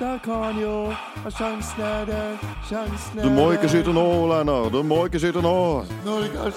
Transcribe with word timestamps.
Der 0.00 0.18
kan 0.24 0.60
jo 0.62 0.92
Sjansen 1.30 1.82
er 1.82 2.04
der, 2.04 2.38
sjansen 2.68 3.18
er 3.18 3.22
Du 3.22 3.30
må 3.30 3.50
ikke 3.52 3.68
skyte 3.68 3.92
nå, 3.92 4.04
Lennart. 4.30 4.72
Du 4.72 4.82
må 4.82 5.04
ikke 5.04 5.20
skyte 5.20 5.42
nå. 5.44 5.84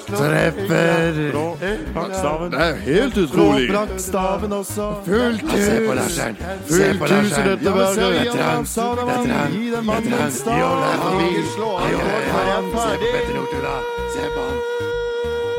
Treffer! 0.08 1.18
Det 1.20 2.62
er 2.64 2.76
helt 2.86 3.18
utrolig. 3.18 3.68
Brakkstaven 3.70 4.54
også. 4.54 4.88
Fullt 5.06 5.42
hus. 5.42 5.60
Se 5.60 5.76
på 5.88 5.94
Larsen. 6.00 6.40
Fullt 6.70 7.02
hus 7.12 7.36
i 7.38 7.44
dette 7.50 7.76
verket. 7.76 8.00
Det 8.00 8.22
er 8.22 8.32
trangt. 8.32 8.76
Det 8.76 8.84
er 9.18 9.24
trangt. 9.28 9.54
Gi 9.58 9.72
den 9.76 9.86
mannen 9.92 10.14
en. 10.14 10.32
Slå 10.32 11.70
av 11.76 11.88
kort, 12.00 12.28
han. 12.32 12.64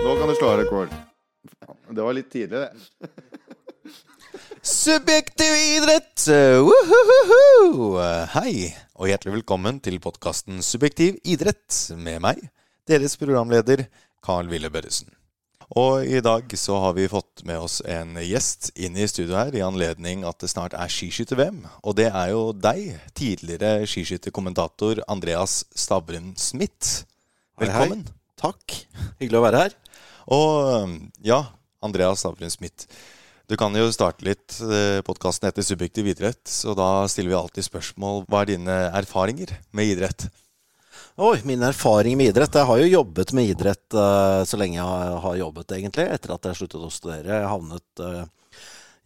Nå 0.05 0.17
kan 0.21 0.29
du 0.29 0.35
slå 0.41 0.49
av 0.55 0.59
rekord. 0.65 0.89
Det 1.91 2.03
var 2.03 2.13
litt 2.17 2.33
tidlig, 2.33 2.65
det. 2.65 2.71
Subjektiv 4.65 5.53
idrett! 5.77 6.23
Hei, 8.33 8.71
og 8.97 9.11
hjertelig 9.11 9.35
velkommen 9.35 9.77
til 9.85 9.99
podkasten 10.01 10.63
Subjektiv 10.65 11.19
idrett 11.21 11.93
med 12.01 12.23
meg, 12.25 12.39
deres 12.89 13.13
programleder 13.21 13.83
Carl 14.25 14.49
Wille 14.49 14.71
Børresen. 14.73 15.11
Og 15.77 16.09
i 16.09 16.23
dag 16.25 16.49
så 16.57 16.79
har 16.81 16.97
vi 16.97 17.05
fått 17.13 17.43
med 17.45 17.61
oss 17.61 17.83
en 17.85 18.17
gjest 18.25 18.71
inn 18.81 18.97
i 18.97 19.05
studio 19.05 19.37
her 19.37 19.53
i 19.53 19.61
anledning 19.67 20.25
at 20.25 20.41
det 20.41 20.49
snart 20.55 20.73
er 20.73 20.89
skiskytter-VM. 20.89 21.61
Og 21.85 21.99
det 22.01 22.09
er 22.09 22.31
jo 22.33 22.47
deg, 22.57 22.95
tidligere 23.13 23.85
skiskytterkommentator 23.85 25.03
Andreas 25.13 25.67
Stavrum 25.77 26.33
Smith. 26.41 27.05
Velkommen. 27.61 28.07
Hei, 28.09 28.15
hei. 28.17 28.41
Takk. 28.41 28.79
Hyggelig 29.21 29.43
å 29.43 29.45
være 29.45 29.61
her. 29.67 29.77
Og 30.33 30.97
ja, 31.21 31.43
Andreas 31.85 32.25
Stavrum 32.25 32.49
Smith. 32.49 32.89
Du 33.45 33.59
kan 33.61 33.75
jo 33.77 33.91
starte 33.93 34.25
litt 34.25 34.55
podkasten 35.05 35.51
etter 35.51 35.67
Subjektiv 35.67 36.07
idrett, 36.09 36.41
så 36.49 36.73
da 36.79 37.05
stiller 37.13 37.35
vi 37.35 37.37
alltid 37.37 37.67
spørsmål. 37.67 38.23
Hva 38.25 38.41
er 38.41 38.55
dine 38.55 38.77
erfaringer 38.97 39.53
med 39.77 39.93
idrett? 39.93 40.25
Oi, 41.15 41.39
min 41.47 41.63
erfaring 41.63 42.17
med 42.19 42.33
idrett 42.33 42.57
Jeg 42.59 42.67
har 42.67 42.81
jo 42.81 42.89
jobbet 42.91 43.31
med 43.39 43.47
idrett 43.47 43.95
uh, 43.95 44.43
så 44.43 44.59
lenge 44.59 44.81
jeg 44.81 45.19
har, 45.23 45.37
jobbet, 45.39 45.71
egentlig. 45.77 46.09
Etter 46.11 46.35
at 46.35 46.43
jeg 46.49 46.57
sluttet 46.59 46.83
å 46.83 46.91
studere. 46.91 47.39
Jeg 47.39 47.53
havnet 47.53 47.87
uh, 48.03 48.27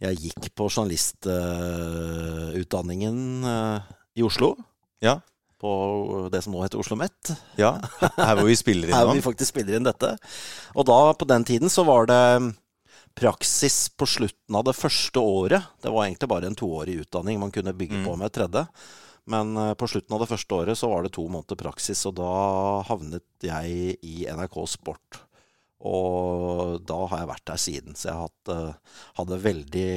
Jeg 0.01 0.17
gikk 0.23 0.49
på 0.57 0.65
journalistutdanningen 0.71 3.45
i 4.17 4.25
Oslo. 4.25 4.57
Ja. 5.05 5.21
På 5.61 5.69
det 6.33 6.41
som 6.41 6.49
nå 6.55 6.63
heter 6.63 6.79
Oslo 6.81 6.95
Met. 6.97 7.29
Ja, 7.59 7.77
Her 7.99 8.35
hvor 8.39 8.49
vi 8.49 8.55
spiller 8.57 8.87
inn 8.89 8.95
Her 8.97 9.05
hvor 9.05 9.13
vi 9.19 9.27
faktisk 9.27 9.49
spiller 9.53 9.77
inn 9.77 9.85
dette. 9.85 10.17
Og 10.73 10.81
da, 10.89 11.13
på 11.13 11.29
den 11.29 11.45
tiden, 11.45 11.69
så 11.69 11.85
var 11.85 12.09
det 12.09 12.49
praksis 13.17 13.89
på 13.97 14.07
slutten 14.07 14.55
av 14.55 14.65
det 14.67 14.75
første 14.77 15.21
året. 15.21 15.69
Det 15.81 15.91
var 15.93 16.05
egentlig 16.05 16.29
bare 16.31 16.49
en 16.49 16.57
toårig 16.57 16.99
utdanning 17.03 17.39
man 17.41 17.53
kunne 17.53 17.75
bygge 17.75 18.03
på 18.05 18.15
med 18.15 18.29
et 18.29 18.37
tredje. 18.39 18.65
Men 19.29 19.55
uh, 19.57 19.73
på 19.77 19.87
slutten 19.89 20.15
av 20.15 20.23
det 20.23 20.29
første 20.31 20.57
året 20.57 20.79
så 20.79 20.89
var 20.91 21.05
det 21.05 21.13
to 21.17 21.25
måneder 21.29 21.59
praksis, 21.59 22.01
og 22.09 22.17
da 22.17 22.29
havnet 22.89 23.45
jeg 23.45 23.97
i 24.01 24.23
NRK 24.25 24.61
Sport. 24.71 25.23
Og 25.79 26.81
da 26.83 26.97
har 27.07 27.21
jeg 27.21 27.29
vært 27.29 27.45
der 27.47 27.59
siden. 27.61 27.95
Så 27.95 28.09
jeg 28.09 28.21
hadde, 28.25 28.55
uh, 28.73 29.03
hadde 29.21 29.43
veldig 29.45 29.91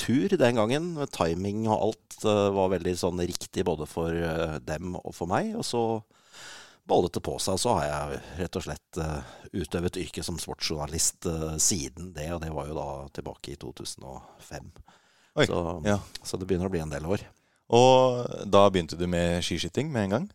tur 0.00 0.34
den 0.40 0.58
gangen. 0.58 0.88
Timing 1.14 1.66
og 1.68 1.90
alt 1.90 2.20
uh, 2.24 2.48
var 2.56 2.72
veldig 2.74 2.96
sånn 2.98 3.22
riktig 3.22 3.66
både 3.68 3.86
for 3.90 4.14
dem 4.66 4.96
og 4.98 5.12
for 5.14 5.30
meg. 5.30 5.52
Og 5.58 5.66
så 5.68 5.82
bollet 6.88 7.14
det 7.14 7.24
på 7.24 7.36
seg. 7.42 7.56
Og 7.56 7.62
så 7.62 7.76
har 7.78 7.88
jeg 7.88 8.20
rett 8.42 8.60
og 8.60 8.66
slett 8.66 9.00
uh, 9.02 9.32
utøvet 9.52 10.00
yrket 10.02 10.26
som 10.26 10.38
sportsjournalist 10.40 11.28
uh, 11.30 11.56
siden 11.62 12.12
det, 12.16 12.30
og 12.34 12.42
det 12.44 12.52
var 12.54 12.70
jo 12.70 12.78
da 12.78 12.90
tilbake 13.18 13.54
i 13.54 13.58
2005. 13.60 14.70
Oi, 15.38 15.46
så, 15.46 15.64
ja. 15.86 15.98
så 16.22 16.40
det 16.40 16.48
begynner 16.48 16.70
å 16.70 16.74
bli 16.74 16.82
en 16.82 16.94
del 16.94 17.06
år. 17.06 17.26
Og 17.68 18.24
da 18.48 18.62
begynte 18.72 18.96
du 18.96 19.04
med 19.10 19.42
skiskyting 19.44 19.90
med 19.92 20.06
en 20.06 20.14
gang? 20.14 20.28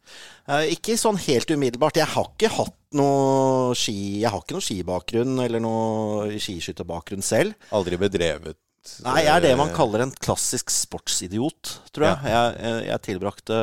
Eh, 0.45 0.75
ikke 0.75 0.99
sånn 1.01 1.17
helt 1.17 1.49
umiddelbart. 1.49 1.97
Jeg 1.97 2.11
har 2.13 2.27
ikke 2.29 2.51
hatt 2.53 2.75
noe 2.93 3.73
ski 3.77 4.21
Jeg 4.21 4.29
har 4.29 4.43
ikke 4.43 4.53
noe 4.53 4.65
skibakgrunn 4.67 5.39
eller 5.41 5.63
noe 5.63 6.27
skiskytterbakgrunn 6.37 7.25
selv. 7.25 7.57
Aldri 7.73 7.97
bedrevet 8.01 8.59
Nei, 9.05 9.21
jeg 9.23 9.31
er 9.31 9.43
det 9.45 9.53
man 9.55 9.69
kaller 9.71 10.01
en 10.03 10.09
klassisk 10.11 10.67
sportsidiot, 10.73 11.69
tror 11.95 12.09
jeg. 12.09 12.17
Ja. 12.27 12.41
Jeg, 12.51 12.79
jeg, 12.89 13.01
tilbrakte 13.05 13.59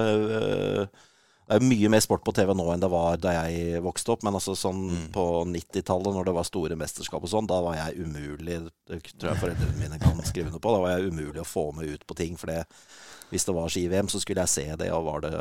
det 1.51 1.57
er 1.59 1.67
mye 1.67 1.89
mer 1.91 2.03
sport 2.05 2.23
på 2.23 2.31
TV 2.31 2.53
nå 2.55 2.65
enn 2.71 2.83
det 2.83 2.89
var 2.93 3.17
da 3.19 3.33
jeg 3.35 3.81
vokste 3.83 4.13
opp. 4.15 4.23
Men 4.23 4.37
altså 4.39 4.53
sånn 4.55 4.85
mm. 4.87 5.07
på 5.11 5.25
90-tallet, 5.51 6.15
når 6.15 6.29
det 6.29 6.35
var 6.37 6.47
store 6.47 6.77
mesterskap 6.79 7.25
og 7.27 7.31
sånn, 7.33 7.49
da 7.51 7.57
var 7.65 7.75
jeg 7.75 8.05
umulig 8.05 8.59
Det 8.87 9.01
tror 9.09 9.33
jeg 9.33 9.41
foreldrene 9.41 9.81
mine 9.81 9.99
kan 9.99 10.21
skrive 10.29 10.53
noe 10.53 10.63
på. 10.63 10.71
Da 10.71 10.83
var 10.85 10.93
jeg 10.95 11.11
umulig 11.11 11.41
å 11.43 11.49
få 11.49 11.65
med 11.75 11.91
ut 11.91 12.05
på 12.07 12.15
ting. 12.21 12.37
For 12.39 12.53
det, 12.53 12.61
hvis 13.33 13.49
det 13.49 13.55
var 13.57 13.73
ski-VM, 13.75 14.11
så 14.13 14.21
skulle 14.23 14.45
jeg 14.47 14.53
se 14.53 14.77
det. 14.79 14.93
Og 14.95 15.09
var 15.09 15.25
det, 15.25 15.33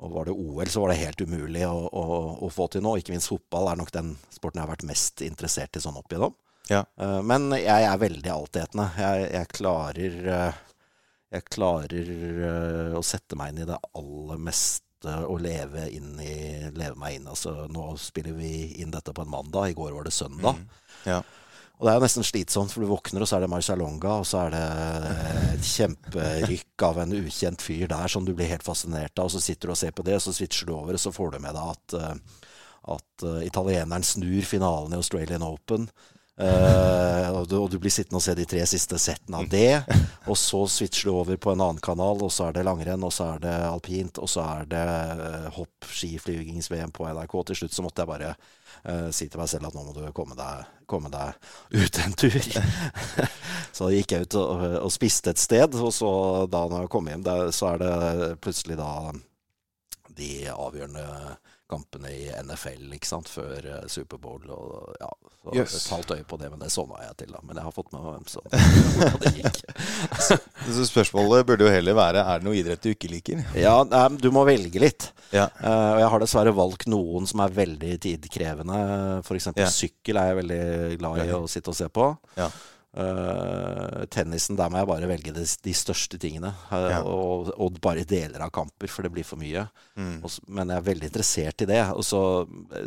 og 0.00 0.14
var 0.14 0.30
det 0.30 0.36
OL, 0.46 0.70
så 0.72 0.80
var 0.80 0.94
det 0.94 1.02
helt 1.02 1.20
umulig 1.20 1.66
å, 1.68 1.74
å, 1.92 2.04
å, 2.46 2.48
få 2.54 2.70
til 2.72 2.84
nå. 2.86 2.94
Ikke 2.96 3.12
minst 3.12 3.28
fotball 3.28 3.68
er 3.68 3.82
nok 3.82 3.92
den 3.92 4.14
sporten 4.32 4.62
jeg 4.62 4.64
har 4.64 4.72
vært 4.72 4.86
mest 4.88 5.20
interessert 5.26 5.76
i 5.76 5.82
sånn 5.84 5.98
opp 6.00 6.08
igjennom. 6.08 6.38
Ja. 6.70 6.86
Men 7.26 7.50
jeg 7.58 7.84
er 7.84 8.00
veldig 8.00 8.32
altetende. 8.32 8.88
Jeg, 8.96 9.28
jeg 9.34 9.50
klarer 9.58 10.16
jeg 11.32 11.44
klarer 11.52 12.96
å 12.96 13.04
sette 13.04 13.36
meg 13.36 13.52
inn 13.52 13.62
i 13.66 13.68
det 13.68 13.76
aller 13.98 14.40
meste 14.40 14.91
å 15.04 15.36
leve, 15.42 15.86
i, 15.90 16.00
leve 16.70 16.96
meg 16.98 17.18
inn. 17.18 17.28
Altså, 17.30 17.66
nå 17.72 17.92
spiller 18.00 18.36
vi 18.36 18.82
inn 18.82 18.92
dette 18.94 19.14
på 19.14 19.24
en 19.24 19.32
mandag. 19.32 19.72
I 19.72 19.78
går 19.78 19.94
var 19.96 20.06
det 20.06 20.14
søndag. 20.16 20.58
Mm. 20.58 20.82
Ja. 21.08 21.22
Og 21.82 21.86
det 21.88 21.92
er 21.92 21.98
jo 21.98 22.04
nesten 22.04 22.26
slitsomt, 22.26 22.70
for 22.70 22.84
du 22.84 22.90
våkner, 22.92 23.24
og 23.24 23.26
så 23.26 23.36
er 23.36 23.42
det 23.42 23.50
Marcialonga, 23.50 24.20
og 24.22 24.26
så 24.28 24.44
er 24.44 24.52
det 24.54 24.66
et 25.56 25.66
kjemperykk 25.66 26.84
av 26.86 27.00
en 27.02 27.14
ukjent 27.18 27.64
fyr 27.64 27.88
der 27.90 28.12
som 28.12 28.22
du 28.26 28.30
blir 28.38 28.50
helt 28.52 28.62
fascinert 28.62 29.18
av. 29.18 29.26
Og 29.26 29.34
så 29.34 29.42
sitter 29.42 29.66
du 29.66 29.74
og 29.74 29.80
ser 29.80 29.94
på 29.96 30.04
det, 30.06 30.14
og 30.20 30.22
så 30.22 30.36
switcher 30.36 30.70
du 30.70 30.76
over, 30.76 30.94
og 30.94 31.02
så 31.02 31.10
får 31.14 31.34
du 31.34 31.40
med 31.42 31.58
deg 31.58 31.72
at, 31.74 31.96
at 32.94 33.26
italieneren 33.42 34.06
snur 34.06 34.46
finalen 34.46 34.94
i 34.94 35.00
Australian 35.00 35.42
Open. 35.48 35.88
Uh, 36.40 37.28
og, 37.36 37.44
du, 37.48 37.58
og, 37.58 37.66
du, 37.70 37.76
blir 37.76 37.92
sittende 37.92 38.16
og 38.16 38.24
se 38.24 38.32
de 38.34 38.46
tre 38.48 38.62
siste 38.68 38.96
settene 38.98 39.42
av 39.42 39.50
det. 39.52 39.82
Og 40.30 40.38
så 40.38 40.62
switcher 40.70 41.10
du 41.10 41.16
over 41.18 41.36
på 41.36 41.52
en 41.52 41.60
annen 41.60 41.82
kanal, 41.82 42.20
og 42.22 42.30
så 42.30 42.46
er 42.46 42.54
det 42.54 42.62
langrenn, 42.62 43.02
og 43.02 43.10
så 43.10 43.32
er 43.34 43.40
det 43.42 43.54
alpint, 43.66 44.20
og 44.22 44.30
så 44.30 44.44
er 44.46 44.68
det 44.70 44.82
uh, 45.18 45.48
hopp, 45.56 45.88
skiflygings-VM 45.90 46.92
på 46.94 47.08
NRK. 47.10 47.34
Til 47.48 47.58
slutt 47.58 47.74
så 47.74 47.82
måtte 47.82 48.04
jeg 48.04 48.10
bare 48.12 48.30
uh, 48.36 49.08
si 49.10 49.26
til 49.26 49.42
meg 49.42 49.50
selv 49.50 49.66
at 49.66 49.74
nå 49.74 49.82
må 49.82 49.96
du 49.96 50.04
komme 50.14 50.38
deg, 50.38 50.70
komme 50.86 51.10
deg 51.10 51.34
ut 51.74 52.00
en 52.04 52.14
tur. 52.22 52.38
så 53.80 53.90
gikk 53.90 54.14
jeg 54.14 54.28
ut 54.28 54.38
og, 54.38 54.64
og, 54.84 54.92
spiste 54.94 55.34
et 55.34 55.42
sted, 55.42 55.74
og 55.74 55.90
så 55.96 56.12
da 56.46 56.62
når 56.70 56.86
jeg 56.86 56.94
kom 56.94 57.10
hjem, 57.10 57.26
der, 57.26 57.50
så 57.50 57.74
er 57.74 57.82
det 57.82 58.32
plutselig 58.46 58.78
da 58.78 58.92
de 60.16 60.32
avgjørende 60.54 61.08
kampene 61.72 62.12
i 62.12 62.26
NFL 62.44 62.92
ikke 62.96 63.08
sant, 63.08 63.30
før 63.32 63.66
uh, 63.66 63.78
Superbowl. 63.90 64.44
Og, 64.52 64.92
ja, 65.00 65.10
så 65.42 65.54
yes. 65.56 65.76
Et 65.78 65.94
halvt 65.94 66.14
øye 66.16 66.26
på 66.28 66.38
det, 66.40 66.50
men 66.52 66.62
det 66.62 66.70
sovna 66.74 67.00
jeg 67.02 67.16
til. 67.22 67.32
da. 67.34 67.42
Men 67.46 67.58
jeg 67.58 67.66
har 67.66 67.74
fått 67.74 67.90
med 67.94 68.04
hvem 68.06 68.26
som 68.30 68.46
det 69.24 69.32
gikk. 69.38 69.62
så, 70.20 70.38
så 70.78 70.88
spørsmålet 70.88 71.46
burde 71.48 71.66
jo 71.66 71.72
heller 71.72 71.96
være 71.98 72.22
er 72.22 72.42
det 72.42 72.48
noe 72.48 72.58
idrett 72.58 72.84
du 72.84 72.92
ikke 72.92 73.10
liker? 73.12 73.44
Ja, 73.58 73.74
nei, 73.88 74.04
du 74.22 74.30
må 74.34 74.44
velge 74.48 74.82
litt. 74.82 75.10
Ja. 75.32 75.48
Uh, 75.58 75.96
og 75.96 76.02
jeg 76.04 76.10
har 76.14 76.26
dessverre 76.26 76.56
valgt 76.56 76.88
noen 76.92 77.28
som 77.30 77.42
er 77.44 77.56
veldig 77.56 77.96
tidkrevende. 78.06 78.82
F.eks. 79.24 79.52
Ja. 79.58 79.70
sykkel 79.72 80.20
er 80.20 80.30
jeg 80.30 80.42
veldig 80.42 80.62
glad 81.00 81.24
i 81.24 81.32
å 81.36 81.46
sitte 81.50 81.72
og 81.72 81.78
se 81.78 81.88
på. 81.92 82.12
Ja. 82.38 82.50
Uh, 82.92 84.04
tennisen, 84.12 84.56
der 84.58 84.68
må 84.68 84.80
jeg 84.82 84.88
bare 84.90 85.08
velge 85.08 85.32
de, 85.32 85.44
de 85.64 85.72
største 85.76 86.18
tingene. 86.20 86.50
Uh, 86.70 86.88
Ja. 86.92 86.98
og, 87.08 87.48
og 87.56 87.78
bare 87.84 88.04
deler 88.08 88.44
av 88.44 88.50
kamper, 88.54 88.90
for 88.92 89.06
det 89.06 89.12
blir 89.14 89.24
for 89.24 89.40
mye. 89.40 89.64
Mm. 89.96 90.18
Og 90.26 90.34
men 90.52 90.68
jeg 90.72 90.82
er 90.82 90.88
veldig 90.90 91.08
interessert 91.08 91.64
i 91.64 91.70
det. 91.72 91.80
Og 91.96 92.04
så 92.04 92.20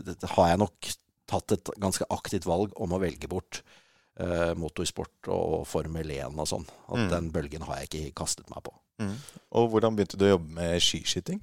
det, 0.05 0.17
har 0.35 0.51
jeg 0.51 0.61
nok 0.61 0.91
tatt 1.31 1.55
et 1.57 1.73
ganske 1.81 2.05
aktivt 2.13 2.45
valg 2.45 2.75
om 2.77 2.93
å 2.93 3.01
velge 3.01 3.29
bort 3.31 3.63
uh, 4.21 4.53
motorsport 4.61 5.29
og 5.33 5.63
Formel 5.69 6.11
1 6.19 6.37
og 6.37 6.49
sånn. 6.53 6.67
At 6.87 6.99
Mm. 7.05 7.09
den 7.16 7.31
bølgen 7.33 7.66
har 7.66 7.81
jeg 7.81 7.89
ikke 7.89 8.16
kastet 8.23 8.49
meg 8.53 8.61
på. 8.67 8.73
Mm. 9.01 9.15
Og 9.59 9.69
hvordan 9.71 9.95
begynte 9.95 10.19
du 10.19 10.25
å 10.27 10.35
jobbe 10.35 10.55
med 10.55 10.81
skiskyting? 10.83 11.41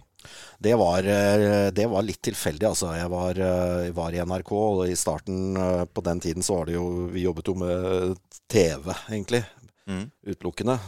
Det 0.58 0.74
var, 0.74 0.98
eh, 0.98 1.70
det 1.70 1.86
var 1.90 2.04
litt 2.06 2.22
tilfeldig, 2.22 2.66
altså. 2.68 2.92
Jeg 2.96 3.10
var, 3.10 3.38
eh, 3.38 3.90
var 3.90 4.12
i 4.14 4.20
NRK, 4.22 4.52
og 4.52 4.84
i 4.88 4.98
starten 4.98 5.56
eh, 5.56 5.84
på 5.84 6.04
den 6.04 6.20
tiden 6.20 6.42
så 6.42 6.60
var 6.60 6.66
det 6.66 6.76
jo 6.76 7.08
Vi 7.12 7.26
jobbet 7.26 7.48
jo 7.50 7.54
med 7.54 8.16
TV, 8.48 8.94
egentlig. 9.10 9.44
Mm. 9.88 10.06
Utelukkende. 10.26 10.78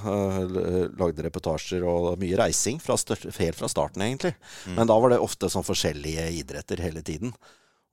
Lagde 0.95 1.25
reportasjer 1.27 1.83
og 1.83 2.15
mye 2.21 2.39
reising 2.39 2.79
fra 2.79 2.95
helt 2.95 3.59
fra 3.59 3.69
starten, 3.69 4.03
egentlig. 4.07 4.37
Mm. 4.69 4.77
Men 4.77 4.87
da 4.87 4.99
var 5.01 5.11
det 5.11 5.19
ofte 5.19 5.51
sånn 5.51 5.67
forskjellige 5.67 6.31
idretter 6.39 6.79
hele 6.79 7.03
tiden. 7.03 7.35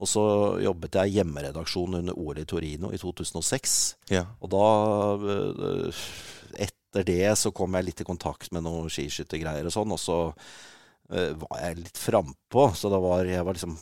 Og 0.01 0.09
så 0.09 0.21
jobbet 0.62 0.97
jeg 0.97 1.09
i 1.09 1.18
hjemmeredaksjon 1.19 1.97
under 2.00 2.18
OL 2.18 2.38
i 2.41 2.45
Torino 2.45 2.91
i 2.94 2.97
2006. 3.01 3.95
Ja. 4.13 4.27
Og 4.41 4.53
da 4.53 5.91
Etter 6.92 7.08
det 7.08 7.32
så 7.40 7.54
kom 7.56 7.78
jeg 7.78 7.88
litt 7.88 8.04
i 8.04 8.08
kontakt 8.08 8.52
med 8.52 8.66
noen 8.66 8.92
skiskyttergreier 8.92 9.68
og 9.70 9.72
sånn, 9.72 9.94
og 9.96 10.00
så 10.02 10.18
uh, 10.36 11.32
var 11.40 11.62
jeg 11.62 11.78
litt 11.80 12.00
frampå. 12.00 12.66
Så 12.76 12.92
da 12.92 13.00
var 13.00 13.24
jeg 13.24 13.46
var 13.48 13.56
liksom 13.56 13.78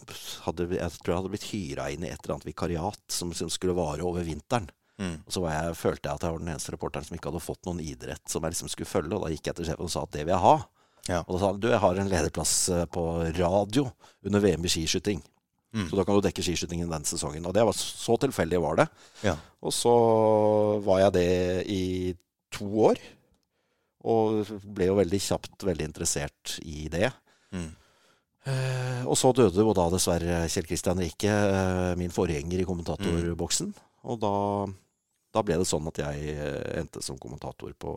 hadde, 0.46 0.68
Jeg 0.78 1.00
tror 1.00 1.14
jeg 1.16 1.22
hadde 1.24 1.32
blitt 1.34 1.48
hyra 1.50 1.88
inn 1.90 2.06
i 2.06 2.12
et 2.12 2.20
eller 2.22 2.38
annet 2.38 2.52
vikariat 2.52 3.02
som, 3.10 3.34
som 3.34 3.50
skulle 3.50 3.74
vare 3.78 4.06
over 4.06 4.28
vinteren. 4.28 4.70
Mm. 5.00 5.16
Og 5.26 5.34
så 5.34 5.42
var 5.42 5.56
jeg, 5.56 5.80
følte 5.80 6.06
jeg 6.06 6.20
at 6.20 6.28
jeg 6.28 6.36
var 6.36 6.44
den 6.44 6.52
eneste 6.54 6.76
reporteren 6.76 7.08
som 7.08 7.18
ikke 7.18 7.32
hadde 7.32 7.42
fått 7.42 7.66
noen 7.66 7.82
idrett 7.82 8.30
som 8.30 8.44
jeg 8.44 8.54
liksom 8.54 8.70
skulle 8.70 8.92
følge, 8.92 9.16
og 9.16 9.26
da 9.26 9.34
gikk 9.34 9.50
jeg 9.50 9.58
til 9.58 9.70
sjefen 9.72 9.88
og 9.88 9.94
sa 9.94 10.04
at 10.06 10.14
det 10.14 10.26
vil 10.28 10.36
jeg 10.36 10.44
ha. 10.46 10.56
Ja. 11.10 11.20
Og 11.24 11.34
da 11.34 11.42
sa 11.42 11.50
han 11.50 11.62
du, 11.64 11.70
jeg 11.72 11.82
har 11.82 12.00
en 12.04 12.14
lederplass 12.14 12.56
eh, 12.76 12.86
på 12.94 13.04
radio 13.40 13.88
under 14.28 14.44
VM 14.44 14.68
i 14.68 14.72
skiskyting. 14.76 15.26
Mm. 15.74 15.86
Så 15.90 15.98
da 15.98 16.06
kan 16.06 16.18
du 16.18 16.26
dekke 16.26 16.44
skiskytingen 16.46 16.90
den 16.92 17.06
sesongen. 17.08 17.46
Og 17.46 17.54
det 17.56 17.64
var 17.66 17.78
så 17.78 18.18
tilfeldig 18.22 18.62
var 18.62 18.82
det. 18.82 18.88
Ja. 19.26 19.36
Og 19.66 19.74
så 19.74 19.94
var 20.86 21.06
jeg 21.06 21.16
det 21.18 21.30
i 21.70 21.84
to 22.60 22.70
år. 22.90 23.02
Og 24.10 24.48
ble 24.64 24.92
jo 24.92 25.00
veldig 25.00 25.20
kjapt 25.20 25.66
veldig 25.68 25.90
interessert 25.90 26.60
i 26.64 26.88
det. 26.92 27.10
Mm. 27.52 27.72
Eh, 28.48 29.02
og 29.04 29.18
så 29.20 29.32
døde 29.36 29.66
jo 29.66 29.74
da 29.76 29.90
dessverre 29.92 30.46
Kjell 30.52 30.68
Kristian 30.70 31.02
Rike, 31.04 31.32
eh, 31.32 31.96
min 32.00 32.14
forgjenger 32.14 32.62
i 32.62 32.68
kommentatorboksen. 32.68 33.74
Og 34.08 34.22
da, 34.22 34.36
da 35.36 35.44
ble 35.44 35.60
det 35.60 35.68
sånn 35.68 35.90
at 35.92 36.00
jeg 36.02 36.38
eh, 36.38 36.80
endte 36.80 37.04
som 37.04 37.20
kommentator 37.20 37.76
på 37.76 37.94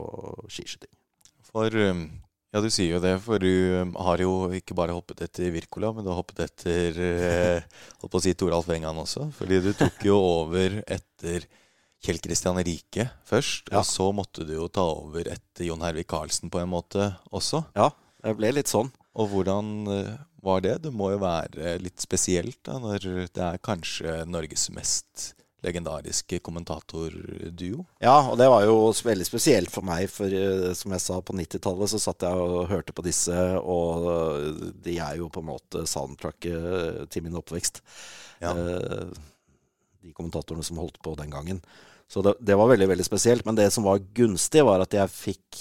skiskyting. 0.50 0.90
For 1.52 1.74
um, 1.92 2.06
Ja, 2.52 2.60
du 2.60 2.68
sier 2.72 2.98
jo 2.98 3.00
det, 3.00 3.14
for 3.24 3.40
du 3.40 3.48
um, 3.80 3.94
har 4.08 4.20
jo 4.20 4.50
ikke 4.52 4.76
bare 4.76 4.96
hoppet 4.96 5.22
etter 5.24 5.52
Wirkola, 5.54 5.92
men 5.94 6.04
du 6.04 6.10
har 6.12 6.18
hoppet 6.18 6.42
etter 6.44 6.98
eh, 7.00 7.80
Holdt 8.02 8.12
på 8.12 8.20
å 8.20 8.24
si 8.24 8.34
Toralf 8.36 8.68
Engan 8.74 8.98
også. 9.00 9.30
Fordi 9.38 9.62
du 9.64 9.70
tok 9.76 10.02
jo 10.04 10.18
over 10.18 10.82
etter 10.84 11.46
Kjell 12.02 12.18
Kristian 12.22 12.58
Rike 12.58 13.08
først. 13.28 13.70
Ja. 13.70 13.80
Og 13.82 13.86
så 13.88 14.08
måtte 14.16 14.46
du 14.48 14.56
jo 14.56 14.68
ta 14.72 14.84
over 14.90 15.28
etter 15.30 15.68
Jon 15.68 15.84
Hervik 15.84 16.10
Karlsen 16.10 16.50
på 16.52 16.58
en 16.62 16.72
måte 16.72 17.12
også. 17.30 17.64
Ja, 17.78 17.92
det 18.24 18.34
ble 18.40 18.50
litt 18.56 18.70
sånn. 18.72 18.90
Og 19.18 19.28
hvordan 19.30 19.68
eh, 19.92 20.16
var 20.42 20.64
det? 20.64 20.78
Det 20.86 20.90
må 20.94 21.12
jo 21.12 21.20
være 21.22 21.76
litt 21.82 22.02
spesielt 22.02 22.58
da, 22.66 22.78
når 22.82 23.06
det 23.30 23.44
er 23.44 23.62
kanskje 23.62 24.22
Norges 24.26 24.66
mest 24.74 25.32
legendariske 25.62 26.40
kommentatorduo. 26.42 27.84
Ja, 28.02 28.16
og 28.32 28.38
det 28.40 28.48
var 28.50 28.64
jo 28.66 28.90
veldig 28.90 29.26
spesielt 29.28 29.70
for 29.70 29.86
meg, 29.86 30.08
for 30.10 30.32
eh, 30.34 30.72
som 30.74 30.94
jeg 30.96 31.04
sa, 31.04 31.20
på 31.22 31.36
90-tallet 31.38 31.92
så 31.92 32.00
satt 32.02 32.26
jeg 32.26 32.34
og 32.34 32.66
hørte 32.72 32.94
på 32.96 33.04
disse, 33.06 33.36
og 33.62 34.08
eh, 34.10 34.64
de 34.82 34.96
er 34.98 35.20
jo 35.20 35.30
på 35.30 35.42
en 35.44 35.50
måte 35.52 35.84
soundtracket 35.86 37.06
til 37.14 37.28
min 37.28 37.38
oppvekst. 37.38 37.78
Ja. 38.42 38.56
Eh, 38.56 39.12
De 40.02 40.10
kommentatorene 40.10 40.66
som 40.66 40.80
holdt 40.82 40.98
på 40.98 41.14
den 41.14 41.30
gangen. 41.30 41.62
Så 42.12 42.20
det, 42.24 42.34
det 42.44 42.56
var 42.60 42.68
veldig, 42.68 42.88
veldig 42.92 43.06
spesielt. 43.06 43.46
Men 43.48 43.56
det 43.56 43.70
som 43.72 43.86
var 43.88 44.02
gunstig, 44.14 44.60
var 44.68 44.82
at 44.84 44.92
jeg 44.92 45.08
fikk 45.08 45.60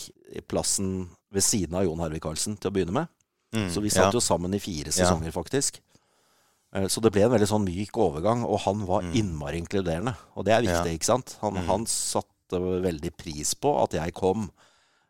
plassen 0.51 1.05
ved 1.31 1.45
siden 1.45 1.77
av 1.79 1.85
Jon 1.87 2.01
Hervik 2.03 2.25
Karlsen 2.25 2.57
til 2.59 2.71
å 2.71 2.75
begynne 2.75 2.95
med. 2.97 3.07
Mm, 3.55 3.69
Så 3.71 3.81
vi 3.83 3.91
satt 3.91 4.09
ja. 4.11 4.17
jo 4.17 4.23
sammen 4.23 4.53
i 4.55 4.59
fire 4.63 4.91
sesonger, 4.91 5.31
faktisk. 5.35 5.79
Eh, 6.75 6.87
Så 6.91 7.01
det 7.03 7.11
ble 7.15 7.23
en 7.23 7.31
veldig 7.31 7.47
sånn 7.47 7.65
myk 7.67 7.95
overgang, 7.99 8.43
og 8.47 8.59
han 8.65 8.85
var 8.87 9.01
Mm. 9.03 9.13
innmari 9.15 9.57
inkluderende. 9.63 10.15
Og 10.35 10.45
det 10.45 10.53
er 10.53 10.61
viktig, 10.61 10.91
Ja. 10.91 10.97
ikke 10.99 11.05
sant? 11.13 11.37
Han, 11.41 11.53
Mm. 11.55 11.65
han 11.67 11.85
satte 11.85 12.59
veldig 12.59 13.15
pris 13.17 13.53
på 13.55 13.71
at 13.83 13.91
jeg 13.91 14.13
kom, 14.13 14.51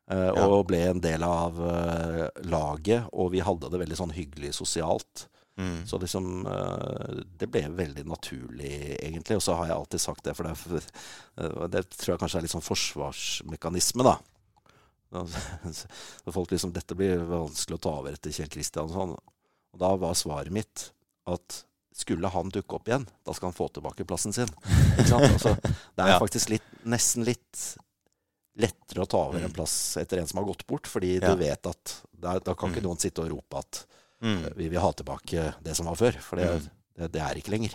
eh, 0.09 0.15
Ja. 0.35 0.45
og 0.47 0.67
ble 0.67 0.89
en 0.89 0.99
del 0.99 1.23
av 1.23 1.57
eh, 1.59 2.29
laget. 2.45 3.09
Og 3.13 3.31
vi 3.31 3.39
hadde 3.41 3.69
det 3.69 3.79
veldig 3.79 3.97
sånn 3.97 4.13
hyggelig 4.13 4.53
sosialt. 4.53 5.27
Mm. 5.59 5.81
Så 5.85 5.97
liksom 5.99 6.45
eh, 6.47 7.23
Det 7.37 7.47
ble 7.51 7.65
veldig 7.75 8.05
naturlig, 8.07 8.71
egentlig. 9.03 9.35
Og 9.37 9.43
så 9.43 9.53
har 9.59 9.67
jeg 9.67 9.75
alltid 9.75 10.01
sagt 10.01 10.23
det, 10.23 10.33
for 10.37 10.47
det, 10.47 10.81
eh, 11.37 11.67
det 11.73 11.83
tror 11.97 12.13
jeg 12.15 12.21
kanskje 12.23 12.37
er 12.39 12.45
litt 12.47 12.53
sånn 12.55 12.65
forsvarsmekanisme, 12.65 14.03
da. 14.07 14.15
Folk 16.31 16.51
liksom 16.51 16.71
Dette 16.73 16.95
blir 16.95 17.19
vanskelig 17.27 17.77
å 17.79 17.83
ta 17.83 17.93
over 17.99 18.15
etter 18.15 18.31
Kjell 18.35 18.51
Kristian 18.53 18.91
og. 18.95 19.17
Og 19.71 19.79
da 19.79 19.93
var 19.95 20.15
svaret 20.19 20.51
mitt 20.51 20.89
at 21.31 21.61
skulle 21.95 22.27
han 22.31 22.49
dukke 22.51 22.75
opp 22.75 22.87
igjen, 22.89 23.05
da 23.27 23.31
skal 23.35 23.51
han 23.51 23.55
få 23.55 23.69
tilbake 23.71 24.03
plassen 24.07 24.33
sin. 24.35 24.49
Ikke 24.97 25.05
sant? 25.07 25.27
Altså, 25.35 25.53
det 25.95 26.03
er 26.07 26.19
faktisk 26.19 26.49
litt, 26.51 26.65
nesten 26.91 27.23
litt 27.27 27.61
lettere 28.59 29.05
å 29.05 29.07
ta 29.07 29.21
over 29.29 29.39
en 29.39 29.47
Mm. 29.47 29.55
plass 29.55 29.95
etter 29.99 30.19
en 30.19 30.27
som 30.27 30.41
har 30.41 30.47
gått 30.49 30.65
bort, 30.67 30.87
fordi 30.91 31.13
du 31.23 31.29
vet 31.39 31.67
at 31.71 31.93
da, 32.11 32.35
da 32.39 32.53
kan 32.55 32.71
ikke 32.71 32.81
Mm. 32.83 32.89
noen 32.89 32.99
sitte 32.99 33.23
og 33.23 33.31
rope 33.31 33.61
at 33.63 33.85
Mm. 34.21 34.43
vi 34.55 34.67
vil 34.69 34.79
ha 34.83 34.91
tilbake 34.93 35.53
det 35.63 35.75
som 35.75 35.85
var 35.89 35.95
før. 35.97 36.17
For 36.21 36.37
det, 36.37 36.49
Mm. 36.51 36.69
det, 36.97 37.11
det 37.13 37.21
er 37.21 37.35
ikke 37.41 37.51
lenger. 37.55 37.73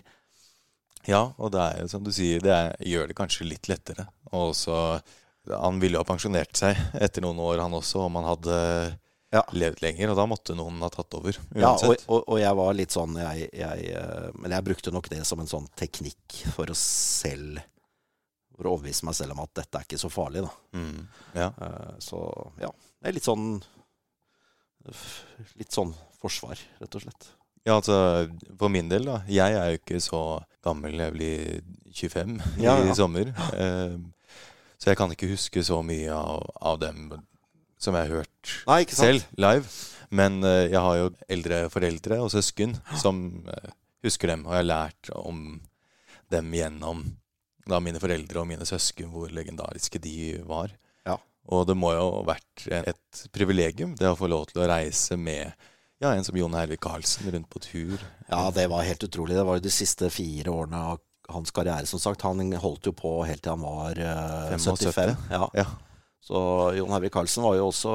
Ja, 1.07 1.33
og 1.39 1.53
det 1.53 1.61
er 1.63 1.81
jo 1.83 1.89
som 1.89 2.03
du 2.05 2.11
sier, 2.15 2.41
det 2.43 2.51
er, 2.53 2.73
gjør 2.83 3.07
det 3.09 3.17
kanskje 3.19 3.47
litt 3.49 3.69
lettere. 3.69 4.09
Og 4.33 4.55
så 4.55 5.01
Han 5.47 5.79
ville 5.79 5.95
jo 5.95 6.01
ha 6.03 6.07
pensjonert 6.09 6.57
seg 6.59 6.75
etter 6.99 7.23
noen 7.23 7.39
år, 7.39 7.61
han 7.63 7.71
også, 7.71 8.01
om 8.09 8.17
han 8.19 8.25
hadde 8.25 8.99
Ja. 9.33 9.43
levd 9.53 9.79
lenger. 9.81 10.11
Og 10.11 10.17
da 10.17 10.25
måtte 10.27 10.57
noen 10.57 10.81
ha 10.83 10.89
tatt 10.91 11.15
over, 11.15 11.37
Ja, 11.55 11.71
og, 11.77 11.97
og, 12.09 12.25
og 12.27 12.39
jeg 12.41 12.57
var 12.57 12.75
litt 12.75 12.91
sånn 12.91 13.15
jeg, 13.15 13.51
jeg, 13.55 13.93
eh, 13.95 14.31
Men 14.35 14.51
jeg 14.57 14.65
brukte 14.65 14.91
nok 14.93 15.09
det 15.09 15.25
som 15.25 15.39
en 15.39 15.47
sånn 15.47 15.69
teknikk 15.79 16.41
for 16.53 16.67
å 16.67 16.75
selv 16.75 17.61
For 18.57 18.65
å 18.67 18.73
overbevise 18.75 19.05
meg 19.05 19.15
selv 19.15 19.33
om 19.37 19.41
at 19.45 19.55
dette 19.55 19.79
er 19.79 19.85
ikke 19.87 19.99
så 20.01 20.11
farlig, 20.11 20.43
da. 20.43 20.51
Mm. 20.75 21.07
Ja. 21.35 21.51
Eh, 21.61 21.95
Så 22.01 22.19
ja. 22.59 22.71
Det 23.03 23.09
er 23.11 23.13
litt 23.13 23.29
sånn 23.31 23.63
Litt 25.61 25.75
sånn 25.75 25.93
forsvar, 26.21 26.61
rett 26.81 26.99
og 26.99 27.03
slett. 27.07 27.29
ja, 27.67 27.77
altså 27.77 27.97
for 28.59 28.73
min 28.73 28.89
del, 28.91 29.09
da. 29.09 29.21
Jeg 29.31 29.57
er 29.59 29.73
jo 29.73 29.81
ikke 29.81 30.01
så 30.03 30.21
gammel. 30.65 30.99
Jeg 31.01 31.15
blir 31.17 31.63
25 31.93 32.37
Ja, 32.65 32.77
i 32.83 32.95
sommer. 32.99 33.33
Eh, 33.57 33.97
så 34.79 34.91
jeg 34.93 34.99
kan 35.01 35.13
ikke 35.13 35.31
huske 35.33 35.63
så 35.65 35.81
mye 35.87 36.13
av, 36.15 36.45
av 36.61 36.79
dem 36.83 37.11
som 37.81 37.97
jeg 37.97 38.09
har 38.09 38.23
hørt 38.23 38.53
Nei, 38.69 38.83
selv 38.89 39.25
live. 39.41 39.67
Men 40.15 40.39
eh, 40.47 40.69
jeg 40.71 40.83
har 40.83 40.99
jo 41.01 41.11
eldre 41.29 41.61
foreldre 41.73 42.21
og 42.23 42.31
søsken 42.35 42.77
som 43.01 43.47
eh, 43.51 43.71
husker 44.07 44.31
dem, 44.31 44.45
og 44.47 44.55
jeg 44.55 44.63
har 44.63 44.71
lært 44.71 45.11
om 45.19 45.47
dem 46.33 46.53
gjennom 46.55 47.05
da 47.67 47.81
mine 47.83 47.99
foreldre 47.99 48.43
og 48.43 48.47
mine 48.47 48.67
søsken, 48.69 49.11
hvor 49.11 49.33
legendariske 49.35 49.99
de 50.03 50.37
var. 50.47 50.71
Og 51.53 51.67
det 51.69 51.77
må 51.79 51.93
jo 51.95 52.05
ha 52.19 52.23
vært 52.33 52.67
et 52.91 53.25
privilegium 53.35 53.95
det 53.99 54.09
å 54.11 54.19
få 54.19 54.29
lov 54.31 54.49
til 54.51 54.65
å 54.65 54.69
reise 54.71 55.19
med 55.21 55.53
ja, 56.03 56.11
en 56.13 56.25
som 56.27 56.37
Jon 56.37 56.55
Hervik 56.59 56.83
Karlsen 56.85 57.31
rundt 57.33 57.49
på 57.49 57.63
tur. 57.65 58.03
Ja, 58.29 58.51
det 58.53 58.67
var 58.69 58.85
helt 58.85 59.05
utrolig. 59.07 59.37
Det 59.39 59.45
var 59.49 59.57
jo 59.57 59.65
de 59.65 59.73
siste 59.73 60.11
fire 60.13 60.53
årene 60.53 60.81
av 60.93 61.01
hans 61.33 61.51
karriere, 61.55 61.87
som 61.89 62.03
sagt. 62.03 62.27
Han 62.27 62.53
holdt 62.61 62.91
jo 62.91 62.93
på 62.97 63.19
helt 63.27 63.43
til 63.43 63.55
han 63.55 63.65
var 63.65 63.99
eh, 63.99 64.53
75. 64.59 64.93
75. 64.93 65.15
Ja. 65.33 65.49
Ja. 65.57 65.67
Så 66.27 66.39
Jon 66.77 66.91
Hervik 66.91 67.15
Karlsen 67.15 67.47
var 67.47 67.57
jo 67.57 67.69
også 67.71 67.95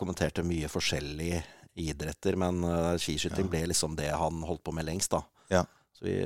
kommenterte 0.00 0.44
mye 0.44 0.68
forskjellige 0.70 1.40
idretter, 1.78 2.36
men 2.36 2.58
uh, 2.66 2.98
skiskyting 3.00 3.46
Ja. 3.46 3.52
ble 3.54 3.62
liksom 3.70 3.94
det 3.96 4.10
han 4.10 4.42
holdt 4.44 4.64
på 4.66 4.74
med 4.76 4.84
lengst, 4.84 5.14
da. 5.14 5.22
Ja. 5.48 5.62
Så 5.96 6.04
vi, 6.04 6.16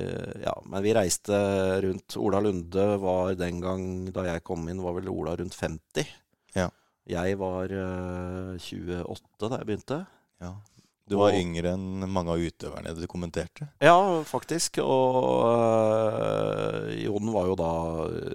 ja, 0.43 0.55
men 0.65 0.83
vi 0.83 0.95
reiste 0.97 1.37
rundt. 1.85 2.17
Ola 2.19 2.41
Lunde 2.43 2.87
var 2.99 3.35
den 3.37 3.61
gang 3.63 3.83
da 4.11 4.25
jeg 4.27 4.43
kom 4.43 4.65
inn, 4.67 4.81
var 4.83 4.97
vel 4.97 5.11
Ola 5.13 5.37
rundt 5.39 5.55
50. 5.55 6.09
Ja. 6.55 6.69
Jeg 7.07 7.37
var 7.39 7.71
uh, 7.71 8.55
28 8.59 9.49
da 9.49 9.57
jeg 9.61 9.67
begynte. 9.69 10.01
Ja. 10.43 10.53
Du 11.07 11.15
var 11.15 11.31
Og- 11.31 11.39
yngre 11.39 11.71
enn 11.77 12.03
mange 12.11 12.33
av 12.33 12.41
utøverne 12.43 12.91
du 12.97 13.05
kommenterte. 13.07 13.69
Ja, 13.79 13.95
faktisk. 14.27 14.79
Og 14.83 15.45
uh, 15.47 16.91
Jon 16.99 17.31
var 17.33 17.47
jo 17.47 17.55
da 17.59 17.71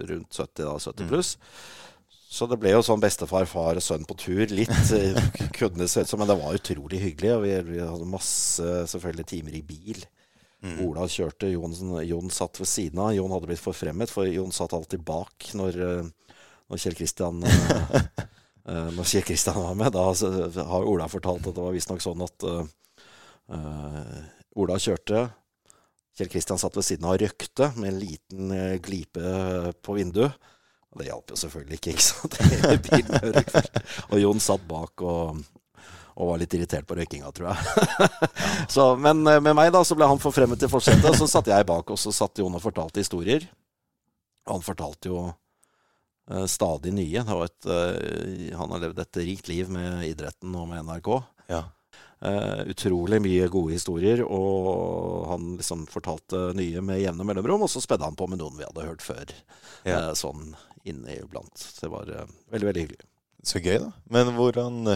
rundt 0.08 0.32
70, 0.32 0.64
da, 0.64 0.78
70 0.78 1.04
Mm. 1.04 1.08
pluss. 1.12 1.36
Så 2.32 2.46
det 2.48 2.56
ble 2.62 2.70
jo 2.72 2.80
sånn 2.80 3.00
bestefar, 3.02 3.44
far 3.44 3.76
og 3.76 3.84
sønn 3.84 4.06
på 4.08 4.16
tur. 4.16 4.46
Litt 4.48 4.72
eh, 4.96 5.18
kunne 5.52 5.82
det 5.84 5.90
se 5.92 6.00
ut 6.00 6.08
som, 6.08 6.18
men 6.22 6.30
det 6.30 6.38
var 6.40 6.56
utrolig 6.56 7.02
hyggelig. 7.02 7.34
Og 7.36 7.42
vi, 7.44 7.52
vi 7.74 7.82
hadde 7.84 8.08
masse 8.08 8.64
selvfølgelig 8.88 9.26
timer 9.34 9.58
i 9.58 9.60
bil. 9.68 10.00
Mm. 10.64 10.78
Ola 10.86 11.04
kjørte, 11.10 11.50
Jon, 11.52 11.74
Jon 12.06 12.30
satt 12.32 12.56
ved 12.62 12.70
siden 12.70 13.02
av. 13.04 13.12
Jon 13.12 13.32
hadde 13.34 13.50
blitt 13.50 13.60
forfremmet, 13.60 14.08
for 14.14 14.24
Jon 14.30 14.54
satt 14.54 14.72
alltid 14.72 15.04
bak 15.04 15.50
når, 15.58 15.76
eh, 15.76 16.08
når 16.72 16.80
Kjell 16.80 16.96
Kristian 16.96 17.42
eh, 17.44 17.96
eh, 18.68 18.88
Når 18.96 19.04
Kjell 19.04 19.26
Kristian 19.28 19.60
var 19.60 19.76
med. 19.76 19.92
Da 19.92 20.06
har 20.72 20.88
Ola 20.88 21.08
fortalt 21.12 21.44
at 21.50 21.56
det 21.56 21.66
var 21.66 21.76
visstnok 21.76 22.02
sånn 22.04 22.24
at 22.24 22.48
eh, 22.48 24.22
Ola 24.56 24.78
kjørte. 24.80 25.26
Kjell 26.16 26.30
Kristian 26.32 26.60
satt 26.60 26.76
ved 26.76 26.86
siden 26.86 27.08
av 27.08 27.16
og 27.16 27.22
røkte 27.24 27.70
med 27.76 27.92
en 27.92 28.00
liten 28.00 28.56
glipe 28.84 29.36
på 29.84 29.96
vinduet. 29.96 30.48
Og 30.92 31.00
det 31.00 31.08
hjalp 31.08 31.32
jo 31.32 31.38
selvfølgelig 31.40 31.78
ikke, 31.78 31.94
ikke 31.94 32.04
sant? 32.04 32.34
Bilen. 32.88 33.36
Og 34.12 34.18
Jon 34.20 34.42
satt 34.44 34.64
bak 34.68 35.04
og, 35.08 35.38
og 36.12 36.28
var 36.28 36.40
litt 36.42 36.52
irritert 36.52 36.84
på 36.88 36.98
røykinga, 36.98 37.32
tror 37.32 37.48
jeg. 37.48 38.10
så, 38.74 38.90
men 39.00 39.24
med 39.24 39.56
meg 39.56 39.72
da, 39.72 39.80
så 39.88 39.96
ble 39.96 40.08
han 40.08 40.20
forfremmet 40.20 40.60
til 40.60 40.68
forsetet, 40.72 41.16
så 41.16 41.28
satt 41.32 41.48
jeg 41.48 41.68
bak, 41.68 41.88
og 41.88 42.00
så 42.00 42.12
satt 42.12 42.44
Jon 42.44 42.60
og 42.60 42.64
fortalte 42.64 43.00
historier. 43.00 43.48
Han 44.52 44.60
fortalte 44.64 45.08
jo 45.08 45.30
stadig 46.48 46.92
nye. 46.96 47.22
Et, 47.44 47.66
eh, 47.66 48.56
han 48.56 48.72
har 48.72 48.82
levd 48.82 48.98
et 49.02 49.22
rikt 49.22 49.48
liv 49.50 49.70
med 49.72 50.04
idretten 50.08 50.54
og 50.56 50.68
med 50.70 50.84
NRK. 50.88 51.14
Ja. 51.52 51.64
Uh, 52.22 52.62
utrolig 52.70 53.18
mye 53.18 53.48
gode 53.50 53.74
historier, 53.74 54.20
og 54.22 55.24
han 55.26 55.56
liksom 55.58 55.88
fortalte 55.90 56.52
nye 56.54 56.78
med 56.84 57.00
jevne 57.02 57.26
mellomrom, 57.26 57.64
og 57.66 57.70
så 57.72 57.82
spedde 57.82 58.06
han 58.06 58.14
på 58.14 58.28
med 58.30 58.38
noen 58.38 58.60
vi 58.60 58.66
hadde 58.68 58.84
hørt 58.86 59.02
før. 59.02 59.32
Ja. 59.82 59.96
uh, 59.96 60.12
sånn 60.14 60.52
inniblant. 60.86 61.64
Det 61.80 61.90
var 61.90 62.06
uh, 62.06 62.30
veldig, 62.54 62.68
veldig 62.68 62.84
hyggelig. 62.86 63.08
Så 63.42 63.58
gøy, 63.58 63.80
da. 63.82 63.90
Men 64.14 64.30
hvordan, 64.36 64.94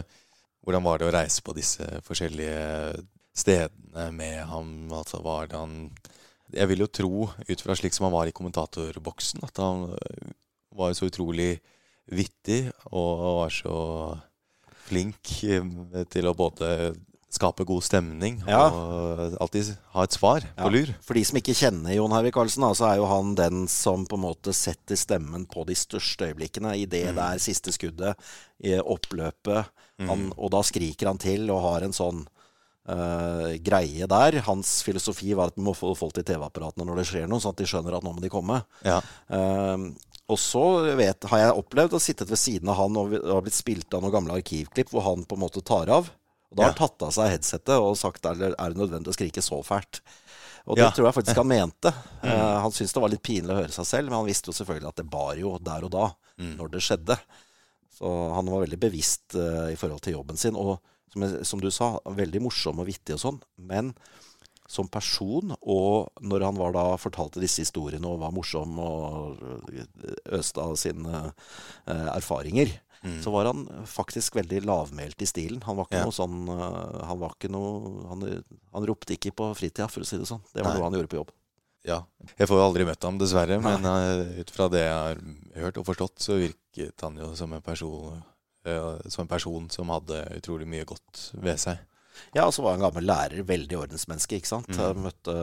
hvordan 0.62 0.87
var 0.87 1.02
det 1.02 1.09
å 1.09 1.16
reise 1.16 1.43
på 1.43 1.57
disse 1.57 1.88
forskjellige 2.07 3.02
stedene 3.35 4.07
med 4.14 4.45
ham? 4.47 4.71
Altså 4.95 5.19
var 5.25 5.50
det 5.50 5.59
han 5.59 5.75
Jeg 6.55 6.71
vil 6.71 6.85
jo 6.85 6.87
tro, 6.87 7.26
ut 7.26 7.64
fra 7.66 7.75
slik 7.75 7.97
som 7.97 8.07
han 8.07 8.14
var 8.14 8.31
i 8.31 8.37
kommentatorboksen, 8.38 9.43
at 9.43 9.59
han 9.59 9.88
var 10.76 10.95
så 10.97 11.11
utrolig 11.11 11.56
vittig 12.06 12.66
og 12.92 13.26
var 13.42 13.52
så 13.54 13.78
flink 14.87 15.33
eh, 15.42 16.04
til 16.12 16.28
å 16.30 16.37
både 16.38 16.95
skape 17.37 17.66
god 17.68 17.83
stemning 17.85 18.38
Ja. 18.47 18.68
og 18.71 19.35
alltid 19.42 19.75
ha 19.92 20.04
et 20.06 20.14
svar 20.14 20.47
på 20.56 20.71
lur. 20.73 20.92
For 21.02 21.18
de 21.18 21.25
som 21.26 21.37
ikke 21.40 21.56
kjenner 21.59 21.97
Jon 21.97 22.14
Hervik 22.14 22.37
Karlsen, 22.37 22.64
så 22.78 22.87
er 22.88 23.00
jo 23.00 23.09
han 23.11 23.35
den 23.35 23.66
som 23.68 24.06
på 24.06 24.16
en 24.16 24.25
måte 24.25 24.54
setter 24.56 24.97
stemmen 24.97 25.45
på 25.50 25.66
de 25.66 25.75
største 25.75 26.30
øyeblikkene. 26.30 26.76
I 26.78 26.87
det 26.87 27.11
mm. 27.11 27.18
der 27.18 27.42
siste 27.42 27.75
skuddet, 27.75 28.16
i 28.62 28.78
oppløpet. 28.78 29.68
Han, 30.06 30.30
og 30.37 30.50
da 30.52 30.62
skriker 30.64 31.09
han 31.09 31.21
til 31.21 31.50
og 31.50 31.62
har 31.64 31.85
en 31.87 31.95
sånn 31.97 32.25
uh, 32.88 33.52
greie 33.64 34.09
der. 34.09 34.40
Hans 34.47 34.80
filosofi 34.85 35.33
var 35.37 35.52
at 35.52 35.56
vi 35.56 35.64
må 35.64 35.75
få 35.76 35.95
folk 35.99 36.14
til 36.16 36.26
TV-apparatene 36.28 36.87
når 36.88 37.00
det 37.00 37.06
skjer 37.11 37.30
noe, 37.30 37.40
sånn 37.42 37.56
at 37.56 37.62
de 37.62 37.68
skjønner 37.71 37.97
at 37.97 38.04
nå 38.04 38.12
må 38.12 38.25
de 38.25 38.33
komme. 38.33 38.61
Ja. 38.87 39.00
Eh, 39.33 39.87
og 40.28 40.38
så 40.42 40.62
vet, 40.99 41.25
har 41.30 41.38
jeg 41.38 41.59
opplevd 41.61 41.97
å 41.97 42.02
sittet 42.02 42.30
ved 42.30 42.40
siden 42.40 42.71
av 42.73 42.80
han 42.80 42.97
og 42.99 43.12
og 43.21 43.26
har 43.30 43.45
blitt 43.47 43.56
spilt 43.59 43.95
av 43.95 44.02
noen 44.02 44.14
gamle 44.14 44.38
arkivklipp 44.40 44.90
hvor 44.90 45.04
han 45.06 45.23
på 45.28 45.37
en 45.38 45.45
måte 45.45 45.62
tar 45.62 45.90
av. 45.92 46.09
Og 46.50 46.59
da 46.59 46.64
har 46.66 46.73
han 46.73 46.78
tatt 46.78 47.04
av 47.06 47.12
seg 47.14 47.30
headsetet 47.35 47.76
og 47.78 47.97
sagt 47.99 48.26
er 48.26 48.49
er 48.50 48.75
det 48.75 48.80
nødvendig 48.80 49.12
å 49.12 49.16
skrike 49.16 49.42
så 49.45 49.61
fælt. 49.66 50.00
Og 50.66 50.75
det 50.75 50.83
Ja. 50.83 50.90
tror 50.90 51.06
jeg 51.06 51.14
faktisk 51.14 51.37
han 51.38 51.47
mente. 51.47 51.92
Eh, 52.26 52.61
han 52.62 52.73
syntes 52.75 52.92
det 52.92 53.02
var 53.02 53.12
litt 53.12 53.23
pinlig 53.23 53.54
å 53.54 53.61
høre 53.61 53.71
seg 53.73 53.87
selv, 53.87 54.11
men 54.11 54.18
han 54.18 54.26
visste 54.26 54.50
jo 54.50 54.56
selvfølgelig 54.59 54.88
at 54.88 54.97
det 54.97 55.11
bar 55.11 55.35
jo 55.38 55.59
der 55.62 55.85
og 55.87 55.90
da, 55.95 56.06
når 56.38 56.71
det 56.71 56.83
skjedde. 56.83 57.18
Så 57.97 58.35
han 58.35 58.50
var 58.50 58.66
veldig 58.66 58.78
bevisst 58.78 59.35
uh, 59.38 59.71
i 59.73 59.76
forhold 59.76 60.02
til 60.02 60.18
jobben 60.18 60.37
sin. 60.37 60.56
Og 60.59 60.80
som, 61.12 61.23
som 61.45 61.61
du 61.62 61.71
sa, 61.71 61.99
veldig 62.04 62.42
morsom 62.42 62.83
og 62.83 62.87
vittig 62.90 63.14
og 63.14 63.23
sånn. 63.23 63.38
Men 63.56 63.95
som 64.68 64.88
person, 64.90 65.54
og 65.62 66.08
når 66.20 66.44
han 66.49 66.58
var 66.58 66.73
da 66.75 66.85
fortalte 66.99 67.40
disse 67.42 67.62
historiene 67.62 68.08
og 68.11 68.20
var 68.25 68.32
morsom 68.35 68.78
og 68.82 69.38
øste 70.35 70.62
av 70.62 70.75
sine 70.80 71.23
eh, 71.87 72.08
erfaringer, 72.16 72.75
så 73.23 73.30
var 73.30 73.46
han 73.46 73.61
faktisk 73.87 74.35
veldig 74.35 74.64
lavmælt 74.66 75.20
i 75.23 75.26
stilen. 75.30 75.61
Han 75.62 75.76
var 75.78 75.87
ikke 75.87 76.00
Ja. 76.00 76.06
noe 76.08 76.14
sånn 76.16 76.49
eh, 76.50 77.04
Han 77.06 77.20
var 77.20 77.37
ikke 77.37 77.50
noe 77.52 78.06
Han, 78.11 78.25
han 78.73 78.87
ropte 78.88 79.14
ikke 79.14 79.30
på 79.37 79.50
fritida, 79.54 79.87
for 79.87 80.02
å 80.02 80.08
si 80.08 80.18
det 80.18 80.26
sånn. 80.26 80.42
Det 80.50 80.64
var 80.64 80.73
Nei. 80.73 80.80
noe 80.80 80.88
han 80.88 80.96
gjorde 80.99 81.12
på 81.12 81.20
jobb. 81.20 81.30
Ja. 81.87 82.00
Jeg 82.35 82.49
får 82.50 82.58
jo 82.58 82.64
aldri 82.66 82.87
møtt 82.88 83.04
ham, 83.06 83.18
dessverre. 83.20 83.61
Men 83.62 83.85
uh, 83.87 84.40
ut 84.40 84.50
fra 84.50 84.66
det 84.73 84.80
jeg 84.82 84.96
har 84.96 85.20
hørt 85.62 85.78
og 85.78 85.87
forstått, 85.87 86.18
så 86.18 86.35
virket 86.40 87.04
han 87.06 87.20
jo 87.20 87.28
som 87.38 87.52
en 87.54 87.62
person, 87.62 88.25
uh, 88.66 88.99
som, 89.06 89.23
en 89.23 89.30
person 89.30 89.70
som 89.70 89.92
hadde 89.94 90.25
utrolig 90.40 90.66
mye 90.66 90.88
godt 90.88 91.28
ved 91.38 91.62
seg. 91.62 91.78
Ja, 92.37 92.44
og 92.46 92.52
så 92.56 92.62
var 92.64 92.76
han 92.76 92.85
gammel 92.85 93.06
lærer, 93.08 93.42
veldig 93.49 93.78
ordensmenneske, 93.80 94.38
ikke 94.40 94.50
sant. 94.50 94.70
Mm. 94.76 95.02
Møtte, 95.06 95.35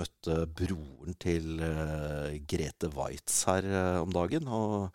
møtte 0.00 0.36
broren 0.58 1.16
til 1.22 1.60
uh, 1.62 2.32
Grete 2.48 2.90
Waitz 2.96 3.42
her 3.50 3.66
uh, 3.70 4.00
om 4.04 4.12
dagen, 4.14 4.48
og 4.48 4.90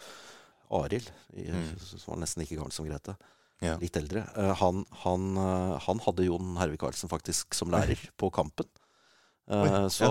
Arild, 0.82 1.10
i- 1.36 1.50
som 1.84 2.14
var 2.14 2.22
nesten 2.24 2.44
like 2.44 2.56
gammel 2.60 2.72
som 2.76 2.88
Grete. 2.88 3.18
Ja. 3.62 3.76
Litt 3.82 3.98
eldre. 4.00 4.24
Uh, 4.38 4.54
han, 4.62 4.86
han, 5.04 5.26
han 5.86 6.00
hadde 6.08 6.26
Jon 6.26 6.56
Hervik 6.58 6.82
Karlsen 6.86 7.12
faktisk 7.12 7.54
som 7.58 7.70
lærer 7.74 8.00
på 8.18 8.32
Kampen. 8.34 8.70
Oi, 9.52 9.68
så 9.92 10.08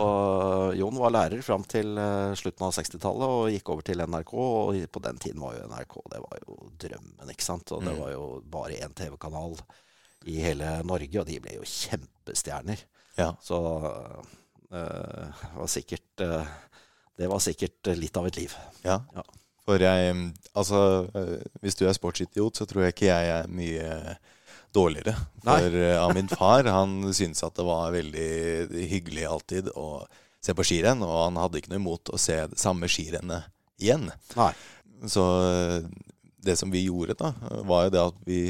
Jon 0.77 0.99
var 1.01 1.15
lærer 1.15 1.41
fram 1.41 1.63
til 1.65 1.95
slutten 2.37 2.67
av 2.67 2.75
60-tallet 2.77 3.31
og 3.39 3.47
gikk 3.55 3.71
over 3.73 3.87
til 3.87 4.03
NRK. 4.05 4.33
Og 4.37 4.81
på 4.93 5.01
den 5.07 5.21
tiden 5.23 5.41
var 5.41 5.55
jo 5.57 5.69
NRK 5.71 5.95
det 6.13 6.19
var 6.21 6.43
jo 6.43 6.57
drømmen, 6.83 7.31
ikke 7.33 7.47
sant. 7.47 7.73
Og 7.73 7.81
det 7.87 7.95
var 7.97 8.11
jo 8.13 8.25
bare 8.53 8.77
én 8.85 8.93
TV-kanal 8.99 9.55
i 10.29 10.41
hele 10.45 10.81
Norge, 10.87 11.21
og 11.21 11.29
de 11.29 11.39
ble 11.43 11.57
jo 11.57 11.67
kjempestjerner. 11.67 12.83
Ja. 13.19 13.33
Så 13.43 13.59
eh, 14.73 15.45
var 15.57 15.71
sikkert, 15.71 16.25
eh, 16.25 16.51
det 17.19 17.29
var 17.31 17.43
sikkert 17.45 17.93
litt 17.99 18.17
av 18.21 18.29
et 18.29 18.41
liv. 18.41 18.57
Ja. 18.85 19.01
Ja. 19.17 19.25
For 19.67 19.83
jeg 19.83 20.15
Altså, 20.57 21.07
eh, 21.15 21.47
hvis 21.63 21.79
du 21.79 21.87
er 21.87 21.97
sportsidiot, 21.97 22.59
så 22.59 22.67
tror 22.69 22.85
jeg 22.85 22.97
ikke 22.97 23.11
jeg 23.11 23.33
er 23.39 23.49
mye 23.49 24.17
dårligere. 24.75 25.17
For 25.43 25.77
uh, 25.83 25.97
av 25.99 26.13
min 26.15 26.29
far, 26.31 26.67
han 26.71 27.01
syntes 27.15 27.43
at 27.43 27.57
det 27.59 27.65
var 27.67 27.91
veldig 27.91 28.85
hyggelig 28.91 29.25
alltid 29.27 29.71
å 29.75 30.05
se 30.43 30.55
på 30.55 30.63
skirenn, 30.67 31.03
og 31.03 31.17
han 31.25 31.41
hadde 31.41 31.59
ikke 31.59 31.73
noe 31.73 31.81
imot 31.83 32.13
å 32.15 32.21
se 32.21 32.37
det 32.53 32.59
samme 32.61 32.87
skirennet 32.91 33.51
igjen. 33.83 34.07
Nei. 34.39 34.53
Så 35.11 35.25
det 36.39 36.55
som 36.61 36.71
vi 36.71 36.85
gjorde 36.87 37.19
da, 37.19 37.33
var 37.67 37.89
jo 37.89 37.95
det 37.97 38.05
at 38.05 38.23
vi 38.29 38.41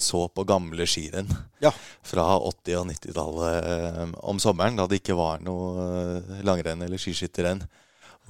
så 0.00 0.24
på 0.28 0.44
gamle 0.48 0.86
skirenn 0.90 1.30
Ja. 1.62 1.70
fra 2.02 2.24
80- 2.40 2.80
og 2.80 2.88
90-tallet 2.90 3.68
eh, 3.70 4.14
om 4.26 4.40
sommeren, 4.42 4.76
da 4.76 4.88
det 4.90 5.00
ikke 5.02 5.16
var 5.18 5.42
noe 5.44 5.84
eh, 5.84 6.42
langrenn 6.46 6.82
eller 6.82 7.00
skiskytterrenn. 7.00 7.62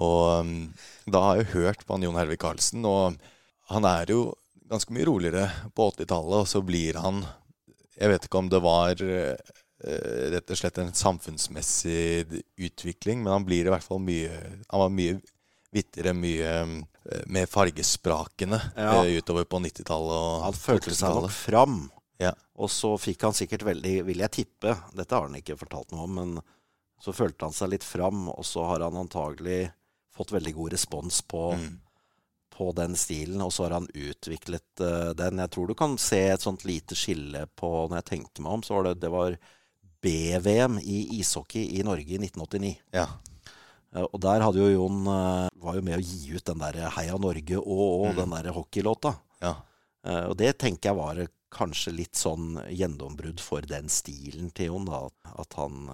Og 0.02 0.40
um, 0.42 0.54
da 1.06 1.20
har 1.22 1.36
jeg 1.40 1.52
hørt 1.54 1.84
på 1.86 1.94
han 1.94 2.02
Jon 2.02 2.18
Hervik 2.18 2.42
Karlsen, 2.42 2.84
og 2.84 3.14
han 3.70 3.86
er 3.86 4.10
jo 4.10 4.32
ganske 4.70 4.92
mye 4.92 5.06
roligere 5.06 5.44
på 5.76 5.86
80-tallet, 5.92 6.40
og 6.42 6.48
så 6.50 6.62
blir 6.66 6.98
han 6.98 7.24
Jeg 7.94 8.10
vet 8.10 8.24
ikke 8.26 8.40
om 8.40 8.48
det 8.50 8.58
var 8.64 8.98
eh, 8.98 9.52
rett 10.34 10.50
og 10.50 10.58
slett 10.58 10.78
en 10.82 10.90
samfunnsmessig 10.96 12.42
utvikling, 12.58 13.22
men 13.22 13.32
han 13.36 13.46
blir 13.46 13.68
i 13.68 13.70
hvert 13.72 13.84
fall 13.86 14.00
mye 14.02 14.32
Han 14.70 14.82
var 14.82 14.90
mye 14.90 15.20
vittigere, 15.74 16.14
mye 16.14 16.50
eh, 17.12 17.46
fargesprakene 17.46 18.60
Ja. 18.76 19.04
eh, 19.04 19.18
utover 19.18 19.44
på 19.44 19.60
90-tallet 19.60 20.42
Han 20.44 20.52
følte 20.52 20.90
seg 20.94 21.08
nok 21.14 21.30
2000-tallet. 21.30 21.30
fram. 21.32 21.90
Ja. 22.18 22.32
Og 22.56 22.70
så 22.70 22.94
fikk 22.98 23.22
han 23.26 23.32
sikkert 23.34 23.62
veldig, 23.66 24.04
vil 24.06 24.18
jeg 24.22 24.30
tippe, 24.30 24.76
dette 24.94 25.14
har 25.14 25.26
han 25.28 25.34
ikke 25.34 25.56
fortalt 25.58 25.90
noe 25.92 26.04
om, 26.04 26.14
men 26.14 26.36
så 27.02 27.12
følte 27.12 27.44
han 27.44 27.52
seg 27.52 27.70
litt 27.74 27.84
fram, 27.84 28.28
og 28.30 28.44
så 28.46 28.64
har 28.68 28.80
han 28.86 28.94
antagelig 28.96 29.72
fått 30.14 30.30
veldig 30.32 30.54
god 30.54 30.72
respons 30.72 31.22
på, 31.22 31.52
Mm. 31.58 31.80
på 32.54 32.72
den 32.78 32.94
stilen, 32.94 33.40
og 33.42 33.50
så 33.52 33.64
har 33.66 33.72
han 33.80 33.88
utviklet 33.92 34.80
uh, 34.80 35.12
den. 35.12 35.38
Jeg 35.42 35.50
tror 35.50 35.66
du 35.66 35.74
kan 35.74 35.98
se 35.98 36.20
et 36.30 36.40
sånt 36.40 36.62
lite 36.64 36.94
skille 36.94 37.48
på, 37.58 37.88
når 37.90 37.96
jeg 37.98 38.04
tenker 38.12 38.42
meg 38.46 38.52
om, 38.52 38.62
så 38.62 38.76
var 38.78 38.84
det, 38.84 39.00
det 39.02 39.10
var 39.10 39.36
B-VM 40.00 40.78
i 40.78 41.18
ishockey 41.18 41.78
i 41.78 41.82
Norge 41.82 42.14
i 42.14 42.18
1989. 42.18 42.76
Ja. 42.94 43.08
Eh, 43.94 44.02
Og 44.12 44.20
der 44.20 44.40
hadde 44.42 44.58
jo 44.58 44.70
Jon 44.74 45.06
eh, 45.06 45.48
var 45.62 45.74
jo 45.78 45.82
med 45.82 45.98
å 45.98 46.02
gi 46.02 46.34
ut 46.34 46.44
den 46.44 46.58
der 46.58 46.90
Heia 46.90 47.16
Norge 47.18 47.56
og, 47.58 47.84
og 48.06 48.14
Mm. 48.14 48.16
den 48.16 48.30
der 48.42 48.52
hockeylåta. 48.52 49.16
ja. 49.42 49.54
Eh, 50.04 50.26
Og 50.28 50.36
det 50.36 50.58
tenker 50.58 50.90
jeg 50.90 50.96
var 50.96 51.26
kanskje 51.54 51.92
litt 51.94 52.14
sånn 52.18 52.58
gjennombrudd 52.68 53.38
for 53.40 53.60
den 53.62 53.86
stilen 53.88 54.50
til 54.52 54.66
Jon. 54.66 54.84
da, 54.86 55.08
At 55.38 55.52
han 55.54 55.88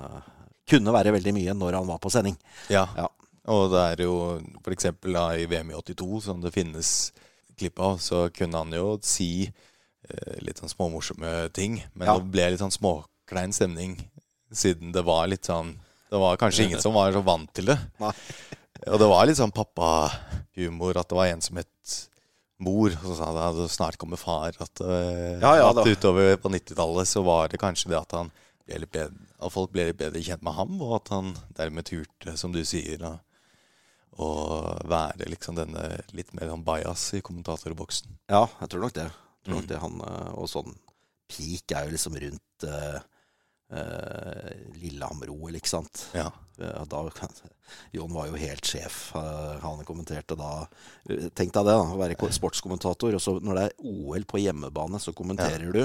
kunne 0.67 0.93
være 0.93 1.13
veldig 1.13 1.35
mye 1.35 1.53
når 1.55 1.75
han 1.77 1.87
var 1.87 1.99
på 1.99 2.11
sending. 2.11 2.37
Ja. 2.71 2.89
Ja. 2.97 3.09
Og 3.47 3.71
det 3.71 3.99
er 3.99 4.05
jo 4.05 4.41
da, 5.13 5.31
i 5.35 5.47
VM 5.47 5.71
i 5.71 5.75
82, 5.75 6.21
som 6.23 6.41
det 6.41 6.53
finnes 6.55 7.13
klipp 7.57 7.79
av, 7.81 7.99
så 7.99 8.31
kunne 8.33 8.57
han 8.57 8.71
jo 8.73 8.99
si 9.03 9.51
eh, 10.09 10.39
litt 10.41 10.57
sånn 10.61 10.69
småmorsomme 10.73 11.53
ting. 11.53 11.83
Men 11.95 12.07
Ja. 12.09 12.19
det 12.19 12.31
ble 12.31 12.51
litt 12.51 12.61
sånn 12.61 12.73
småklein 12.73 13.53
stemning, 13.53 13.99
siden 14.53 14.93
det 14.93 15.05
var 15.05 15.27
litt 15.29 15.43
sånn 15.47 15.77
Det 16.11 16.19
var 16.19 16.37
kanskje 16.41 16.65
ingen 16.67 16.81
som 16.83 16.95
var 16.97 17.13
så 17.15 17.23
vant 17.23 17.51
til 17.55 17.71
det. 17.71 17.79
Nei. 18.03 18.13
Og 18.89 18.99
det 18.99 19.09
var 19.11 19.27
litt 19.29 19.39
sånn 19.39 19.53
pappahumor, 19.55 20.97
at 20.99 21.09
det 21.11 21.17
var 21.19 21.31
en 21.31 21.43
som 21.45 21.57
het 21.61 21.97
mor, 22.61 22.91
og 22.93 23.05
så 23.07 23.17
sa 23.17 23.29
det 23.37 23.45
at 23.65 23.73
snart 23.73 23.97
kommer 24.01 24.19
far. 24.21 24.53
At, 24.61 24.81
eh, 24.85 25.39
Ja, 25.41 25.55
ja, 25.61 25.71
at 25.71 25.87
utover 25.87 26.37
på 26.41 26.51
90-tallet 26.53 27.09
så 27.09 27.23
var 27.25 27.49
det 27.49 27.61
kanskje 27.63 27.89
det 27.93 28.01
at 28.01 28.13
han 28.17 28.33
ble 28.67 28.87
bedre, 28.87 29.15
at 29.41 29.53
folk 29.55 29.71
ble 29.73 29.87
litt 29.91 29.99
bedre 30.01 30.21
kjent 30.23 30.43
med 30.47 30.55
ham, 30.59 30.77
og 30.83 30.97
at 31.01 31.09
han 31.15 31.31
dermed 31.57 31.87
turte, 31.89 32.37
som 32.37 32.53
du 32.53 32.61
sier, 32.65 33.01
å 34.21 34.29
være 34.91 35.29
liksom 35.31 35.57
denne 35.57 36.03
litt 36.13 36.35
mer 36.37 36.51
sånn 36.51 36.65
bajas 36.67 37.07
i 37.17 37.23
kommentatorboksen. 37.25 38.19
Ja, 38.29 38.43
jeg 38.61 38.69
tror 38.73 38.83
nok 38.85 38.97
det. 38.99 39.07
Jeg 39.09 39.45
tror 39.47 39.55
nok 39.55 39.65
Mm. 39.65 39.69
det 39.71 39.79
han, 39.81 40.01
eh, 40.01 40.33
og 40.37 40.49
sånn 40.49 40.75
peak 41.31 41.73
er 41.73 41.87
jo 41.87 41.93
liksom 41.95 42.17
rundt 42.21 42.65
uh, 42.67 42.99
Lillehammer-OL, 44.81 45.55
ikke 45.61 45.71
sant. 45.71 46.07
Ja. 46.17 46.29
Ja, 46.61 46.83
da, 46.85 47.01
Jon 47.97 48.13
var 48.13 48.27
jo 48.29 48.37
helt 48.37 48.67
sjef. 48.69 49.15
eh, 49.17 49.59
Han 49.63 49.85
kommenterte 49.89 50.37
da 50.37 50.67
Tenk 51.09 51.55
deg 51.55 51.65
det, 51.65 51.73
da. 51.73 51.85
Å 51.87 51.97
være 52.01 52.17
sportskommentator. 52.37 53.15
Og 53.17 53.21
så 53.25 53.39
når 53.41 53.55
det 53.61 53.67
er 53.71 53.77
OL 53.89 54.27
på 54.29 54.43
hjemmebane, 54.43 55.01
så 55.01 55.15
kommenterer 55.17 55.73
du 55.73 55.85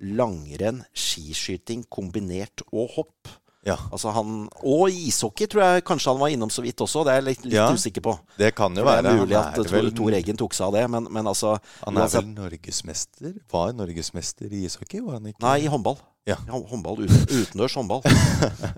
langrenn, 0.00 0.82
skiskyting 0.96 1.86
kombinert 1.92 2.62
og 2.72 2.90
hopp. 2.96 3.28
ja. 3.64 3.76
Altså 3.92 4.12
han, 4.16 4.48
og 4.64 4.88
ishockey 4.88 5.46
tror 5.46 5.60
jeg 5.62 5.84
kanskje 5.84 6.12
han 6.14 6.20
var 6.22 6.28
innom 6.32 6.48
så 6.52 6.62
vidt 6.64 6.80
også. 6.80 7.02
Det 7.04 7.12
er 7.12 7.18
jeg 7.20 7.24
litt, 7.28 7.44
litt 7.44 7.54
Ja, 7.58 7.66
usikker 7.72 8.00
på. 8.00 8.18
Det 8.40 8.54
kan 8.56 8.74
jo 8.74 8.84
være. 8.84 9.02
det 9.04 9.10
er 9.12 9.18
mulig 9.20 9.36
at 9.36 9.58
er 9.58 9.68
vel, 9.74 9.90
Tor 9.92 10.16
Eggen 10.16 10.36
tok 10.40 10.54
seg 10.56 10.66
av 10.68 10.72
det, 10.78 10.84
men, 10.90 11.04
men 11.12 11.24
altså 11.28 11.58
han 11.84 11.96
er 11.96 12.06
uansett- 12.06 12.24
vel 12.24 12.34
norgesmester? 12.44 13.34
Var 13.52 13.72
norgesmester 13.76 14.48
i 14.52 14.64
ishockey, 14.64 15.00
var 15.04 15.18
han 15.20 15.26
ikke? 15.32 15.40
Nei, 15.44 15.58
i 15.64 15.68
håndball. 15.68 15.98
Ja. 16.28 16.36
Håndball 16.52 17.04
uten, 17.06 17.22
utendørs 17.30 17.74
håndball. 17.78 18.02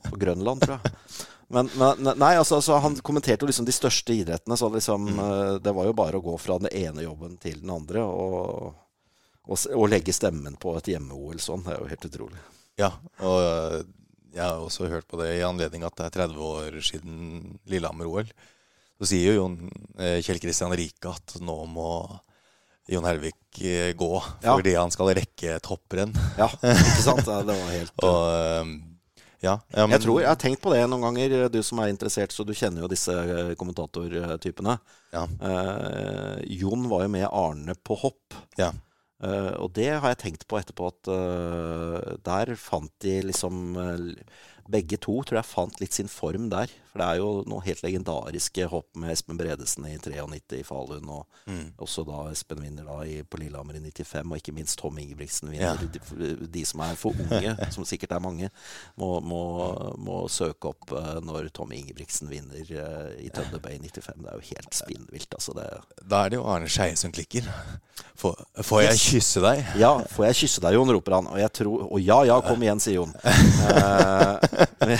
På 0.09 0.17
Grønland, 0.21 0.63
tror 0.63 0.79
jeg. 0.79 0.93
Men, 1.53 1.69
men 1.77 2.07
nei, 2.17 2.31
altså, 2.41 2.57
altså, 2.61 2.79
han 2.81 2.95
kommenterte 3.05 3.45
jo 3.45 3.49
liksom 3.51 3.67
de 3.69 3.75
største 3.77 4.15
idrettene. 4.17 4.57
Så 4.57 4.71
liksom, 4.73 5.09
Mm. 5.11 5.19
eh, 5.25 5.57
det 5.65 5.75
var 5.77 5.89
jo 5.91 5.97
bare 5.99 6.17
å 6.21 6.25
gå 6.25 6.37
fra 6.41 6.57
den 6.63 6.71
ene 6.73 7.05
jobben 7.05 7.35
til 7.43 7.59
den 7.61 7.73
andre 7.75 8.05
og, 8.07 8.71
og, 9.45 9.59
og 9.75 9.89
legge 9.93 10.15
stemmen 10.17 10.57
på 10.63 10.77
et 10.79 10.89
hjemme-OL 10.95 11.43
sånn. 11.45 11.67
Det 11.67 11.75
er 11.75 11.83
jo 11.83 11.91
helt 11.93 12.09
utrolig. 12.09 12.41
Ja, 12.81 12.89
og 13.21 13.43
øh, 13.43 13.83
jeg 14.33 14.47
har 14.47 14.63
også 14.65 14.89
hørt 14.89 15.05
på 15.11 15.19
det 15.21 15.29
i 15.37 15.45
anledning 15.45 15.85
at 15.85 15.99
det 15.99 16.07
er 16.09 16.17
30 16.25 16.41
år 16.41 16.81
siden 16.89 17.59
Lillehammer-OL. 17.69 18.31
Så 19.03 19.11
sier 19.11 19.35
jo 19.35 19.43
Jon 19.43 19.59
eh, 19.99 20.23
Kjell 20.25 20.41
Kristian 20.41 20.73
Rike 20.79 21.11
at 21.11 21.37
nå 21.43 21.59
må 21.69 21.91
Jon 22.91 23.05
Helvik 23.07 23.61
eh, 23.63 23.93
gå 23.95 24.13
Ja. 24.43 24.57
fordi 24.57 24.75
han 24.75 24.91
skal 24.91 25.13
rekke 25.15 25.57
et 25.57 25.69
hopprenn. 25.71 26.15
Ja, 26.39 26.49
ikke 26.49 27.05
sant? 27.05 27.23
Det 27.27 27.55
var 27.55 27.71
helt 27.79 28.03
Og 28.03 28.23
eh, 28.33 28.73
ja, 29.43 29.57
ja, 29.75 29.87
men, 29.87 29.97
Jeg 29.97 30.05
tror 30.05 30.21
jeg 30.23 30.29
har 30.31 30.39
tenkt 30.39 30.63
på 30.63 30.71
det 30.75 30.85
noen 30.87 31.03
ganger, 31.03 31.49
du 31.51 31.61
som 31.67 31.81
er 31.83 31.91
interessert, 31.91 32.31
så 32.35 32.45
du 32.47 32.53
kjenner 32.55 32.85
jo 32.85 32.91
disse 32.93 33.11
eh, 33.15 33.53
kommentatortypene. 33.59 34.79
ja, 35.15 35.27
Eh, 35.43 36.39
Jon 36.63 36.89
var 36.91 37.05
jo 37.07 37.13
med 37.17 37.29
Arne 37.31 37.75
på 37.85 37.99
hopp. 38.07 38.39
ja, 38.59 38.73
Eh, 39.23 39.53
og 39.63 39.69
det 39.79 39.85
har 40.03 40.09
jeg 40.11 40.19
tenkt 40.19 40.49
på 40.51 40.57
etterpå, 40.59 40.89
at 40.91 41.07
eh, 41.15 42.15
der 42.27 42.57
fant 42.59 42.91
de 43.05 43.21
liksom 43.29 43.77
eh, 43.79 44.25
Begge 44.67 44.99
to 44.99 45.21
tror 45.23 45.39
jeg 45.39 45.47
fant 45.47 45.79
litt 45.79 45.95
sin 45.95 46.09
form 46.11 46.49
der. 46.51 46.67
For 46.93 47.01
det 47.01 47.07
er 47.09 47.21
jo 47.23 47.29
noen 47.49 47.65
helt 47.65 47.81
legendariske 47.87 48.67
hopp 48.69 48.91
med 49.01 49.15
Espen 49.15 49.39
Bredesen 49.41 49.87
i 49.89 49.95
93 49.97 50.59
i 50.61 50.65
Falun, 50.69 51.09
og 51.09 51.27
Mm. 51.49 51.73
også 51.83 52.05
da 52.07 52.19
Espen 52.31 52.61
vinner 52.63 52.85
da 52.87 52.99
i, 53.09 53.23
på 53.27 53.39
Lillehammer 53.41 53.75
i 53.75 53.81
95, 53.81 54.29
og 54.31 54.37
ikke 54.39 54.53
minst 54.55 54.77
Tom 54.79 54.99
Ingebrigtsen 55.01 55.51
vinner. 55.51 55.81
De, 55.81 56.37
de 56.53 56.65
som 56.69 56.81
er 56.85 56.95
for 57.01 57.17
unge, 57.19 57.57
som 57.75 57.85
sikkert 57.89 58.13
er 58.13 58.21
mange, 58.23 58.51
må, 59.01 59.09
må, 59.25 59.41
må 59.99 60.21
søke 60.31 60.69
opp 60.71 60.93
uh, 60.93 61.17
når 61.25 61.49
Tom 61.57 61.73
Ingebrigtsen 61.75 62.29
vinner 62.31 62.61
uh, 62.77 63.09
i 63.19 63.31
Tønderberg 63.35 63.75
i 63.81 63.91
95. 63.91 64.23
Det 64.23 64.31
er 64.31 64.39
jo 64.39 64.47
helt 64.53 64.79
spinnvilt. 64.79 65.35
Altså 65.41 65.57
det, 65.59 65.67
Da 66.07 66.23
er 66.27 66.31
det 66.35 66.39
jo 66.39 66.47
Arne 66.47 66.69
Skeie 66.71 66.95
som 67.01 67.11
klikker. 67.17 67.49
Får, 68.23 68.37
får 68.63 68.83
jeg 68.85 68.93
Yes. 68.93 69.07
kysse 69.11 69.41
deg? 69.43 69.65
Ja, 69.81 69.95
får 70.13 70.27
jeg 70.29 70.39
kysse 70.45 70.63
deg, 70.63 70.75
Jon, 70.77 70.93
roper 70.95 71.17
han. 71.17 71.27
Og, 71.33 71.39
jeg 71.41 71.53
tror, 71.59 71.89
og 71.91 72.01
ja, 72.05 72.21
ja, 72.29 72.37
kom 72.45 72.63
igjen, 72.63 72.81
sier 72.85 73.01
Jon. 73.01 73.17
Uh, 73.25 74.37
men 74.87 74.99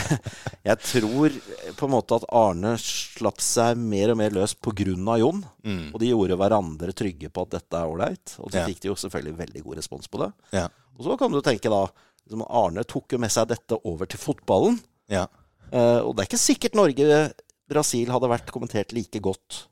jeg 0.65 0.79
tror 0.89 1.37
på 1.83 1.89
en 1.91 1.95
måte 1.97 2.17
at 2.17 2.25
Arne 2.39 2.77
slapp 2.81 3.43
seg 3.43 3.77
mer 3.81 4.13
og 4.15 4.19
mer 4.23 4.31
løs 4.35 4.55
pga. 4.55 5.19
Jon. 5.21 5.43
Mm. 5.67 5.91
Og 5.93 5.99
de 6.01 6.09
gjorde 6.13 6.39
hverandre 6.41 6.95
trygge 6.97 7.29
på 7.35 7.43
at 7.45 7.57
dette 7.59 7.79
er 7.83 7.91
ålreit. 7.91 8.37
Og 8.39 8.51
så 8.51 8.61
Ja. 8.63 8.67
fikk 8.71 8.81
de 8.81 8.89
jo 8.93 8.95
selvfølgelig 8.95 9.37
veldig 9.43 9.63
god 9.67 9.77
respons 9.83 10.09
på 10.09 10.23
det. 10.23 10.33
Ja. 10.57 10.69
Og 10.99 11.05
så 11.07 11.19
kan 11.19 11.33
du 11.35 11.41
tenke 11.43 11.69
da 11.73 11.83
liksom 12.27 12.47
Arne 12.49 12.85
tok 12.85 13.13
jo 13.13 13.19
med 13.19 13.31
seg 13.35 13.49
dette 13.49 13.79
over 13.85 14.07
til 14.07 14.19
fotballen. 14.23 14.81
ja. 15.09 15.27
Eh, 15.73 16.01
og 16.05 16.15
det 16.15 16.21
er 16.23 16.29
ikke 16.29 16.39
sikkert 16.39 16.75
Norge-Brasil 16.77 18.11
hadde 18.13 18.29
vært 18.29 18.51
kommentert 18.53 18.93
like 18.93 19.19
godt 19.25 19.63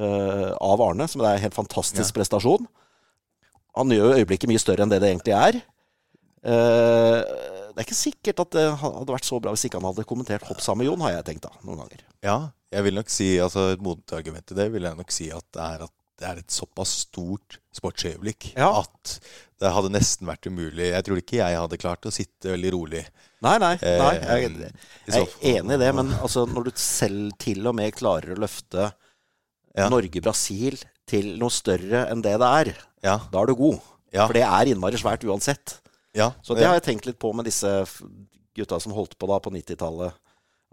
eh, 0.00 0.52
av 0.58 0.80
Arne, 0.80 1.04
som 1.06 1.20
det 1.20 1.28
er 1.28 1.34
en 1.36 1.42
helt 1.44 1.54
fantastisk 1.58 2.14
prestasjon. 2.16 2.64
Han 3.76 3.90
gjør 3.92 4.14
jo 4.14 4.24
øyeblikket 4.24 4.48
mye 4.48 4.58
større 4.62 4.80
enn 4.86 4.88
det 4.88 5.02
det 5.02 5.10
egentlig 5.12 5.36
er. 5.36 5.58
Eh, 6.46 7.20
det 7.76 7.82
er 7.82 7.86
ikke 7.90 7.98
sikkert 7.98 8.40
at 8.40 8.54
det 8.56 8.62
hadde 8.80 9.12
vært 9.12 9.26
så 9.28 9.38
bra 9.44 9.52
hvis 9.52 9.66
ikke 9.68 9.76
han 9.82 9.88
hadde 9.90 10.06
kommentert 10.08 10.46
hopp 10.48 10.62
sammen 10.64 10.80
med 10.84 10.88
Jon, 10.88 11.02
har 11.04 11.12
jeg 11.18 11.26
tenkt 11.28 11.44
da, 11.44 11.50
noen 11.66 11.82
ganger. 11.84 12.04
Ja, 12.24 12.36
jeg 12.72 12.86
vil 12.88 12.96
nok 12.96 13.10
si, 13.12 13.26
altså 13.44 13.66
et 13.74 13.82
motargument 13.84 14.46
til 14.48 14.56
det 14.56 14.70
vil 14.72 14.88
jeg 14.88 14.96
nok 14.96 15.12
si 15.12 15.28
at 15.36 15.44
det 15.52 15.60
er, 15.66 15.84
at 15.84 15.92
det 16.16 16.24
er 16.30 16.38
et 16.40 16.54
såpass 16.56 16.94
stort 17.04 17.58
sportsøyeblikk 17.76 18.54
Ja. 18.56 18.70
at 18.80 19.18
det 19.60 19.72
hadde 19.76 19.90
nesten 19.92 20.24
vært 20.28 20.48
umulig. 20.48 20.88
Jeg 20.94 21.04
tror 21.04 21.20
ikke 21.20 21.36
jeg 21.42 21.56
hadde 21.60 21.78
klart 21.80 22.08
å 22.08 22.12
sitte 22.12 22.54
veldig 22.54 22.72
rolig. 22.72 23.02
Nei, 23.44 23.58
nei, 23.60 23.74
Eh, 23.84 23.98
nei 24.00 24.14
jeg, 24.16 24.50
i 24.56 25.12
jeg 25.12 25.26
er 25.28 25.60
enig 25.60 25.76
i 25.76 25.82
det, 25.84 25.90
men 26.00 26.14
altså, 26.16 26.46
når 26.48 26.64
du 26.64 26.70
selv 26.80 27.36
til 27.44 27.68
og 27.68 27.76
med 27.76 27.92
klarer 27.96 28.32
å 28.32 28.40
løfte 28.40 28.88
Ja. 29.76 29.90
Norge-Brasil 29.92 30.78
til 31.06 31.34
noe 31.36 31.52
større 31.52 32.06
enn 32.10 32.22
det 32.24 32.38
det 32.40 32.48
er, 32.64 32.72
Ja, 33.04 33.18
da 33.30 33.42
er 33.42 33.46
du 33.52 33.54
god. 33.54 33.80
For 34.16 34.32
det 34.32 34.42
er 34.48 34.70
innmari 34.72 34.96
svært 34.96 35.24
uansett. 35.28 35.76
Ja, 36.16 36.30
Så 36.42 36.56
det 36.56 36.66
har 36.66 36.78
jeg 36.78 36.86
tenkt 36.88 37.08
litt 37.08 37.18
på 37.20 37.32
med 37.36 37.46
disse 37.48 37.70
gutta 38.56 38.80
som 38.80 38.94
holdt 38.96 39.18
på 39.20 39.28
da 39.28 39.38
på 39.42 39.52
90-tallet. 39.52 40.16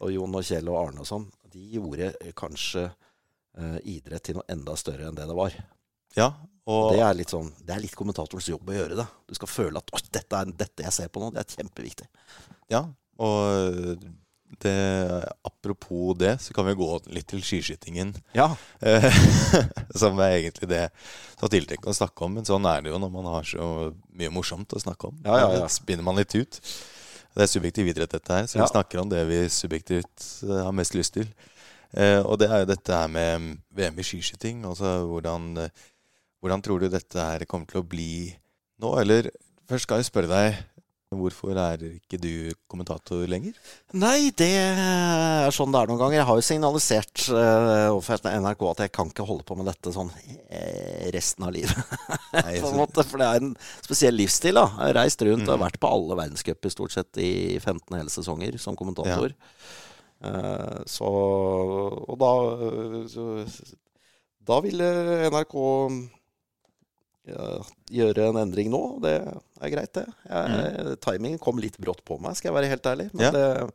Og 0.03 0.11
Jon 0.11 0.35
og 0.39 0.45
Kjell 0.47 0.69
og 0.71 0.79
Arne 0.79 1.03
og 1.03 1.07
sånn. 1.07 1.27
De 1.53 1.61
gjorde 1.75 2.09
eh, 2.15 2.31
kanskje 2.35 2.87
eh, 2.87 3.77
idrett 3.93 4.23
til 4.25 4.39
noe 4.39 4.47
enda 4.51 4.75
større 4.79 5.09
enn 5.09 5.19
det 5.19 5.27
det 5.29 5.37
var. 5.37 5.59
ja, 6.17 6.31
og 6.63 6.93
Det 6.95 7.03
er 7.03 7.15
litt 7.19 7.31
sånn, 7.33 7.51
det 7.59 7.75
er 7.75 7.83
litt 7.83 7.95
kommentatorens 7.99 8.47
jobb 8.47 8.71
å 8.71 8.75
gjøre 8.77 8.97
det. 9.01 9.05
Du 9.27 9.35
skal 9.35 9.51
føle 9.51 9.83
at 9.83 10.11
dette 10.15 10.39
er 10.39 10.51
dette 10.63 10.85
jeg 10.87 10.95
ser 10.95 11.11
på 11.11 11.19
nå. 11.19 11.31
Det 11.35 11.43
er 11.43 11.57
kjempeviktig. 11.59 12.07
Ja, 12.71 12.85
og 13.19 14.05
det, 14.61 14.75
apropos 15.47 16.13
det, 16.19 16.35
så 16.43 16.53
kan 16.53 16.67
vi 16.67 16.75
gå 16.77 16.89
litt 17.15 17.27
til 17.31 17.41
skiskytingen. 17.45 18.13
Ja, 18.37 18.51
som 20.01 20.19
er 20.21 20.37
egentlig 20.37 20.69
det 20.71 20.87
som 21.43 21.47
er 21.49 21.53
tiltenkt 21.57 21.87
å 21.89 21.95
snakke 21.95 22.27
om. 22.27 22.37
Men 22.37 22.47
sånn 22.47 22.67
er 22.69 22.83
det 22.83 22.93
jo 22.93 22.99
når 23.01 23.13
man 23.13 23.29
har 23.33 23.47
så 23.47 23.69
mye 24.15 24.33
morsomt 24.33 24.75
å 24.75 24.83
snakke 24.83 25.09
om. 25.09 25.17
Ja, 25.25 25.39
ja, 25.41 25.49
ja. 25.63 25.71
Spinner 25.71 26.05
man 26.05 26.19
litt 26.19 26.35
ut. 26.37 26.59
Det 27.33 27.47
er 27.47 27.49
subjektiv 27.49 27.89
idrett, 27.89 28.13
dette 28.13 28.35
her, 28.35 28.45
så 28.45 28.59
vi 28.61 28.67
snakker 28.69 29.01
om 29.01 29.09
det 29.09 29.23
vi 29.25 29.39
subjektivt 29.49 30.27
eh, 30.45 30.59
har 30.67 30.75
mest 30.75 30.93
lyst 30.93 31.15
til. 31.17 31.25
Eh, 31.97 32.19
og 32.21 32.37
det 32.41 32.49
er 32.49 32.61
jo 32.61 32.69
dette 32.69 32.93
her 32.93 33.09
med 33.09 33.57
VM 33.73 33.97
i 33.97 34.05
skiskyting. 34.05 34.61
Altså 34.69 34.99
hvordan, 35.09 35.47
eh, 35.63 35.87
hvordan 36.41 36.61
tror 36.61 36.83
du 36.83 36.91
dette 36.93 37.17
her 37.17 37.45
kommer 37.49 37.69
til 37.69 37.81
å 37.81 37.87
bli 37.89 38.29
nå? 38.81 38.93
Eller 39.01 39.31
først 39.69 39.87
skal 39.87 40.01
jeg 40.01 40.11
spørre 40.11 40.29
deg, 40.29 40.61
hvorfor 41.17 41.57
er 41.59 41.81
ikke 41.87 42.17
du 42.21 42.53
kommentator 42.71 43.23
lenger? 43.29 43.55
Nei, 43.97 44.31
det 44.37 44.49
er 44.59 45.53
sånn 45.53 45.73
det 45.73 45.81
er 45.81 45.91
noen 45.91 46.01
ganger. 46.01 46.17
Jeg 46.19 46.27
har 46.29 46.39
jo 46.39 46.45
signalisert 46.47 47.25
uh, 47.33 47.91
overfor 47.91 48.23
NRK 48.29 48.65
at 48.71 48.83
jeg 48.85 48.93
kan 48.95 49.11
ikke 49.11 49.27
holde 49.27 49.45
på 49.47 49.57
med 49.59 49.69
dette 49.69 49.93
sånn 49.95 50.09
eh, 50.23 51.09
resten 51.15 51.47
av 51.47 51.53
livet. 51.55 51.93
Nei, 52.37 52.57
måte, 52.77 53.05
For 53.07 53.21
det 53.21 53.29
er 53.29 53.45
en 53.45 53.53
spesiell 53.85 54.17
livsstil. 54.17 54.57
da. 54.59 54.65
Jeg 54.71 54.89
har 54.89 54.99
reist 55.01 55.25
rundt 55.27 55.45
og 55.47 55.53
har 55.55 55.63
vært 55.67 55.79
på 55.83 55.93
alle 55.97 56.19
verdenscuper 56.23 56.73
stort 56.73 56.95
sett 56.95 57.21
i 57.21 57.31
15 57.59 57.97
hele 57.97 58.13
sesonger 58.13 58.57
som 58.61 58.79
kommentator. 58.79 59.35
Eh, 60.23 60.81
så 60.87 61.07
Og 61.11 62.15
da 62.21 62.33
så, 63.11 63.29
Da 64.47 64.59
ville 64.63 64.91
NRK 65.29 65.55
ja, 65.59 66.22
gjøre 67.25 68.29
en 68.29 68.39
endring 68.41 68.69
nå. 68.73 68.81
Det 69.03 69.13
er 69.61 69.69
greit, 69.73 69.93
det. 69.95 70.05
Jeg, 70.27 70.95
Timingen 71.03 71.39
kom 71.39 71.59
litt 71.63 71.77
brått 71.81 72.03
på 72.05 72.17
meg, 72.21 72.35
skal 72.35 72.51
jeg 72.51 72.57
være 72.59 72.71
helt 72.73 72.89
ærlig. 72.91 73.09
Men, 73.13 73.23
Ja. 73.25 73.31
det, 73.31 73.73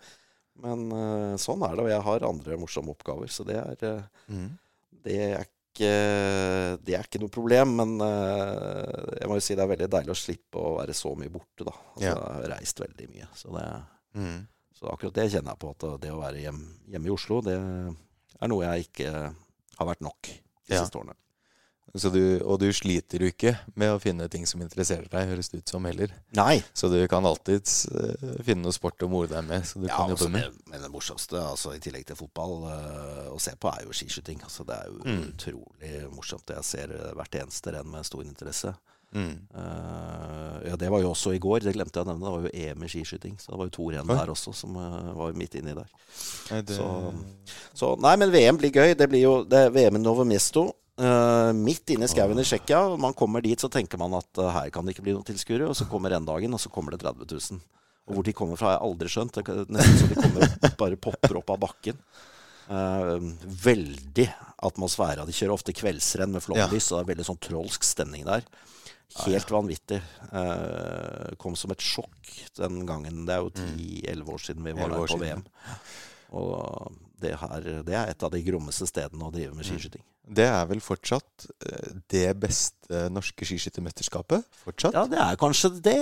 men 0.61 0.89
eh, 0.93 1.37
sånn 1.41 1.63
er 1.65 1.77
det. 1.77 1.85
Og 1.87 1.89
jeg 1.93 2.03
har 2.03 2.27
andre 2.29 2.59
morsomme 2.61 2.91
oppgaver, 2.95 3.29
så 3.33 3.47
det 3.47 3.57
er, 3.57 3.77
eh, 3.83 4.03
Mm. 4.29 4.59
det 5.05 5.17
er 5.19 5.39
ikke 5.45 5.55
det 5.79 6.95
er 6.97 7.05
ikke 7.07 7.21
noe 7.23 7.31
problem, 7.31 7.77
men 7.77 8.01
eh, 8.03 9.21
jeg 9.21 9.29
må 9.31 9.37
jo 9.39 9.41
si 9.47 9.55
det 9.55 9.63
er 9.63 9.71
veldig 9.77 9.89
deilig 9.89 10.11
å 10.11 10.19
slippe 10.19 10.59
å 10.59 10.73
være 10.81 10.91
så 10.97 11.13
mye 11.17 11.31
borte, 11.31 11.63
da. 11.65 11.71
Altså, 11.95 12.03
Ja. 12.03 12.15
Jeg 12.15 12.35
har 12.35 12.59
reist 12.59 12.81
veldig 12.83 13.09
mye. 13.15 13.29
Så, 13.35 13.53
det, 13.55 13.83
Mm. 14.19 14.47
så 14.75 14.91
akkurat 14.91 15.15
det 15.15 15.31
kjenner 15.31 15.55
jeg 15.55 15.59
på, 15.61 15.71
at 15.71 16.01
det 16.01 16.11
å 16.11 16.19
være 16.21 16.43
hjem, 16.43 16.61
hjemme 16.91 17.07
i 17.07 17.11
Oslo, 17.15 17.41
det 17.41 17.55
er 17.55 18.49
noe 18.49 18.65
jeg 18.65 18.89
ikke 18.89 19.13
har 19.79 19.87
vært 19.87 20.01
nok 20.01 20.21
de 20.23 20.75
Ja. 20.75 20.83
siste 20.83 20.99
årene. 20.99 21.15
Så 21.97 22.11
du, 22.13 22.41
og 22.45 22.59
du 22.61 22.67
sliter 22.73 23.23
jo 23.25 23.31
ikke 23.33 23.55
med 23.75 23.89
å 23.95 23.99
finne 24.03 24.27
ting 24.29 24.45
som 24.47 24.61
interesserer 24.61 25.07
deg, 25.09 25.29
høres 25.31 25.49
det 25.49 25.63
ut 25.63 25.69
som 25.73 25.85
heller. 25.89 26.13
Nei. 26.37 26.59
Så 26.77 26.91
du 26.93 26.99
kan 27.09 27.25
alltids 27.25 27.87
uh, 27.89 28.13
finne 28.45 28.61
noe 28.67 28.73
sport 28.77 29.01
å 29.03 29.09
more 29.09 29.27
deg 29.31 29.47
med, 29.49 29.65
så 29.65 29.81
du 29.81 29.87
Ja, 29.89 29.97
kan 29.97 30.11
altså 30.13 30.29
jobbe 30.29 30.37
med. 30.37 30.53
det, 30.53 30.69
men 30.75 30.83
det 30.85 30.91
morsomste, 30.93 31.41
altså, 31.41 31.73
i 31.75 31.81
tillegg 31.81 32.05
til 32.11 32.17
fotball 32.21 32.67
uh, 32.69 33.31
å 33.33 33.39
se 33.41 33.55
på, 33.57 33.73
er 33.73 33.87
jo 33.89 33.97
skiskyting. 33.97 34.43
Altså, 34.45 34.67
det 34.69 34.77
er 34.77 34.87
jo 34.93 34.99
Mm. 35.09 35.23
utrolig 35.33 35.95
morsomt. 36.13 36.51
Jeg 36.53 36.65
ser 36.65 36.93
eh, 36.93 37.13
hvert 37.17 37.35
eneste 37.41 37.73
renn 37.73 37.89
med 37.91 38.05
stor 38.05 38.23
interesse. 38.27 38.75
Mm. 39.17 39.39
Uh, 39.57 40.59
ja, 40.69 40.77
det 40.77 40.91
var 40.93 41.01
jo 41.01 41.13
også 41.15 41.33
i 41.33 41.41
går, 41.41 41.63
det 41.65 41.73
glemte 41.77 41.97
jeg 41.97 42.05
å 42.05 42.11
nevne. 42.11 42.27
Det 42.27 42.35
var 42.35 42.45
jo 42.45 42.51
EM 42.67 42.83
i 42.85 42.91
skiskyting. 42.93 43.39
Så 43.41 43.53
det 43.55 43.59
var 43.63 43.71
jo 43.71 43.75
to 43.79 43.87
renn 43.95 44.11
der 44.11 44.33
også, 44.35 44.53
som 44.55 44.77
eh, 44.77 45.13
var 45.17 45.33
midt 45.39 45.57
inni 45.59 45.73
der. 45.77 45.89
Nei, 46.51 46.61
det, 46.69 46.77
Så- 46.77 47.15
Så 47.75 47.95
nei, 48.05 48.17
men 48.21 48.31
VM 48.35 48.59
blir 48.61 48.71
gøy. 48.75 48.95
Det 48.99 49.09
blir 49.09 49.23
jo 49.25 49.33
det 49.49 49.59
er 49.67 49.71
VM 49.71 49.97
i 49.97 50.03
Novo 50.05 50.25
Mesto. 50.29 50.67
Eh, 50.99 51.51
midt 51.57 51.95
inne 51.95 52.07
i 52.07 52.11
skauen 52.11 52.39
i 52.41 52.45
Tsjekkia. 52.47 52.81
Man 53.01 53.17
kommer 53.17 53.45
dit, 53.45 53.59
så 53.61 53.71
tenker 53.73 54.01
man 54.01 54.17
at 54.19 54.41
uh, 54.41 54.51
her 54.55 54.71
kan 54.75 54.87
det 54.87 54.95
ikke 54.95 55.07
bli 55.07 55.15
noen 55.17 55.27
tilskuere. 55.27 55.69
Og 55.71 55.77
så 55.79 55.89
kommer 55.91 56.15
rendagen, 56.15 56.55
og 56.55 56.63
så 56.63 56.73
kommer 56.73 56.95
det 56.95 57.03
30 57.05 57.29
000. 57.31 57.63
Og 58.09 58.17
hvor 58.17 58.27
de 58.27 58.35
kommer 58.37 58.61
fra, 58.61 58.73
har 58.73 58.79
jeg 58.79 58.89
aldri 58.89 59.13
skjønt. 59.13 59.39
Det 59.39 59.55
er 59.55 59.73
nesten 59.77 60.01
så 60.01 60.11
de 60.11 60.21
kommer 60.21 60.75
bare 60.83 61.01
popper 61.09 61.41
opp 61.43 61.55
av 61.55 61.63
bakken. 61.67 61.99
Uh, 62.69 63.17
veldig 63.65 64.29
atmosfære. 64.69 65.27
De 65.29 65.37
kjører 65.37 65.57
ofte 65.57 65.77
kveldsrenn 65.77 66.35
med 66.35 66.45
flomlys, 66.45 66.91
og 66.93 66.99
det 66.99 67.05
er 67.05 67.11
veldig 67.15 67.29
sånn 67.31 67.43
trolsk 67.49 67.87
stemning 67.87 68.27
der. 68.29 68.47
Helt 69.25 69.51
vanvittig. 69.51 70.03
Kom 71.41 71.55
som 71.57 71.73
et 71.73 71.83
sjokk 71.83 72.33
den 72.59 72.83
gangen. 72.87 73.23
Det 73.25 73.39
er 73.39 73.41
jo 73.41 73.53
10-11 73.57 74.33
år 74.35 74.43
siden 74.45 74.67
vi 74.69 74.75
var 74.77 74.93
der 74.93 75.09
på 75.09 75.17
VM. 75.23 75.47
Og 76.37 76.99
det, 77.23 77.33
her, 77.41 77.67
det 77.87 77.95
er 77.99 78.13
et 78.13 78.23
av 78.27 78.31
de 78.33 78.41
grommeste 78.47 78.87
stedene 78.89 79.27
å 79.27 79.33
drive 79.35 79.55
med 79.57 79.67
skiskyting. 79.67 80.03
det 80.39 80.47
er 80.47 80.67
vel 80.71 80.81
fortsatt 80.85 81.47
eh, 81.67 81.91
det 82.13 82.27
beste 82.41 83.07
norske 83.13 83.47
skiskyttermesterskapet? 83.49 84.45
Fortsatt? 84.65 84.95
Ja, 84.97 85.05
det 85.11 85.19
er 85.25 85.39
kanskje 85.41 85.71
det 85.83 85.97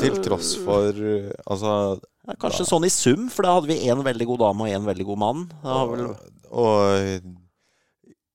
Til 0.00 0.16
tross 0.24 0.54
for 0.64 0.90
eh, 0.96 1.30
Altså 1.46 1.72
ja, 2.00 2.34
Kanskje 2.34 2.40
kanskje 2.42 2.68
sånn 2.72 2.86
i 2.88 2.90
sum, 2.90 3.28
for 3.30 3.46
da 3.46 3.52
hadde 3.58 3.70
vi 3.70 3.80
én 3.86 4.00
veldig 4.02 4.26
god 4.32 4.40
dame 4.46 4.66
og 4.66 4.72
én 4.74 4.86
veldig 4.88 5.04
god 5.12 5.20
mann. 5.22 5.44
Da 5.62 5.76
vel 5.92 6.06
Og 6.50 7.28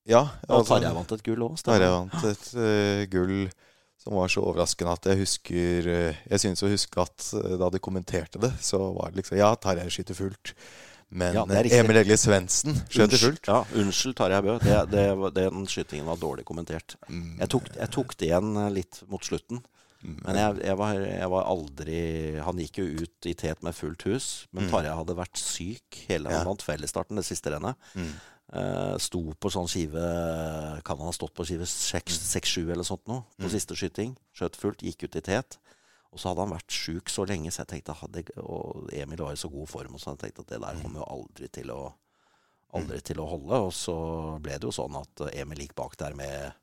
Ja. 0.08 0.21
og 0.49 0.63
Tarjei 0.67 0.93
vant 0.95 1.12
et 1.12 1.23
gull 1.25 1.43
òg. 1.45 1.60
Tarjei 1.65 1.89
vant 1.91 2.23
et 2.30 2.47
uh, 2.56 3.04
gull 3.12 3.49
som 4.01 4.15
var 4.17 4.32
så 4.34 4.41
overraskende 4.41 4.95
at 4.97 5.06
jeg 5.12 5.19
husker 5.19 5.88
eh, 5.91 6.21
Jeg 6.32 6.41
synes 6.41 6.63
å 6.65 6.69
huske 6.71 7.04
at 7.04 7.27
eh, 7.38 7.51
da 7.62 7.67
de 7.69 7.77
kommenterte 7.84 8.39
det, 8.41 8.49
så 8.65 8.80
var 8.95 9.12
det 9.12 9.21
liksom 9.21 9.38
Ja, 9.38 9.51
Tarjei 9.62 9.86
skyter 9.93 10.17
fullt. 10.17 10.56
Men 11.12 11.36
Ja, 11.36 11.43
eh. 11.50 11.74
Emil 11.80 11.97
Egil 12.00 12.17
Svendsen 12.17 12.78
skjøt 12.88 13.13
i 13.17 13.19
fullt. 13.19 13.47
Ja, 13.52 13.65
unnskyld, 13.76 14.15
Tarjei 14.15 14.41
Bø. 14.45 14.58
Det, 14.63 14.78
det, 14.93 15.06
den 15.36 15.65
skytingen 15.67 16.08
var 16.08 16.19
dårlig 16.21 16.45
kommentert. 16.47 16.95
Mm. 17.10 17.36
Jeg 17.41 17.50
tok, 17.52 17.67
jeg 17.76 17.91
tok 17.91 18.15
det 18.17 18.30
igjen 18.30 18.56
eh, 18.56 18.69
litt 18.80 19.02
mot 19.12 19.24
slutten. 19.28 19.60
Men 20.02 20.34
jeg, 20.34 20.56
jeg, 20.65 20.78
var, 20.80 20.95
jeg 20.97 21.30
var 21.30 21.43
aldri 21.45 21.97
Han 22.41 22.58
gikk 22.58 22.80
jo 22.82 22.86
ut 23.04 23.28
i 23.30 23.36
tet 23.38 23.60
med 23.62 23.76
fullt 23.78 24.02
hus. 24.10 24.30
Men 24.50 24.65
Tarjei 24.71 24.95
hadde 24.97 25.13
vært 25.19 25.38
syk 25.38 26.00
hele 26.08 26.26
Mm. 26.26 26.34
Ja. 26.34 26.39
Han 26.41 26.50
vant 26.56 26.63
fellesstarten, 26.65 27.19
det 27.19 27.26
siste 27.28 27.52
rennet. 27.54 27.78
Mm. 27.93 28.08
Eh, 28.52 28.95
sto 29.00 29.21
på 29.39 29.47
sånn 29.54 29.69
skive 29.71 30.02
Kan 30.84 30.97
han 31.00 31.08
ha 31.08 31.13
stått 31.15 31.36
på 31.38 31.45
skive 31.47 31.67
Mm. 31.69 32.17
6-7 32.34 32.71
eller 32.74 32.84
sånt 32.88 33.06
noe? 33.08 33.28
På 33.39 33.52
siste 33.52 33.78
skyting. 33.78 34.15
Skjøt 34.34 34.58
fullt, 34.58 34.82
gikk 34.82 35.06
ut 35.06 35.15
i 35.21 35.21
tet. 35.28 35.60
Og 36.12 36.19
så 36.19 36.28
hadde 36.32 36.43
han 36.43 36.54
vært 36.58 36.76
sjuk 36.76 37.10
så 37.10 37.24
lenge, 37.28 37.52
så 37.52 37.63
jeg 37.63 37.69
tenkte 37.71 37.95
hadde, 37.95 38.24
Og 38.43 38.89
Emil 38.91 39.21
var 39.24 39.32
i 39.36 39.39
så 39.39 39.47
god 39.52 39.69
form, 39.71 39.95
og 39.95 40.02
så 40.04 40.12
jeg 40.15 40.26
tenkte 40.26 40.43
at 40.43 40.54
det 40.54 40.62
der 40.63 40.80
kommer 40.84 41.04
jo 41.04 41.10
aldri 41.17 41.52
til 41.52 41.71
å 41.76 41.82
Aldri 42.71 43.02
til 43.04 43.19
å 43.19 43.26
holde. 43.28 43.58
Og 43.67 43.74
så 43.76 43.93
ble 44.39 44.54
det 44.56 44.63
jo 44.63 44.71
sånn 44.71 44.95
at 44.95 45.21
Emil 45.36 45.60
gikk 45.60 45.74
bak 45.76 45.97
der 46.00 46.13
med 46.15 46.54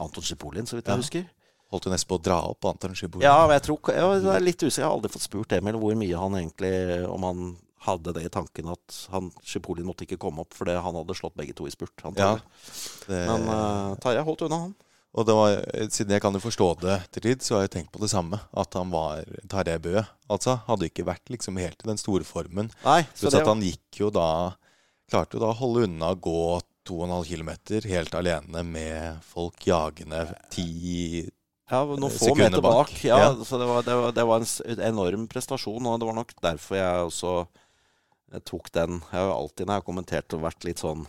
Anton 0.00 0.24
Schipolin, 0.24 0.64
så 0.64 0.78
vidt 0.78 0.86
jeg 0.88 0.96
Ja. 0.96 1.02
husker. 1.02 1.26
Holdt 1.70 1.84
jo 1.84 1.90
nesten 1.92 2.08
på 2.08 2.16
å 2.16 2.22
dra 2.22 2.38
opp 2.48 2.64
Anton 2.64 2.94
Schipolin. 2.96 3.26
Ja, 3.28 3.46
men 3.46 3.60
jeg 3.60 3.66
tror 3.68 3.92
jeg 3.92 4.24
er 4.24 4.40
litt 4.40 4.56
usikker. 4.62 4.80
Jeg 4.80 4.88
har 4.88 4.96
aldri 4.96 5.10
fått 5.12 5.28
spurt 5.28 5.52
Emil 5.52 5.76
hvor 5.76 5.94
mye 5.94 6.16
han 6.16 6.32
egentlig 6.32 7.04
Om 7.06 7.22
han 7.28 7.56
hadde 7.84 8.12
det 8.16 8.24
i 8.24 8.32
tanken 8.32 8.68
at 8.72 8.96
han 9.12 9.30
Sjipolin 9.44 9.84
måtte 9.84 10.04
ikke 10.08 10.18
komme 10.20 10.40
opp 10.40 10.56
fordi 10.56 10.74
han 10.80 10.96
hadde 10.98 11.14
slått 11.16 11.36
begge 11.36 11.54
to 11.56 11.66
i 11.68 11.70
spurt. 11.70 11.92
Ja, 12.16 12.38
det, 13.06 13.20
Men 13.28 13.46
uh, 13.48 13.94
Tarjei 14.00 14.24
holdt 14.24 14.42
unna, 14.48 14.58
han. 14.64 14.74
Og 15.10 15.26
var, 15.26 15.56
siden 15.90 16.14
jeg 16.14 16.22
kan 16.22 16.36
jo 16.36 16.40
forstå 16.42 16.66
det 16.84 16.96
til 17.10 17.24
tid, 17.24 17.42
så 17.42 17.56
har 17.56 17.64
jeg 17.64 17.72
tenkt 17.74 17.90
på 17.94 18.02
det 18.02 18.12
samme. 18.12 18.38
At 18.54 18.76
han 18.78 18.92
var 18.92 19.24
Tarjei 19.50 19.80
Bø. 19.82 19.96
Altså, 20.30 20.60
hadde 20.68 20.86
ikke 20.86 21.06
vært 21.08 21.32
liksom 21.32 21.58
helt 21.58 21.82
i 21.82 21.88
den 21.90 21.98
store 21.98 22.26
formen. 22.26 22.70
Nei, 22.84 23.00
så 23.10 23.26
Pluss 23.26 23.34
det 23.34 23.40
at 23.42 23.50
han 23.50 23.64
gikk 23.66 24.02
jo 24.04 24.10
da 24.14 24.28
Klarte 25.10 25.34
jo 25.34 25.40
da 25.42 25.48
å 25.50 25.58
holde 25.58 25.88
unna 25.88 26.12
å 26.14 26.18
gå 26.22 26.60
2,5 26.86 27.24
km 27.26 27.48
helt 27.90 28.14
alene 28.14 28.62
med 28.62 29.24
folk 29.26 29.64
jagende 29.66 30.20
ti 30.54 31.24
Ja, 31.70 31.80
noen 31.82 32.14
få 32.14 32.36
meter 32.38 32.62
bak. 32.62 32.92
Ja, 33.02 33.18
Ja. 33.18 33.32
Så 33.42 33.58
det 33.58 33.66
var, 33.66 33.82
det, 33.82 33.96
var, 33.98 34.14
det 34.14 34.26
var 34.26 34.46
en 34.46 34.84
enorm 34.86 35.26
prestasjon, 35.30 35.86
og 35.86 35.98
det 35.98 36.06
var 36.06 36.16
nok 36.20 36.36
derfor 36.38 36.78
jeg 36.78 37.08
også 37.10 37.34
jeg 38.30 38.44
tok 38.46 38.70
den. 38.70 39.00
Jeg 39.10 39.18
har 39.18 39.32
alltid 39.34 39.66
når 39.66 39.74
jeg 39.74 39.82
har 39.82 39.88
kommentert 39.88 40.34
og 40.38 40.44
vært 40.46 40.66
litt 40.68 40.82
sånn 40.82 41.02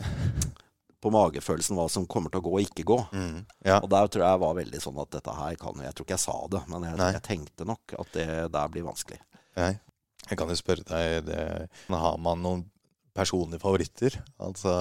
på 1.01 1.11
magefølelsen 1.13 1.77
hva 1.79 1.87
som 1.89 2.05
kommer 2.05 2.29
til 2.31 2.41
å 2.41 2.45
gå 2.45 2.51
og 2.55 2.61
ikke 2.65 2.85
gå. 2.85 2.97
mm, 3.11 3.39
Ja. 3.65 3.79
Og 3.81 3.89
der 3.89 4.07
tror 4.13 4.25
jeg 4.27 4.41
var 4.43 4.53
veldig 4.59 4.81
sånn 4.83 4.99
at 5.01 5.09
dette 5.17 5.33
her 5.37 5.55
kan 5.61 5.81
Jeg 5.81 5.93
tror 5.95 6.05
ikke 6.05 6.17
jeg 6.17 6.25
sa 6.25 6.35
det, 6.53 6.61
men 6.69 6.83
jeg, 6.89 6.97
jeg 7.17 7.23
tenkte 7.25 7.65
nok 7.65 7.95
at 7.99 8.11
det 8.13 8.27
der 8.53 8.67
blir 8.73 8.85
vanskelig. 8.85 9.19
Nei. 9.57 9.71
Jeg 10.29 10.37
kan 10.37 10.47
jo 10.53 10.55
spørre 10.59 10.85
deg 10.85 11.25
det, 11.25 11.69
Har 11.89 12.17
man 12.21 12.43
noen 12.45 12.61
personlige 13.17 13.59
favoritter? 13.59 14.19
Altså 14.39 14.71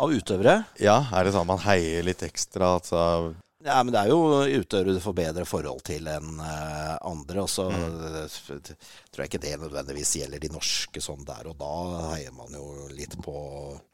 Av 0.00 0.10
utøvere 0.10 0.64
Ja, 0.82 0.96
er 1.12 1.24
det 1.28 1.34
sånn 1.34 1.44
at 1.44 1.52
man 1.52 1.60
heier 1.68 2.02
litt 2.02 2.24
ekstra? 2.26 2.72
Altså 2.80 3.34
Ja, 3.64 3.76
men 3.84 3.92
det 3.94 4.00
er 4.00 4.08
jo 4.10 4.18
utøvere 4.42 4.94
du 4.96 5.00
får 5.04 5.14
bedre 5.14 5.44
forhold 5.46 5.82
til 5.86 6.08
enn 6.10 6.40
eh, 6.42 6.96
andre. 7.06 7.44
Og 7.44 7.50
så 7.52 7.68
Mm. 7.70 8.00
eh, 8.24 8.72
tror 9.12 9.22
jeg 9.22 9.30
ikke 9.30 9.40
det 9.44 9.52
nødvendigvis 9.60 10.16
gjelder 10.18 10.40
de 10.42 10.48
norske 10.50 11.00
sånn 11.04 11.24
der 11.28 11.46
og 11.52 11.58
da. 11.60 11.70
Heier 12.14 12.32
man 12.34 12.50
jo 12.56 12.88
litt 12.90 13.14
på, 13.22 13.36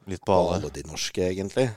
litt 0.09 0.24
på 0.24 0.33
alle. 0.33 0.57
alle? 0.62 0.70
de 0.72 0.83
norske, 0.88 1.20
egentlig. 1.35 1.68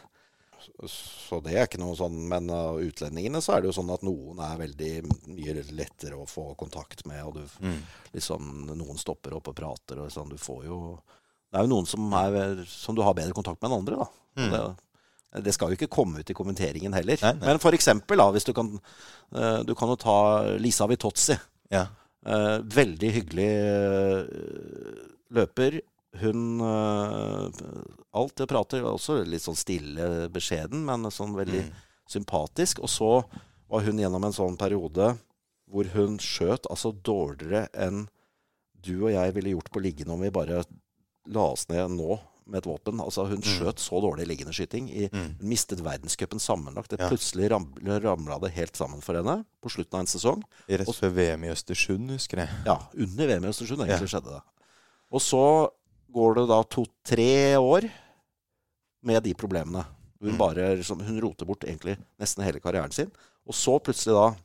Så, 0.86 1.39
det 1.41 1.56
er 1.58 1.65
ikke 1.65 1.80
noe 1.82 1.95
sånn 1.97 2.13
Men 2.30 2.45
av 2.54 2.77
utlendingene 2.77 3.39
så 3.41 3.56
er 3.56 3.62
det 3.63 3.71
jo 3.71 3.82
sånn 3.82 3.89
at 3.95 4.04
noen 4.06 4.38
er 4.45 4.60
veldig 4.62 4.91
mye 5.34 5.56
lettere 5.73 6.13
å 6.21 6.27
få 6.30 6.51
kontakt 6.56 7.01
med, 7.10 7.23
og 7.25 7.34
du 7.34 7.65
Mm. 7.65 7.82
liksom 8.13 8.67
Noen 8.77 8.97
stopper 9.01 9.34
opp 9.34 9.47
og 9.49 9.56
prater, 9.58 9.99
og 9.99 10.12
sånn. 10.13 10.30
Du 10.30 10.38
får 10.38 10.65
jo 10.65 10.99
Det 11.51 11.60
er 11.60 11.65
jo 11.67 11.73
noen 11.75 11.86
som, 11.88 12.13
er, 12.13 12.63
som 12.65 12.95
du 12.95 13.01
har 13.04 13.13
bedre 13.13 13.34
kontakt 13.34 13.60
med 13.62 13.71
enn 13.71 13.80
andre, 13.82 13.97
da. 13.97 14.08
Og 14.38 14.51
Det, 14.54 14.77
det 15.39 15.53
skal 15.55 15.71
jo 15.71 15.77
ikke 15.79 15.87
komme 15.91 16.19
ut 16.19 16.29
i 16.29 16.35
kommenteringen 16.35 16.91
heller. 16.93 17.17
Nei, 17.23 17.33
nei. 17.39 17.47
Men 17.53 17.59
for 17.63 17.71
eksempel, 17.77 18.19
da, 18.19 18.25
hvis 18.35 18.43
du 18.47 18.51
kan 18.57 18.73
eh, 19.35 19.61
Du 19.63 19.71
kan 19.79 19.87
jo 19.87 19.95
ta 19.95 20.17
Lisa 20.59 20.87
Vitozzi. 20.91 21.37
Ja. 21.71 21.85
Eh, 22.25 22.57
veldig 22.67 23.11
hyggelig 23.15 23.47
eh, 23.47 25.05
løper. 25.31 25.79
Hun 26.19 26.59
Alt 28.11 28.35
det 28.41 28.47
prater, 28.51 28.83
også 28.83 29.21
litt 29.23 29.45
sånn 29.45 29.55
stille, 29.55 30.27
beskjeden, 30.33 30.83
men 30.85 31.07
sånn 31.11 31.37
veldig 31.37 31.61
Mm. 31.63 31.71
sympatisk. 32.11 32.81
Og 32.83 32.89
så 32.91 33.11
var 33.71 33.85
hun 33.87 33.97
gjennom 34.01 34.25
en 34.27 34.35
sånn 34.35 34.57
periode 34.59 35.13
hvor 35.71 35.87
hun 35.93 36.17
skjøt 36.19 36.67
altså 36.69 36.91
dårligere 36.91 37.69
enn 37.73 38.09
du 38.83 39.05
og 39.05 39.11
jeg 39.13 39.33
ville 39.37 39.53
gjort 39.53 39.71
på 39.71 39.79
liggende 39.79 40.11
om 40.11 40.19
vi 40.19 40.29
bare 40.33 40.65
la 41.31 41.45
oss 41.53 41.69
ned 41.69 41.93
nå 41.95 42.19
med 42.45 42.58
et 42.58 42.65
våpen. 42.67 42.99
Altså 42.99 43.27
Hun 43.30 43.41
skjøt 43.41 43.80
så 43.80 44.01
dårlig 44.01 44.25
liggende 44.27 44.54
skyting. 44.54 44.89
I, 44.89 45.08
Mm. 45.13 45.36
Hun 45.39 45.47
mistet 45.49 45.80
verdenscupen 45.84 46.39
sammenlagt. 46.39 46.89
Det 46.89 46.99
Ja. 46.99 47.10
Plutselig 47.10 47.49
ramla, 47.51 47.99
ramla 48.01 48.39
det 48.41 48.51
helt 48.54 48.73
sammen 48.75 49.01
for 49.01 49.13
henne 49.15 49.45
på 49.62 49.69
slutten 49.69 49.93
av 49.93 49.99
en 50.01 50.06
sesong. 50.08 50.43
Rett 50.67 50.88
før 50.88 51.13
VM 51.13 51.43
i 51.43 51.51
Østersund, 51.54 52.10
husker 52.12 52.38
jeg. 52.38 52.49
Ja, 52.65 52.77
under 52.97 53.27
VM 53.27 53.45
i 53.45 53.47
Østersund 53.47 53.86
egentlig 53.86 54.10
skjedde 54.10 54.34
det. 54.36 54.41
Og 55.12 55.21
så 55.21 55.69
går 56.12 56.36
det 56.36 56.47
da 56.49 56.63
to-tre 56.63 57.56
år 57.58 57.89
med 59.04 59.23
de 59.23 59.34
problemene. 59.34 59.86
Hun 60.21 60.32
Mm. 60.34 60.38
bare 60.38 60.75
liksom, 60.77 60.99
hun 61.01 61.19
roter 61.21 61.45
bort 61.45 61.62
egentlig 61.63 61.97
nesten 62.19 62.43
hele 62.43 62.60
karrieren 62.60 62.91
sin. 62.91 63.12
Og 63.47 63.54
så 63.54 63.80
plutselig 63.82 64.13
da 64.13 64.36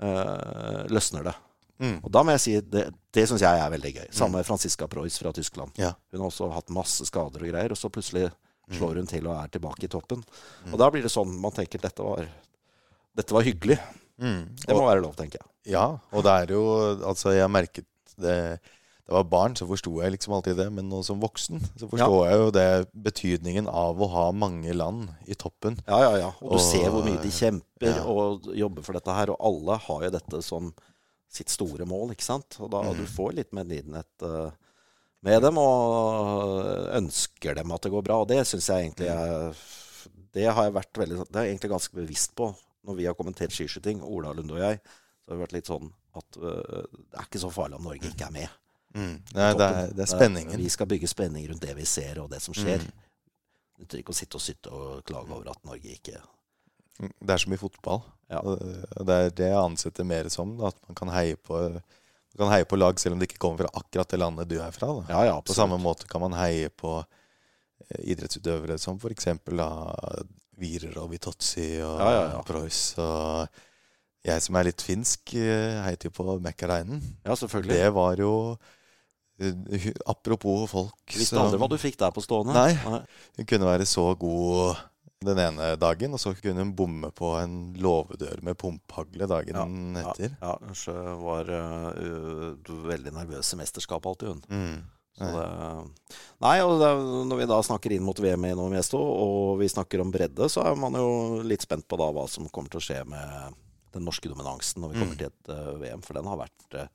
eh, 0.00 0.86
løsner 0.90 1.22
det. 1.24 1.34
Mm. 1.80 1.96
Og 2.04 2.10
da 2.12 2.22
må 2.22 2.30
jeg 2.36 2.40
si 2.40 2.60
det, 2.60 2.84
det 3.12 3.24
syns 3.28 3.40
jeg 3.42 3.58
er 3.58 3.70
veldig 3.70 3.92
gøy. 3.96 4.08
Samme 4.14 4.38
med 4.38 4.46
Franziska 4.46 4.86
Preuss 4.88 5.18
fra 5.18 5.32
Tyskland. 5.32 5.72
Ja. 5.80 5.92
Hun 6.12 6.20
har 6.20 6.28
også 6.30 6.50
hatt 6.52 6.68
masse 6.70 7.04
skader 7.08 7.42
og 7.42 7.48
greier, 7.52 7.70
og 7.70 7.76
så 7.80 7.88
plutselig 7.90 8.30
Mm. 8.70 8.76
slår 8.78 8.94
hun 9.00 9.06
til 9.10 9.26
og 9.26 9.34
er 9.42 9.48
tilbake 9.48 9.84
i 9.84 9.88
toppen. 9.90 10.22
Og 10.72 10.78
da 10.78 10.86
blir 10.88 11.02
det 11.02 11.10
sånn 11.10 11.32
man 11.40 11.50
tenker 11.50 11.80
dette 11.82 11.98
var, 12.00 12.28
dette 13.16 13.34
var 13.34 13.42
hyggelig. 13.42 13.76
Mm. 14.22 14.54
Det 14.66 14.76
må 14.76 14.84
være 14.86 15.02
lov, 15.02 15.16
tenker 15.18 15.40
jeg. 15.42 15.72
Ja, 15.74 15.98
og 16.12 16.22
det 16.22 16.30
er 16.30 16.52
jo 16.54 16.62
Altså, 17.04 17.32
jeg 17.34 17.50
merket 17.50 17.86
det 18.16 18.60
Da 19.02 19.10
jeg 19.10 19.16
var 19.18 19.24
barn, 19.24 19.54
så 19.58 19.66
forsto 19.66 20.00
jeg 20.00 20.12
liksom 20.14 20.32
alltid 20.36 20.56
det, 20.56 20.68
men 20.72 20.88
nå 20.88 21.02
som 21.04 21.18
voksen 21.20 21.58
så 21.76 21.88
forstår 21.90 22.28
jeg 22.30 22.38
jo 22.38 22.50
det 22.54 22.88
betydningen 22.94 23.66
av 23.68 23.98
å 23.98 24.08
ha 24.08 24.30
mange 24.32 24.72
land 24.72 25.10
i 25.26 25.34
toppen. 25.34 25.76
Ja, 25.88 25.98
ja, 26.06 26.12
ja. 26.22 26.28
Og 26.40 26.52
du 26.54 26.56
Og- 26.56 26.60
ser 26.62 26.88
hvor 26.88 27.02
mye 27.04 27.20
de 27.20 27.28
kjemper 27.28 27.96
ja. 27.96 28.04
og 28.06 28.46
jobber 28.54 28.82
for 28.86 28.92
dette 28.94 29.10
her. 29.12 29.30
Og 29.34 29.36
alle 29.42 29.76
har 29.76 30.02
jo 30.06 30.10
dette 30.10 30.42
som 30.42 30.72
sitt 31.32 31.48
store 31.52 31.86
mål, 31.88 32.12
ikke 32.14 32.26
sant. 32.26 32.58
Og 32.60 32.70
da 32.74 32.82
Mm. 32.84 32.98
du 33.00 33.06
får 33.08 33.32
litt 33.38 33.52
medlidenhet 33.56 34.26
uh, 34.26 34.50
med 35.24 35.40
dem, 35.42 35.58
og 35.58 36.90
ønsker 36.98 37.54
dem 37.56 37.72
at 37.72 37.82
det 37.86 37.92
går 37.94 38.04
bra. 38.04 38.20
Og 38.22 38.28
det 38.28 38.42
syns 38.48 38.68
jeg 38.68 38.88
egentlig 38.90 39.08
er 39.12 39.54
Det 40.32 40.46
har 40.48 40.64
jeg 40.64 40.72
vært 40.72 40.96
veldig 40.96 41.16
Det 41.28 41.36
er 41.36 41.44
jeg 41.44 41.54
egentlig 41.56 41.70
ganske 41.70 41.94
bevisst 41.94 42.34
på 42.34 42.54
når 42.84 42.96
vi 42.98 43.04
har 43.06 43.14
kommentert 43.14 43.52
skiskyting, 43.54 44.00
Ola 44.02 44.32
Lunde 44.34 44.56
og 44.56 44.58
jeg. 44.64 44.80
Så 45.22 45.30
har 45.30 45.36
det 45.36 45.42
vært 45.44 45.52
litt 45.52 45.68
sånn 45.70 45.92
at 46.18 46.36
uh, 46.42 46.82
det 46.88 47.18
er 47.20 47.28
ikke 47.28 47.40
så 47.44 47.50
farlig 47.54 47.76
om 47.78 47.84
Norge 47.86 48.08
ikke 48.10 48.26
er 48.26 48.32
med. 48.34 48.48
Mm. 48.94 49.14
Nei, 49.32 49.52
det 49.56 49.66
er, 49.68 49.92
det 49.96 50.02
er 50.04 50.10
spenningen. 50.10 50.58
Vi 50.60 50.68
skal 50.68 50.88
bygge 50.90 51.08
spenning 51.08 51.46
rundt 51.48 51.62
det 51.64 51.76
vi 51.78 51.84
ser, 51.88 52.18
og 52.20 52.28
det 52.32 52.42
som 52.44 52.52
skjer. 52.56 52.82
Mm. 52.82 53.06
Det 53.72 53.84
nytter 53.86 54.02
ikke 54.02 54.12
å 54.12 54.18
sitte 54.18 54.36
og 54.36 54.42
sytte 54.44 54.72
og 54.74 55.04
klage 55.08 55.32
over 55.32 55.48
at 55.54 55.62
Norge 55.64 55.94
ikke 55.94 56.18
Det 57.00 57.32
er 57.34 57.40
som 57.40 57.54
i 57.54 57.60
fotball. 57.60 58.02
Ja. 58.32 58.40
Det 58.44 59.16
er 59.16 59.34
det 59.36 59.48
jeg 59.50 59.58
ansetter 59.58 60.06
mer 60.08 60.28
som. 60.32 60.54
Da, 60.58 60.72
at 60.72 60.78
man 60.88 60.98
kan 60.98 61.12
heie 61.14 61.36
på 61.40 61.58
du 62.32 62.38
kan 62.40 62.48
heie 62.48 62.64
på 62.64 62.78
lag 62.80 63.00
selv 63.00 63.12
om 63.16 63.20
det 63.20 63.28
ikke 63.28 63.42
kommer 63.44 63.66
fra 63.66 63.80
akkurat 63.82 64.08
det 64.08 64.18
landet 64.20 64.48
du 64.48 64.56
er 64.64 64.72
fra. 64.72 64.88
Ja, 65.10 65.24
ja, 65.28 65.34
På 65.44 65.52
samme 65.52 65.76
måte 65.80 66.08
kan 66.08 66.22
man 66.22 66.32
heie 66.38 66.70
på 66.72 66.94
eh, 67.02 67.98
idrettsutøvere 68.14 68.78
som 68.80 68.96
f.eks. 68.96 69.28
Wierer 70.62 70.96
og 71.02 71.10
Vitozzi 71.12 71.74
og 71.84 72.00
Ja, 72.00 72.08
ja, 72.14 72.22
ja. 72.32 72.40
Preuss. 72.46 72.94
Og 73.02 73.60
jeg 74.24 74.44
som 74.44 74.56
er 74.56 74.70
litt 74.70 74.84
finsk, 74.84 75.34
eh, 75.36 75.82
heiter 75.84 76.08
jo 76.08 76.14
på 76.16 76.38
Mäkäräinen. 76.40 77.02
Ja, 77.26 77.36
selvfølgelig. 77.36 77.76
Det 77.76 77.90
var 77.98 78.24
jo 78.24 78.32
eh, 79.42 79.90
Apropos 80.06 80.70
folk 80.70 81.16
Visste 81.18 81.36
aldri 81.36 81.60
hva 81.60 81.68
du 81.68 81.76
fikk 81.84 82.00
der 82.00 82.16
på 82.16 82.24
stående. 82.24 82.56
Nei. 82.56 83.02
Hun 83.36 83.50
kunne 83.50 83.68
være 83.74 83.88
så 83.88 84.08
god 84.16 84.80
den 85.26 85.38
ene 85.42 85.72
dagen, 85.80 86.14
og 86.16 86.20
så 86.22 86.32
kunne 86.38 86.64
hun 86.64 86.72
bomme 86.78 87.10
på 87.16 87.32
en 87.40 87.56
låvedør 87.82 88.42
med 88.46 88.58
pumphagle 88.60 89.28
dagen 89.30 89.58
Ja, 89.96 90.02
etter. 90.12 90.34
Ja, 90.40 90.56
kanskje 90.62 90.94
var 91.22 91.50
uh, 91.52 92.72
veldig 92.88 93.14
nervøs 93.16 93.52
i 93.54 93.60
mesterskapet 93.60 94.10
alltid, 94.12 94.28
hun. 94.34 94.42
Mm. 94.48 94.82
Så 95.12 95.28
det, 95.28 95.46
nei, 96.40 96.54
og 96.64 96.78
det, 96.80 96.88
når 97.28 97.42
vi 97.42 97.46
da 97.50 97.58
snakker 97.66 97.92
inn 97.92 98.04
mot 98.06 98.18
VM 98.24 98.46
i 98.48 98.54
Novemesto, 98.56 98.96
og 98.98 99.58
vi 99.60 99.68
snakker 99.68 100.00
om 100.00 100.10
bredde, 100.14 100.48
så 100.48 100.64
er 100.70 100.78
man 100.80 100.96
jo 100.96 101.42
litt 101.44 101.66
spent 101.66 101.84
på 101.86 101.98
da 102.00 102.08
hva 102.16 102.24
som 102.32 102.48
kommer 102.48 102.72
til 102.72 102.80
å 102.80 102.86
skje 102.86 103.02
med 103.12 103.58
den 103.92 104.06
norske 104.08 104.30
dominansen 104.32 104.80
når 104.80 104.94
vi 104.94 105.02
kommer 105.02 105.18
Mm. 105.18 105.20
til 105.20 105.28
et 105.28 105.52
uh, 105.52 105.78
VM, 105.82 106.00
for 106.02 106.16
den 106.16 106.30
har 106.32 106.40
vært 106.40 106.78
uh, 106.80 106.88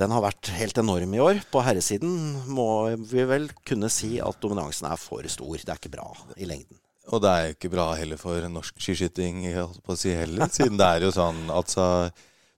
den 0.00 0.08
har 0.14 0.22
vært 0.24 0.48
helt 0.56 0.78
enorm 0.80 1.12
i 1.12 1.20
år. 1.20 1.42
På 1.52 1.60
herresiden 1.60 2.14
må 2.48 2.64
vi 2.96 3.26
vel 3.28 3.50
kunne 3.68 3.90
si 3.92 4.14
at 4.24 4.38
dominansen 4.40 4.88
er 4.88 4.96
for 4.96 5.26
stor. 5.28 5.52
Det 5.60 5.68
er 5.68 5.76
ikke 5.76 5.92
bra 5.92 6.06
i 6.40 6.48
lengden. 6.48 6.78
Og 7.10 7.22
det 7.24 7.30
er 7.32 7.46
jo 7.48 7.54
ikke 7.56 7.70
bra 7.72 7.86
heller 7.98 8.20
for 8.20 8.44
norsk 8.48 8.76
skiskyting, 8.78 9.40
holdt 9.56 9.80
på 9.82 9.94
å 9.96 9.98
si 9.98 10.12
heller, 10.14 10.46
siden 10.54 10.78
det 10.78 10.86
er 10.86 11.06
jo 11.08 11.10
sånn 11.14 11.48
altså 11.50 11.86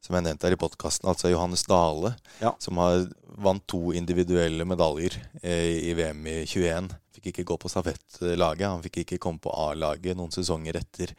som 0.05 0.19
jeg 0.19 0.27
nevnte 0.27 0.45
her 0.45 0.53
i 0.53 0.61
podkasten, 0.61 1.09
altså 1.09 1.31
Johannes 1.33 1.63
Dale, 1.65 2.11
Ja. 2.43 2.51
som 2.61 2.77
har 2.77 3.07
vant 3.41 3.63
to 3.67 3.95
individuelle 3.97 4.67
medaljer 4.69 5.17
eh, 5.41 5.89
i 5.89 5.95
VM 5.97 6.27
i 6.29 6.35
21. 6.45 6.91
Fikk 7.17 7.31
ikke 7.33 7.47
gå 7.49 7.57
på 7.63 7.71
stafettlaget, 7.73 8.67
han 8.69 8.83
fikk 8.85 8.99
ikke 9.01 9.19
komme 9.23 9.41
på 9.41 9.49
A-laget 9.57 10.19
noen 10.19 10.29
sesonger 10.35 10.77
etter. 10.77 11.15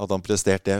Hadde 0.00 0.16
han 0.16 0.24
prestert 0.24 0.64
det 0.64 0.78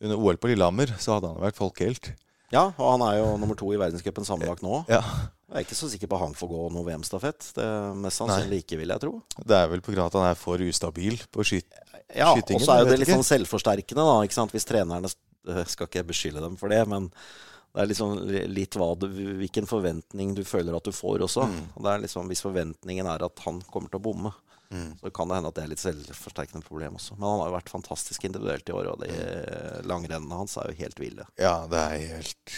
under 0.00 0.16
OL 0.16 0.40
på 0.40 0.48
Lillehammer, 0.48 0.94
så 0.98 1.18
hadde 1.18 1.34
han 1.34 1.44
vært 1.44 1.60
folkehelt. 1.60 2.14
Ja, 2.54 2.68
og 2.70 2.92
han 2.94 3.02
er 3.08 3.16
jo 3.18 3.30
nummer 3.40 3.58
to 3.58 3.68
i 3.74 3.78
verdenscupen 3.80 4.26
sammenlagt 4.26 4.62
nå. 4.62 4.84
Ja, 4.90 5.02
Jeg 5.46 5.60
er 5.60 5.64
ikke 5.66 5.78
så 5.78 5.88
sikker 5.90 6.10
på 6.10 6.18
han 6.20 6.34
får 6.34 6.50
gå 6.50 6.60
noe 6.74 6.86
VM-stafett. 6.86 7.48
Det 7.56 7.64
er 7.64 7.96
Mest 8.02 8.22
sannsynlig 8.22 8.62
ikke, 8.64 8.78
vil 8.80 8.92
jeg 8.94 9.02
tro. 9.02 9.12
Det 9.38 9.58
er 9.58 9.68
vel 9.70 9.82
pga. 9.82 10.06
at 10.06 10.18
han 10.18 10.28
er 10.30 10.38
for 10.38 10.62
ustabil 10.62 11.18
på 11.32 11.46
skyt... 11.46 11.66
Ja, 12.14 12.30
og 12.34 12.62
så 12.62 12.76
er 12.76 12.84
jo 12.84 12.90
det 12.92 13.00
litt 13.00 13.10
sånn 13.10 13.26
selvforsterkende, 13.26 14.02
da. 14.06 14.16
Ikke 14.26 14.36
sant? 14.36 14.54
Hvis 14.54 14.66
trenerne 14.68 15.10
øh, 15.10 15.62
Skal 15.66 15.88
ikke 15.88 16.04
beskylde 16.06 16.42
dem 16.44 16.54
for 16.58 16.70
det, 16.70 16.84
men 16.86 17.08
det 17.10 17.82
er 17.82 17.90
liksom 17.90 18.12
litt 18.56 18.78
hva 18.78 18.92
du, 18.96 19.08
hvilken 19.42 19.66
forventning 19.68 20.30
du 20.38 20.44
føler 20.48 20.76
at 20.78 20.86
du 20.86 20.94
får 20.96 21.26
også. 21.26 21.48
Mm. 21.50 21.58
Og 21.74 21.82
det 21.84 21.90
er 21.92 22.04
liksom, 22.06 22.30
Hvis 22.30 22.44
forventningen 22.46 23.10
er 23.10 23.26
at 23.26 23.42
han 23.44 23.58
kommer 23.72 23.92
til 23.92 24.00
å 24.00 24.06
bomme, 24.06 24.32
Mm. 24.70 24.96
så 24.98 25.10
kan 25.14 25.28
det 25.28 25.36
hende 25.38 25.48
at 25.52 25.54
det 25.54 25.62
er 25.64 25.68
litt 25.70 25.82
selvforsterkende 25.84 26.64
problem 26.66 26.96
også. 26.98 27.14
Men 27.18 27.28
han 27.28 27.38
har 27.44 27.50
jo 27.52 27.56
vært 27.58 27.70
fantastisk 27.70 28.24
individuelt 28.26 28.68
i 28.68 28.74
år, 28.74 28.88
og 28.92 29.04
de 29.04 29.10
Mm. 29.12 29.86
langrennene 29.86 30.40
hans 30.40 30.56
er 30.58 30.72
jo 30.72 30.80
helt 30.82 30.98
ville. 31.00 31.26
Ja, 31.38 31.66
det 31.70 31.78
er 31.78 32.08
helt 32.16 32.56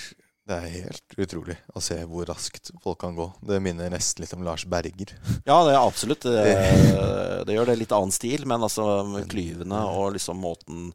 det 0.49 0.57
er 0.57 0.71
helt 0.73 1.15
utrolig 1.21 1.59
å 1.77 1.81
se 1.85 1.99
hvor 2.09 2.25
raskt 2.25 2.71
folk 2.81 2.97
kan 3.03 3.15
gå. 3.15 3.27
Det 3.45 3.59
minner 3.61 3.91
nesten 3.93 4.23
litt 4.25 4.33
om 4.33 4.41
Lars 4.47 4.65
Berger. 4.65 5.11
Ja, 5.45 5.59
det 5.67 5.75
er 5.75 5.83
absolutt. 5.83 6.23
Det, 6.25 7.45
det 7.45 7.53
gjør 7.55 7.67
det 7.69 7.75
litt 7.83 7.93
annen 7.93 8.11
stil, 8.17 8.47
men 8.49 8.65
altså 8.65 9.05
med 9.05 9.29
klyvene 9.29 9.83
og 9.93 10.15
liksom 10.17 10.41
måten 10.41 10.95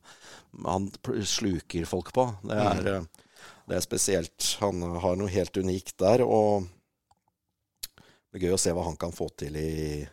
han 0.66 0.90
sluker 1.22 1.86
folk 1.86 2.10
på, 2.14 2.26
det 2.50 2.58
er, 2.58 2.90
eh, 2.96 3.06
det 3.70 3.78
er 3.78 3.86
spesielt. 3.86 4.50
Han 4.60 4.82
har 5.02 5.16
noe 5.22 5.30
helt 5.30 5.54
unikt 5.58 5.96
der, 6.02 6.22
og 6.26 6.66
det 8.34 8.42
er 8.42 8.48
gøy 8.48 8.56
å 8.58 8.60
se 8.62 8.74
hva 8.74 8.84
han 8.90 8.98
kan 8.98 9.14
få 9.14 9.30
til 9.38 9.56
i, 9.62 10.08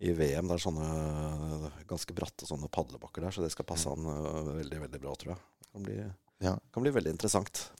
i 0.00 0.12
VM. 0.12 0.48
Det 0.50 0.56
er 0.58 0.64
sånne 0.66 1.70
ganske 1.88 2.14
bratte 2.16 2.46
sånne 2.48 2.68
padlebakker 2.68 3.22
der, 3.24 3.30
så 3.32 3.42
det 3.44 3.52
skal 3.54 3.64
passe 3.68 3.88
han 3.88 4.04
eh, 4.04 4.52
veldig, 4.60 4.80
veldig 4.86 5.00
bra, 5.00 5.14
tror 5.16 5.32
jeg. 5.34 5.42
Det 5.62 5.70
kan 5.72 5.82
bli, 5.86 5.98
Ja. 6.44 6.56
kan 6.72 6.82
bli 6.84 6.90
veldig 6.92 7.14
interessant. 7.16 7.70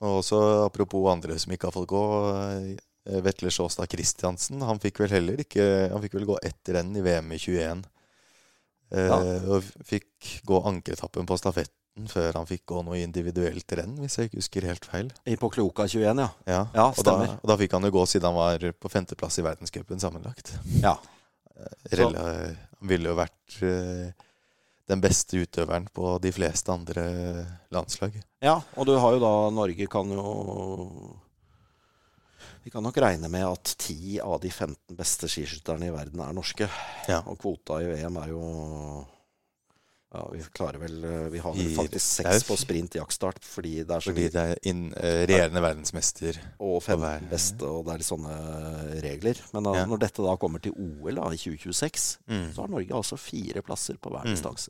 Og 0.00 0.22
også 0.22 0.40
apropos 0.66 1.10
andre 1.12 1.38
som 1.38 1.52
ikke 1.52 1.68
har 1.68 1.76
fått 1.76 1.88
gå. 1.92 2.04
eh, 3.06 3.20
Vetle 3.24 3.50
Sjåstad 3.50 3.88
Christiansen. 3.90 4.60
Han 4.62 4.78
fikk 4.78 4.98
vel 5.00 5.08
heller 5.10 5.40
ikke 5.40 5.88
Han 5.90 6.02
fikk 6.02 6.12
vel 6.18 6.26
gå 6.28 6.36
ett 6.44 6.68
renn 6.68 6.94
i 6.96 7.00
VM 7.02 7.32
i 7.32 7.38
21. 7.38 7.84
Eh, 8.92 9.06
Ja. 9.06 9.18
Og 9.54 9.62
fikk 9.86 10.42
gå 10.46 10.58
ankeretappen 10.66 11.26
på 11.26 11.38
stafetten 11.38 11.76
før 12.08 12.32
han 12.34 12.46
fikk 12.46 12.64
gå 12.66 12.82
noe 12.84 12.98
individuelt 13.02 13.72
renn, 13.76 13.96
hvis 13.98 14.16
jeg 14.16 14.28
ikke 14.30 14.38
husker 14.40 14.62
helt 14.66 14.84
feil. 14.84 15.10
I 15.26 15.36
på 15.36 15.50
Kloka 15.52 15.86
21, 15.86 16.18
ja. 16.18 16.28
Ja, 16.46 16.60
Ja, 16.74 16.86
og, 16.90 17.04
da, 17.04 17.14
og 17.42 17.46
da 17.50 17.56
fikk 17.56 17.72
han 17.72 17.82
jo 17.82 17.90
gå 17.90 18.04
siden 18.06 18.30
han 18.30 18.34
var 18.38 18.58
på 18.72 18.88
femteplass 18.90 19.38
i 19.38 19.42
verdenscupen 19.42 20.00
sammenlagt. 20.00 20.52
ja. 20.82 20.96
Rella, 21.92 22.26
ville 22.86 23.10
jo 23.10 23.16
vært 23.18 23.56
eh, 23.66 24.28
den 24.90 25.02
beste 25.02 25.42
utøveren 25.44 25.86
på 25.94 26.16
de 26.22 26.32
fleste 26.34 26.72
andre 26.74 27.04
landslag. 27.74 28.16
Ja, 28.42 28.58
og 28.74 28.88
du 28.88 28.96
har 28.98 29.16
jo 29.16 29.22
da 29.22 29.34
Norge 29.54 29.86
kan 29.90 30.10
jo 30.10 30.24
Vi 32.64 32.72
kan 32.72 32.84
nok 32.84 32.98
regne 33.00 33.28
med 33.32 33.46
at 33.46 33.74
10 33.76 34.18
av 34.24 34.40
de 34.42 34.50
15 34.50 34.96
beste 34.96 35.28
skiskytterne 35.30 35.88
i 35.88 35.94
verden 35.94 36.20
er 36.20 36.34
norske. 36.36 36.68
Ja. 37.08 37.22
Og 37.24 37.38
kvota 37.40 37.78
i 37.80 37.88
VM 37.88 38.18
er 38.20 38.34
jo 38.34 38.42
Ja, 40.12 40.24
vi 40.32 40.40
klarer 40.52 40.80
vel 40.82 40.96
Vi 41.30 41.38
har 41.38 41.52
vel 41.54 41.68
faktisk 41.76 41.92
det 41.92 42.00
seks 42.02 42.44
på 42.48 42.56
sprint 42.58 42.96
jaktstart 42.98 43.44
fordi 43.46 43.84
det 43.86 43.94
er 43.94 44.00
så 44.02 44.10
Fordi 44.10 44.24
det 44.34 44.42
er 44.42 44.58
inn, 44.66 44.88
uh, 44.90 45.20
regjerende 45.30 45.62
verdensmester. 45.62 46.38
og 46.58 46.82
15 46.82 47.00
være- 47.04 47.28
beste, 47.30 47.62
og 47.62 47.84
det 47.86 47.92
er 47.94 47.98
litt 48.02 48.08
sånne 48.10 49.02
regler. 49.04 49.34
Men 49.54 49.62
da, 49.68 49.72
Ja. 49.78 49.84
når 49.86 49.98
dette 50.00 50.22
da 50.26 50.36
kommer 50.36 50.58
til 50.60 50.72
OL 50.74 51.14
da, 51.14 51.28
i 51.30 51.36
2026, 51.36 52.18
Mm. 52.26 52.52
så 52.54 52.60
har 52.62 52.68
Norge 52.68 52.90
altså 52.90 53.16
fire 53.18 53.62
plasser 53.62 53.94
på 54.02 54.10
hver 54.10 54.24
Mm. 54.26 54.34
distanse. 54.34 54.68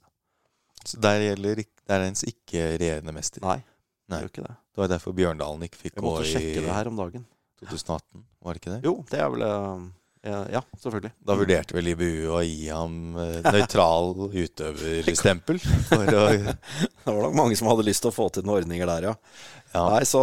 Så 0.84 1.00
der 1.00 1.20
gjelder 1.20 1.56
det 1.56 1.66
der 1.88 2.00
er 2.00 2.06
ens 2.08 2.22
ikke 2.24 2.76
regjerende 2.78 3.12
mester. 3.12 3.40
Nei, 3.40 3.56
det 3.56 3.64
Nei. 4.10 4.20
gjør 4.20 4.28
ikke 4.30 4.46
det. 4.46 4.56
Det 4.74 4.76
var 4.76 4.88
derfor 4.88 5.12
Bjørndalen 5.14 5.62
ikke 5.62 5.76
fikk 5.88 5.94
gå 5.94 6.02
måtte 6.02 6.26
i 6.26 6.32
sjekke 6.34 6.60
det 6.60 6.68
her 6.74 6.86
om 6.86 6.96
dagen. 6.96 7.26
2018, 7.64 8.24
var 8.42 8.52
det 8.54 8.60
ikke 8.62 8.74
det? 8.76 8.84
Jo, 8.84 9.04
det 9.10 9.18
er 9.20 9.30
vel 9.30 9.42
eh, 9.42 9.90
Ja, 10.22 10.60
selvfølgelig. 10.76 11.14
Da 11.24 11.34
vurderte 11.38 11.72
vel 11.72 11.86
IBU 11.94 12.26
å 12.36 12.42
gi 12.44 12.66
ham 12.68 13.14
eh, 13.16 13.38
nøytral 13.46 14.10
utøverstempel. 14.28 15.60
For 15.88 16.04
å 16.12 16.24
Det 17.06 17.06
var 17.08 17.22
nok 17.24 17.38
mange 17.38 17.56
som 17.56 17.70
hadde 17.70 17.86
lyst 17.86 18.04
til 18.04 18.12
å 18.12 18.14
få 18.14 18.26
til 18.34 18.44
noen 18.44 18.60
ordninger 18.60 18.90
der, 18.90 19.06
ja. 19.08 19.14
Ja. 19.72 19.84
Nei, 19.94 20.02
så 20.08 20.20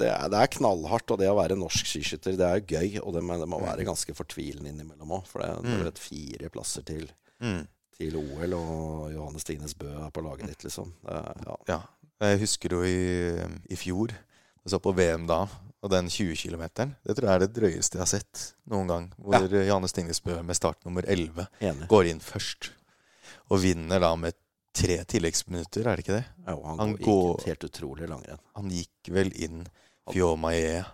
det 0.00 0.08
er, 0.08 0.26
det 0.32 0.40
er 0.40 0.50
knallhardt, 0.56 1.12
og 1.12 1.20
det 1.20 1.28
å 1.30 1.36
være 1.38 1.58
norsk 1.60 1.86
skiskytter, 1.86 2.38
det 2.40 2.48
er 2.48 2.62
gøy. 2.64 2.98
Og 3.04 3.14
det, 3.14 3.22
det 3.44 3.48
må 3.52 3.60
være 3.62 3.86
ganske 3.86 4.16
fortvilende 4.16 4.72
innimellom 4.72 5.12
òg, 5.20 5.26
for 5.30 5.44
det 5.44 5.50
er 5.52 5.62
Mm. 5.64 5.84
vet, 5.86 6.00
fire 6.02 6.50
plasser 6.52 6.82
til, 6.88 7.06
mm, 7.44 7.60
til 7.98 8.16
OL, 8.18 8.56
og 8.58 9.12
Johannes 9.14 9.46
Tines 9.46 9.76
Bø 9.78 9.92
er 9.92 10.10
på 10.14 10.24
laget 10.24 10.50
ditt, 10.50 10.64
liksom. 10.66 10.90
Det, 11.04 11.20
ja. 11.46 11.56
Ja. 11.70 11.78
Jeg 12.24 12.40
husker 12.42 12.74
jo 12.78 12.82
i, 12.86 12.98
i 13.70 13.76
fjor, 13.78 14.12
jeg 14.64 14.72
så 14.72 14.80
på 14.80 14.94
VM 14.96 15.26
da, 15.28 15.44
og 15.84 15.90
den 15.92 16.06
20 16.08 16.34
km, 16.40 16.62
det 17.04 17.14
tror 17.18 17.26
jeg 17.28 17.34
er 17.36 17.42
det 17.44 17.50
drøyeste 17.58 17.98
jeg 17.98 18.00
har 18.00 18.08
sett 18.08 18.44
noen 18.72 18.88
gang. 18.88 19.06
Hvor 19.20 19.44
Janne 19.68 19.90
Stingnesbø 19.90 20.38
med 20.42 20.56
start 20.56 20.80
nummer 20.88 21.04
11 21.04 21.44
Enig. 21.60 21.88
går 21.90 22.08
inn 22.14 22.22
først. 22.24 22.70
Og 23.52 23.60
vinner 23.60 24.00
da 24.00 24.14
med 24.16 24.32
tre 24.74 24.96
tilleggsminutter, 25.06 25.84
er 25.86 25.96
det 26.00 26.04
ikke 26.06 26.16
det? 26.16 26.24
Jo, 26.48 26.56
han, 26.64 26.78
Han 26.80 26.94
går, 26.96 27.04
går- 27.04 27.36
gikk 27.36 27.46
helt 27.52 27.66
utrolig 27.68 28.08
langrenn. 28.10 28.40
Han 28.56 28.70
gikk 28.72 29.12
vel 29.12 29.30
inn 29.44 29.66
Fiomaye, 30.10 30.84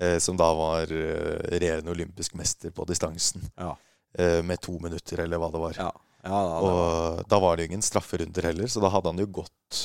eh, 0.00 0.18
som 0.22 0.36
da 0.38 0.48
var 0.56 0.90
eh, 0.94 1.40
regjerende 1.52 1.90
olympisk 1.92 2.34
mester 2.38 2.70
på 2.74 2.86
distansen, 2.88 3.42
Ja. 3.58 3.74
eh, 4.18 4.40
med 4.42 4.60
to 4.62 4.78
minutter, 4.80 5.20
eller 5.26 5.38
hva 5.42 5.50
det 5.52 5.60
var. 5.60 5.74
Ja, 5.76 5.90
ja, 6.24 6.30
ja 6.30 6.60
det 6.60 6.70
var, 6.70 7.18
Og 7.20 7.28
da 7.28 7.38
var 7.40 7.56
det 7.56 7.66
jo 7.66 7.70
ingen 7.72 7.82
strafferunder 7.82 8.42
heller, 8.42 8.66
så 8.70 8.80
da 8.80 8.88
hadde 8.94 9.10
han 9.12 9.18
jo 9.18 9.26
gått 9.26 9.82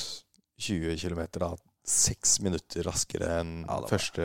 20 0.58 0.96
km 0.98 1.26
da 1.38 1.50
seks 1.86 2.40
minutter 2.42 2.82
raskere 2.82 3.28
enn 3.40 3.50
Ja, 3.62 3.76
var- 3.78 3.90
første 3.92 4.24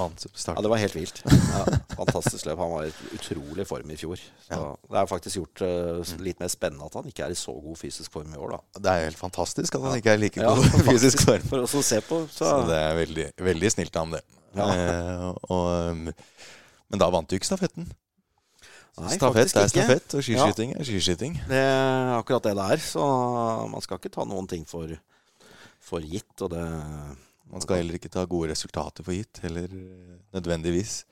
mann 0.00 0.16
som 0.18 0.56
ja, 0.56 0.62
det 0.64 0.70
var 0.72 0.80
helt 0.82 0.96
vilt. 0.96 1.20
Ja, 1.52 1.62
fantastisk 1.94 2.46
løp. 2.48 2.58
Han 2.58 2.72
var 2.74 2.88
i 2.88 2.92
utrolig 3.14 3.66
form 3.68 3.90
i 3.94 3.98
fjor. 4.00 4.18
Så 4.48 4.50
Ja. 4.58 4.72
Det 4.90 4.98
er 5.02 5.06
faktisk 5.10 5.38
gjort 5.38 5.62
uh, 5.62 6.14
litt 6.26 6.40
mer 6.42 6.50
spennende 6.50 6.86
at 6.90 6.94
han 6.98 7.06
ikke 7.06 7.24
er 7.28 7.34
i 7.36 7.38
så 7.38 7.54
god 7.54 7.78
fysisk 7.78 8.10
form 8.12 8.34
i 8.34 8.40
år, 8.40 8.56
da. 8.56 8.80
Det 8.82 8.92
er 8.96 9.04
helt 9.06 9.20
fantastisk 9.20 9.78
at 9.78 9.86
han 9.86 9.96
ikke 10.02 10.10
er 10.16 10.22
like 10.24 10.42
god 10.42 10.64
faktisk. 10.72 10.90
fysisk 10.90 11.24
form. 11.28 11.46
For 11.54 11.66
oss 11.68 11.74
å 11.78 11.82
se 11.86 12.00
på, 12.08 12.22
så, 12.34 12.50
Så 12.50 12.60
det 12.72 12.78
er 12.82 12.98
veldig, 12.98 13.28
veldig 13.52 13.70
snilt 13.76 13.96
av 13.96 14.06
ham, 14.08 14.16
det. 14.18 14.24
Ja. 14.58 14.66
Eh, 14.74 15.28
og, 15.54 15.66
um, 15.92 16.08
men 16.92 17.00
da 17.00 17.08
vant 17.14 17.30
du 17.30 17.38
ikke 17.38 17.48
stafetten. 17.48 17.86
Nei, 19.00 19.14
stafett 19.16 19.54
er 19.56 19.70
stafett, 19.72 20.12
og 20.18 20.20
skiskyting 20.26 20.74
er 20.76 20.84
skiskyting. 20.84 21.38
Det 21.48 21.56
er 21.62 22.10
akkurat 22.18 22.44
det 22.44 22.52
det 22.58 22.66
er. 22.74 22.82
Så 22.84 23.00
man 23.72 23.80
skal 23.80 23.96
ikke 24.02 24.10
ta 24.12 24.26
noen 24.28 24.44
ting 24.50 24.66
for, 24.68 24.90
for 25.82 26.00
gitt. 26.06 26.32
Og 26.46 26.50
det 26.54 26.62
Man 27.52 27.60
skal 27.60 27.82
heller 27.82 27.98
ikke 27.98 28.08
ta 28.12 28.22
gode 28.30 28.48
resultater 28.54 29.04
for 29.04 29.12
gitt, 29.12 29.42
heller 29.44 29.68
eh, 29.68 30.14
nødvendigvis. 30.32 31.02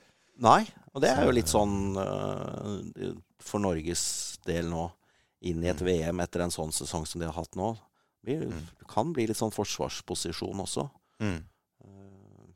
Nei. 0.40 0.62
Og 0.94 1.02
det 1.04 1.11
er 1.12 1.26
jo 1.26 1.35
litt 1.37 1.50
sånn 1.52 1.74
øh, 2.00 3.11
for 3.44 3.61
Norges 3.61 4.38
del 4.46 4.70
nå, 4.72 4.87
inn 5.44 5.61
i 5.64 5.68
et 5.72 5.83
VM 5.85 6.20
etter 6.24 6.40
en 6.46 6.54
sånn 6.54 6.72
sesong 6.72 7.04
som 7.09 7.20
de 7.20 7.28
har 7.28 7.37
hatt 7.37 7.54
nå. 7.61 7.74
Det 8.24 8.38
Mm. 8.40 8.64
kan 8.88 9.12
bli 9.16 9.26
litt 9.26 9.37
sånn 9.37 9.52
forsvarsposisjon 9.52 10.61
også. 10.64 10.88
Mm. 11.20 11.44
Eh, 11.85 12.46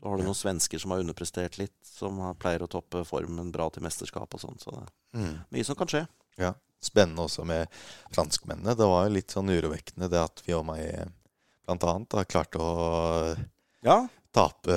Så 0.00 0.08
har 0.08 0.16
du 0.16 0.22
noen 0.24 0.34
svensker 0.38 0.78
som 0.80 0.90
har 0.94 1.00
underprestert 1.02 1.58
litt, 1.58 1.76
som 1.84 2.16
pleier 2.40 2.62
å 2.64 2.68
toppe 2.70 3.02
formen 3.04 3.50
bra 3.52 3.68
til 3.70 3.82
mesterskap 3.84 4.32
og 4.34 4.40
sånn. 4.40 4.58
Så 4.58 4.70
det 4.70 4.88
er 5.14 5.18
Mm. 5.18 5.44
mye 5.52 5.64
som 5.64 5.76
kan 5.76 5.86
skje. 5.86 6.08
Ja. 6.38 6.54
Spennende 6.80 7.26
også 7.26 7.44
med 7.44 7.68
franskmennene. 8.14 8.72
Det 8.76 8.86
var 8.88 9.04
jo 9.08 9.12
litt 9.18 9.30
sånn 9.34 9.50
urovekkende 9.52 10.08
det 10.08 10.20
at 10.22 10.40
vi 10.46 10.54
og 10.56 10.64
meg 10.70 11.10
blant 11.66 11.84
annet 11.84 12.08
da 12.14 12.24
klarte 12.24 12.60
å 12.62 13.36
Ja, 13.84 13.98
tape 14.34 14.76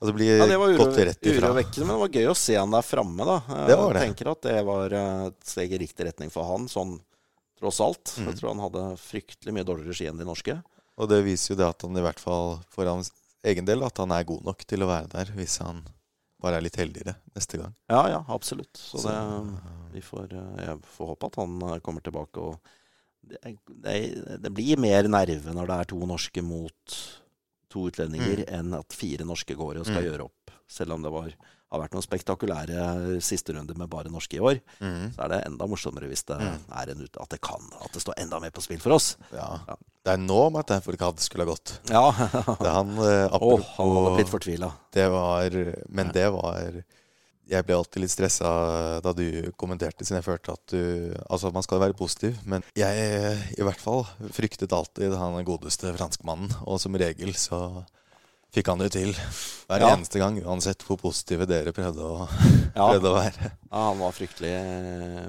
Altså 0.00 0.14
bli 0.16 0.28
Ja, 0.30 0.46
det 0.48 0.56
var 0.56 0.70
uro, 0.72 0.86
urovekkende, 0.86 1.84
men 1.84 1.92
det 1.96 2.00
var 2.00 2.14
gøy 2.14 2.28
å 2.30 2.36
se 2.38 2.54
han 2.56 2.70
der 2.72 2.86
framme, 2.86 3.20
da. 3.28 3.34
Jeg 3.52 3.66
Det 3.68 3.76
var 3.76 3.92
det. 3.92 4.00
tenker 4.06 4.30
at 4.30 4.40
det 4.46 4.54
var 4.64 4.94
et 4.96 5.36
steg 5.44 5.74
i 5.76 5.80
riktig 5.82 6.06
retning 6.08 6.30
for 6.32 6.46
han, 6.48 6.64
sånn 6.72 6.94
tross 7.60 7.80
alt. 7.84 8.14
Mm. 8.16 8.30
Jeg 8.30 8.38
tror 8.38 8.48
han 8.54 8.62
hadde 8.64 8.84
fryktelig 9.02 9.52
mye 9.52 9.66
dårligere 9.68 9.92
ski 9.98 10.06
enn 10.08 10.16
de 10.16 10.24
norske. 10.24 10.56
Og 10.96 11.08
det 11.10 11.20
viser 11.26 11.52
jo 11.52 11.58
det 11.60 11.68
at 11.68 11.82
han 11.84 11.98
i 12.00 12.04
hvert 12.06 12.22
fall 12.22 12.62
for 12.72 12.88
hans 12.88 13.12
egen 13.44 13.68
del 13.68 13.84
at 13.84 14.00
han 14.00 14.10
er 14.16 14.24
god 14.24 14.46
nok 14.48 14.64
til 14.64 14.84
å 14.84 14.88
være 14.88 15.10
der, 15.12 15.34
hvis 15.36 15.58
han 15.60 15.84
bare 16.40 16.56
er 16.58 16.64
litt 16.64 16.76
heldigere 16.80 17.14
neste 17.36 17.58
gang. 17.60 17.74
Ja, 17.92 18.02
ja, 18.08 18.20
absolutt. 18.32 18.76
Så 18.80 19.00
det, 19.04 19.14
vi 19.94 20.00
får, 20.04 20.32
eh, 20.32 20.60
jeg 20.66 20.82
får 20.96 21.10
håpe 21.14 21.30
at 21.30 21.38
han 21.42 21.56
eh, 21.68 21.78
kommer 21.84 22.00
tilbake. 22.06 22.40
Og 22.40 22.58
det, 23.30 23.56
det, 23.84 23.96
det 24.46 24.52
blir 24.56 24.80
mer 24.80 25.08
nerve 25.12 25.52
når 25.54 25.68
det 25.70 25.78
er 25.82 25.90
to 25.92 26.00
norske 26.08 26.42
mot 26.42 26.96
to 27.70 27.84
utlendinger, 27.86 28.44
enn 28.50 28.72
at 28.74 28.96
fire 28.96 29.22
norske 29.28 29.54
går 29.54 29.78
og 29.82 29.86
skal 29.86 30.02
Mm. 30.02 30.08
gjøre 30.10 30.24
opp. 30.26 30.50
Selv 30.70 30.96
om 30.96 31.02
det 31.04 31.12
var, 31.14 31.34
har 31.70 31.80
vært 31.84 31.92
noen 31.94 32.02
spektakulære 32.06 33.20
sisterunder 33.22 33.76
med 33.78 33.88
bare 33.92 34.10
norske 34.10 34.36
i 34.36 34.40
år, 34.42 34.60
Mm. 34.80 35.12
så 35.14 35.24
er 35.24 35.28
det 35.28 35.46
enda 35.46 35.66
morsommere 35.70 36.08
hvis 36.10 36.24
det 36.26 36.38
Mm. 36.40 36.58
er 36.72 36.90
en 36.90 37.08
at 37.20 37.28
det 37.30 37.40
kan, 37.40 37.62
at 37.84 37.92
det 37.92 38.02
står 38.02 38.14
enda 38.18 38.40
mer 38.40 38.50
på 38.50 38.62
spill 38.62 38.80
for 38.80 38.92
oss. 38.92 39.16
Ja. 39.32 39.60
Ja. 39.68 39.76
Det 40.04 40.12
er 40.14 40.16
nå 40.16 40.50
Martin 40.50 40.80
Fourcade 40.80 41.20
skulle 41.20 41.44
ha 41.44 41.52
gått. 41.52 41.78
Ja. 41.90 42.10
Det 42.58 42.70
han, 42.72 42.90
eh, 42.98 43.26
apropos, 43.28 43.60
oh, 43.60 43.74
han 43.76 43.94
var 43.94 44.16
blitt 44.16 44.28
fortvila. 44.32 44.72
det 44.92 45.10
var 45.10 45.50
Men 45.88 46.08
det 46.12 46.30
var 46.32 46.82
Jeg 47.50 47.66
ble 47.66 47.74
alltid 47.74 48.00
litt 48.02 48.10
stressa 48.12 49.00
da 49.02 49.12
du 49.12 49.50
kommenterte, 49.58 50.04
siden 50.06 50.22
jeg 50.22 50.24
følte 50.24 50.52
at 50.52 50.66
du 50.70 51.14
Altså, 51.28 51.52
man 51.52 51.62
skal 51.64 51.80
være 51.80 51.96
positiv, 51.98 52.36
men 52.46 52.62
jeg 52.76 53.38
i 53.58 53.62
hvert 53.62 53.80
fall 53.80 54.04
fryktet 54.30 54.70
alltid 54.72 55.16
han 55.18 55.44
godeste 55.44 55.90
franskmannen, 55.98 56.54
og 56.64 56.78
som 56.80 56.94
regel 56.94 57.32
så 57.34 57.84
fikk 58.54 58.66
han 58.72 58.78
det 58.82 58.90
til 58.96 59.12
hver 59.14 59.80
Ja. 59.84 59.92
eneste 59.94 60.18
gang, 60.18 60.38
uansett 60.42 60.82
hvor 60.86 60.98
positive 60.98 61.46
dere 61.46 61.72
prøvde 61.72 62.02
å, 62.02 62.26
prøvde 62.74 63.10
å 63.12 63.16
være. 63.18 63.50
Ja, 63.70 63.82
han 63.90 63.98
var 64.02 64.12
fryktelig, 64.16 64.54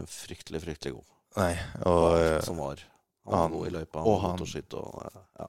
fryktelig, 0.10 0.62
fryktelig 0.66 0.94
god. 0.98 1.08
Nei, 1.38 1.54
og 1.88 2.18
eh, 2.20 2.42
som 2.44 2.58
var. 2.60 2.82
Han 3.26 3.32
var 3.34 3.42
han- 3.46 3.52
god 3.56 3.68
i 3.68 3.74
løypa. 3.78 4.02
og 4.04 4.22
motorskytt 4.26 4.74
og 4.82 5.10
ja. 5.40 5.48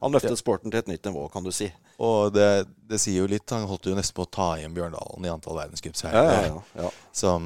Han 0.00 0.12
løftet 0.14 0.38
sporten 0.40 0.70
til 0.72 0.78
et 0.80 0.86
nytt 0.88 1.04
nivå, 1.04 1.26
kan 1.30 1.44
du 1.44 1.50
si. 1.52 1.66
Og 2.00 2.32
det, 2.32 2.64
det 2.88 2.96
sier 3.02 3.18
jo 3.20 3.26
litt. 3.28 3.44
Han 3.52 3.66
holdt 3.68 3.84
jo 3.90 3.92
nesten 3.94 4.16
på 4.16 4.24
å 4.24 4.30
ta 4.32 4.46
igjen 4.56 4.72
Bjørndalen 4.72 5.26
i 5.26 5.28
antall 5.28 5.58
verdenscupseiere 5.58 6.22
ja, 6.24 6.38
ja, 6.46 6.62
ja. 6.86 6.90
som 7.12 7.44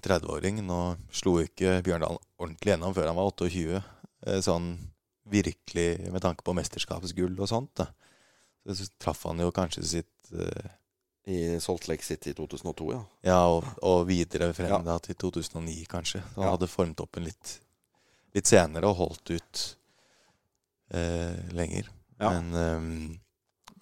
30-åring. 0.00 0.62
Nå 0.64 0.78
slo 1.12 1.34
ikke 1.44 1.82
Bjørndalen 1.84 2.16
ordentlig 2.40 2.72
gjennom 2.72 2.94
før 2.96 3.10
han 3.10 3.18
var 3.20 3.28
28. 3.28 3.82
eh, 4.24 4.40
Sånn 4.40 4.70
virkelig 5.28 6.08
med 6.10 6.24
tanke 6.24 6.40
på 6.48 6.54
mesterskapsgull 6.56 7.36
og 7.36 7.50
sånt. 7.52 7.74
Da. 7.76 7.90
Så 8.66 8.86
traff 9.02 9.24
han 9.26 9.40
jo 9.42 9.50
kanskje 9.50 9.82
sitt 9.84 10.32
uh, 10.34 10.68
I 11.26 11.58
Salt 11.62 11.88
Lake 11.90 12.04
City 12.06 12.30
i 12.30 12.34
2002, 12.34 12.92
ja. 12.92 13.00
Ja, 13.26 13.40
og, 13.50 13.64
og 13.82 14.06
videre 14.08 14.52
frem 14.54 14.70
Ja. 14.70 14.78
da 14.86 14.98
til 15.02 15.14
2009, 15.18 15.84
kanskje. 15.90 16.22
Så 16.34 16.40
han 16.40 16.46
Ja. 16.46 16.50
hadde 16.56 16.68
en 17.16 17.24
litt, 17.24 17.60
litt 18.34 18.46
senere 18.46 18.86
og 18.88 18.96
holdt 18.96 19.30
ut 19.34 19.62
uh, 20.94 21.52
lenger. 21.54 21.88
Ja. 22.20 22.30
Men, 22.40 22.54
um, 22.54 23.20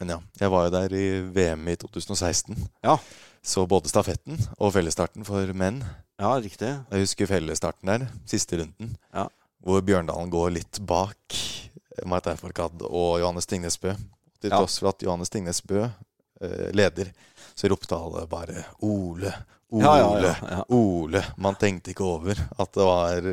men 0.01 0.09
ja. 0.15 0.21
Jeg 0.41 0.51
var 0.51 0.65
jo 0.67 0.71
der 0.71 0.95
i 0.97 1.07
VM 1.35 1.69
i 1.69 1.77
2016. 1.77 2.57
Ja. 2.85 2.97
Så 3.43 3.67
både 3.69 3.89
stafetten 3.89 4.37
og 4.59 4.73
fellesstarten 4.73 5.25
for 5.25 5.53
menn. 5.57 5.83
Ja, 6.21 6.35
riktig. 6.41 6.69
Jeg 6.93 7.05
husker 7.07 7.27
fellesstarten 7.29 7.89
der, 7.89 8.09
siste 8.29 8.59
runden, 8.61 8.97
Ja. 9.15 9.27
hvor 9.65 9.81
Bjørndalen 9.85 10.31
går 10.33 10.51
litt 10.59 10.81
bak 10.87 11.37
Martin 12.07 12.37
Fourcade 12.37 12.85
og 12.89 13.19
Johannes 13.21 13.47
Tingnes 13.49 13.77
Bø. 13.81 13.95
Til 14.41 14.51
tross 14.55 14.79
for 14.81 14.89
at 14.93 15.03
Johannes 15.05 15.31
Tingnes 15.33 15.61
Bø 15.67 15.83
eh, 15.85 16.71
leder, 16.73 17.11
så 17.55 17.69
ropte 17.69 17.97
alle 17.97 18.27
bare 18.31 18.65
'Ole', 18.81 19.33
'Ole'. 19.71 19.85
Ja, 19.85 19.97
ja, 19.99 20.35
ja. 20.51 20.63
Ole. 20.75 21.21
Man 21.37 21.55
tenkte 21.61 21.93
ikke 21.93 22.05
over 22.07 22.33
at 22.59 22.73
det 22.75 22.87
var, 22.89 23.29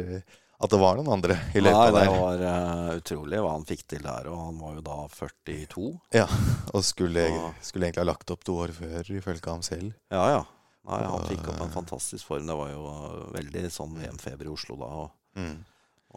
at 0.59 0.69
det 0.73 0.79
var 0.81 0.97
noen 0.99 1.09
andre 1.15 1.37
i 1.55 1.61
Nei, 1.61 1.71
der. 1.71 1.95
det 1.95 2.11
var 2.13 2.43
uh, 2.43 2.91
utrolig 2.97 3.39
hva 3.41 3.51
han 3.55 3.65
fikk 3.65 3.87
til 3.87 4.03
der. 4.05 4.27
Og 4.29 4.37
han 4.45 4.59
var 4.61 4.75
jo 4.77 4.83
da 4.85 4.97
42. 5.15 5.87
Ja, 6.13 6.27
og 6.73 6.83
skulle, 6.85 7.25
skulle 7.61 7.87
egentlig 7.87 8.03
ha 8.03 8.09
lagt 8.11 8.29
opp 8.35 8.43
to 8.45 8.57
år 8.65 8.73
før, 8.75 9.01
ifølge 9.17 9.49
ham 9.49 9.63
selv. 9.65 9.93
Ja, 10.13 10.27
ja. 10.35 10.43
Nei, 10.87 11.01
han 11.03 11.25
fikk 11.27 11.47
opp 11.51 11.61
en 11.65 11.73
fantastisk 11.73 12.25
form. 12.29 12.45
Det 12.47 12.55
var 12.55 12.69
jo 12.71 12.83
eh, 12.93 13.23
veldig 13.41 13.63
sånn 13.75 13.97
VM-feber 13.99 14.47
i 14.47 14.53
Oslo 14.53 14.77
da. 14.83 14.91
Og, 15.05 15.09
Mm. 15.37 15.57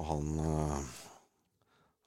og 0.00 0.04
han 0.08 0.28
eh, 0.40 0.76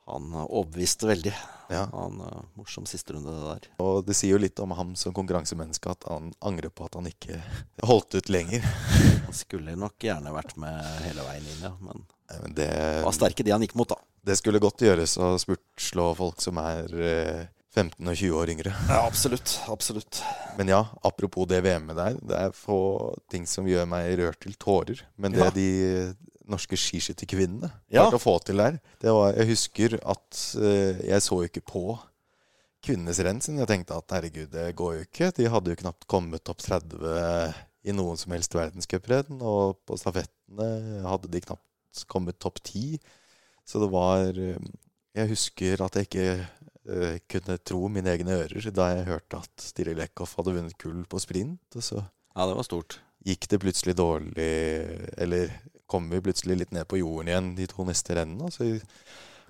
Han 0.09 0.33
eh, 0.33 0.45
overbeviste 0.49 1.07
veldig. 1.07 1.33
Ja. 1.71 1.85
Han 1.93 2.19
uh, 2.21 2.41
Morsom 2.59 2.85
sisterunde, 2.85 3.31
det 3.31 3.53
der. 3.53 3.69
Og 3.81 4.01
det 4.05 4.15
sier 4.19 4.35
jo 4.35 4.41
litt 4.43 4.59
om 4.61 4.73
ham 4.75 4.91
som 4.99 5.13
konkurransemenneske 5.15 5.89
at 5.93 6.05
han 6.11 6.33
angrer 6.43 6.69
på 6.75 6.85
at 6.85 6.97
han 6.99 7.07
ikke 7.09 7.39
holdt 7.87 8.19
ut 8.19 8.29
lenger. 8.33 8.65
Han 9.23 9.33
skulle 9.33 9.73
nok 9.79 10.03
gjerne 10.03 10.29
vært 10.35 10.57
med 10.61 10.75
hele 11.07 11.23
veien 11.25 11.47
inn, 11.49 11.63
ja. 11.65 11.71
Men 11.81 12.03
Nei, 12.03 12.37
Men 12.43 12.53
det, 12.57 12.67
det 12.69 13.01
var 13.07 13.15
sterke 13.15 13.43
de 13.47 13.51
han 13.55 13.63
gikk 13.65 13.73
mot, 13.79 13.89
da. 13.89 13.97
det 14.29 14.35
skulle 14.39 14.61
godt 14.61 14.83
gjøres 14.85 15.15
å 15.19 15.31
spurtslå 15.41 16.05
folk 16.19 16.43
som 16.43 16.59
er 16.61 16.93
uh, 16.93 17.41
15 17.73 17.97
og 18.05 18.13
20 18.13 18.35
år 18.37 18.51
yngre. 18.53 18.73
Ja, 18.91 18.99
absolutt. 19.07 19.55
Absolutt. 19.73 20.21
Men 20.59 20.69
ja, 20.69 20.83
apropos 21.01 21.47
det 21.49 21.63
VM-et 21.65 21.97
der. 21.97 22.19
Det 22.21 22.37
er 22.37 22.53
få 22.53 22.77
ting 23.33 23.47
som 23.49 23.65
gjør 23.67 23.87
meg 23.89 24.11
rørt 24.21 24.39
til 24.45 24.53
tårer. 24.61 25.01
Men 25.17 25.33
det 25.33 25.41
Ja. 25.47 25.49
de 25.55 25.67
norske 26.53 26.77
skiskytterkvinnene 26.79 27.69
Ja. 27.89 28.05
klarte 28.05 28.19
å 28.21 28.23
få 28.23 28.37
til 28.45 28.61
der 28.61 28.79
det 29.01 29.11
var, 29.13 29.33
Jeg 29.37 29.49
husker 29.51 29.97
at 29.99 30.41
uh, 30.55 31.03
jeg 31.03 31.21
så 31.25 31.41
jo 31.41 31.49
ikke 31.49 31.65
på 31.73 31.83
kvinnenes 32.83 33.19
renn 33.23 33.39
siden 33.43 33.61
jeg 33.61 33.69
tenkte 33.71 33.95
at 33.97 34.11
herregud, 34.11 34.49
det 34.51 34.73
går 34.79 34.95
jo 34.97 35.03
ikke. 35.05 35.29
De 35.37 35.45
hadde 35.51 35.71
jo 35.71 35.79
knapt 35.83 36.07
kommet 36.11 36.43
topp 36.43 36.59
30 36.65 37.53
i 37.87 37.93
noen 37.95 38.19
som 38.19 38.33
helst 38.35 38.55
verdenscuprenn. 38.55 39.39
Og 39.39 39.77
på 39.87 39.95
stafettene 39.99 41.03
hadde 41.07 41.31
de 41.31 41.41
knapt 41.45 42.03
kommet 42.11 42.39
topp 42.43 42.59
10. 42.63 42.97
Så 43.63 43.79
det 43.79 43.87
var 43.93 44.35
eh, 44.35 44.59
Jeg 45.15 45.29
husker 45.31 45.83
at 45.85 45.95
jeg 45.95 46.09
ikke 46.09 46.27
uh, 46.89 47.15
kunne 47.31 47.55
tro 47.63 47.87
mine 47.87 48.11
egne 48.11 48.35
ører 48.43 48.67
da 48.75 48.89
jeg 48.97 49.07
hørte 49.07 49.39
at 49.45 49.63
Stille 49.63 49.93
Lekhoff 49.95 50.35
hadde 50.39 50.55
vunnet 50.57 50.75
gull 50.81 51.05
på 51.07 51.21
sprint. 51.23 51.63
Og 51.79 51.83
så 51.85 52.01
Ja, 52.01 52.47
det 52.49 52.57
var 52.57 52.67
stort. 52.67 52.99
gikk 53.23 53.47
det 53.47 53.61
plutselig 53.63 53.93
dårlig 53.95 54.49
Eller 55.21 55.53
kom 55.93 56.09
vi 56.11 56.19
plutselig 56.25 56.57
litt 56.63 56.73
ned 56.75 56.87
på 56.89 56.99
jorden 56.99 57.29
igjen 57.31 57.51
de 57.57 57.69
to 57.69 57.85
neste 57.87 58.17
rennene. 58.17 58.49
Og 58.49 58.55
så 58.55 58.67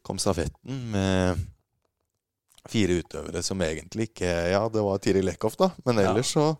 kom 0.03 0.19
stafetten 0.19 0.83
med 0.93 1.39
fire 2.71 2.99
utøvere 3.01 3.41
som 3.43 3.59
egentlig 3.63 4.09
ikke 4.11 4.29
Ja, 4.53 4.61
det 4.71 4.83
var 4.83 4.99
Tiril 5.03 5.27
Eckhoff, 5.33 5.57
da, 5.59 5.71
men 5.87 5.99
ellers 6.03 6.35
så 6.35 6.51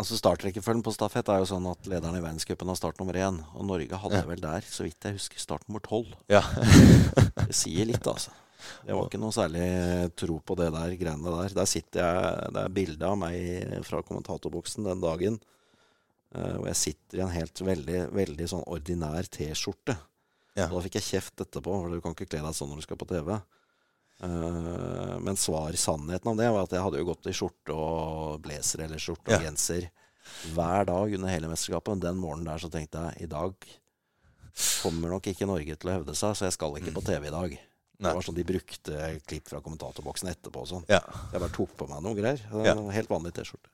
Altså 0.00 0.16
Startrekkefølgen 0.18 0.80
på 0.82 0.90
stafett 0.96 1.28
er 1.30 1.42
jo 1.42 1.46
sånn 1.50 1.66
at 1.70 1.84
lederen 1.86 2.16
i 2.16 2.22
verdenscupen 2.24 2.66
har 2.72 2.78
start 2.78 2.96
nummer 2.98 3.14
én. 3.20 3.36
Og 3.54 3.66
Norge 3.68 3.98
hadde 4.00 4.16
Ja. 4.22 4.24
vel 4.26 4.40
der, 4.40 4.64
så 4.66 4.82
vidt 4.86 5.04
jeg 5.04 5.18
husker, 5.18 5.38
start 5.38 5.68
nummer 5.68 5.82
tolv. 5.84 6.08
Ja. 6.32 6.40
Det 7.46 7.52
sier 7.54 7.86
litt, 7.86 8.02
altså. 8.08 8.32
Det 8.88 8.96
var 8.96 9.06
ikke 9.06 9.20
noe 9.20 9.36
særlig 9.36 9.66
tro 10.18 10.38
på 10.42 10.56
det 10.58 10.70
der 10.74 10.96
greiene 10.98 11.34
der. 11.36 11.54
Der 11.60 11.68
sitter 11.70 12.00
jeg, 12.02 12.52
Det 12.56 12.62
er 12.64 12.74
bilde 12.80 13.06
av 13.12 13.18
meg 13.20 13.84
fra 13.86 14.00
kommentatorboksen 14.02 14.88
den 14.88 15.04
dagen. 15.04 15.38
Eh, 16.34 16.56
Og 16.58 16.66
jeg 16.66 16.76
sitter 16.80 17.18
i 17.18 17.22
en 17.26 17.34
helt 17.34 17.60
veldig, 17.60 18.00
veldig 18.12 18.48
sånn 18.48 18.64
ordinær 18.66 19.28
T-skjorte. 19.28 19.96
Ja. 20.56 20.66
Og 20.68 20.78
Da 20.78 20.84
fikk 20.86 20.98
jeg 21.00 21.08
kjeft 21.10 21.40
etterpå, 21.46 21.72
for 21.80 21.88
du 21.90 22.00
kan 22.04 22.12
ikke 22.16 22.28
kle 22.28 22.42
deg 22.44 22.54
sånn 22.54 22.68
når 22.72 22.82
du 22.82 22.86
skal 22.86 22.96
på 23.00 23.08
TV. 23.08 23.32
Eh, 24.22 25.18
men 25.24 25.36
svar 25.40 25.72
sannheten 25.74 26.30
om 26.30 26.36
det 26.38 26.50
var 26.52 26.62
at 26.66 26.70
jeg 26.76 26.82
hadde 26.84 27.00
jo 27.00 27.08
gått 27.08 27.26
i 27.26 27.34
skjorte 27.34 27.74
og 27.74 28.40
blazer 28.44 28.84
eller 28.84 29.00
skjorte 29.02 29.32
og 29.32 29.40
Ja. 29.40 29.50
genser 29.50 29.88
hver 30.54 30.86
dag 30.86 31.14
under 31.16 31.28
hele 31.28 31.48
mesterskapet. 31.50 32.00
Den 32.00 32.16
morgenen 32.20 32.46
der 32.46 32.58
så 32.62 32.70
tenkte 32.70 33.00
jeg 33.10 33.22
i 33.24 33.26
dag 33.32 33.54
kommer 34.82 35.08
nok 35.08 35.26
ikke 35.26 35.46
Norge 35.48 35.74
til 35.80 35.88
å 35.90 35.94
hevde 35.96 36.14
seg, 36.14 36.36
så 36.36 36.44
jeg 36.46 36.52
skal 36.52 36.76
ikke 36.76 36.92
på 36.94 37.02
TV 37.04 37.26
i 37.26 37.30
dag. 37.34 37.50
Nei. 38.02 38.10
Det 38.10 38.14
var 38.18 38.22
sånn 38.26 38.34
De 38.36 38.44
brukte 38.44 39.20
klipp 39.26 39.48
fra 39.48 39.60
kommentatorboksen 39.60 40.28
etterpå 40.28 40.60
og 40.60 40.68
sånn. 40.68 40.84
Ja. 40.88 41.00
Jeg 41.32 41.40
bare 41.40 41.54
tok 41.54 41.76
på 41.78 41.88
meg 41.88 42.02
noe 42.02 42.14
greier. 42.18 42.40
En 42.52 42.90
Helt 42.90 43.08
vanlig 43.08 43.32
T-skjorte. 43.32 43.70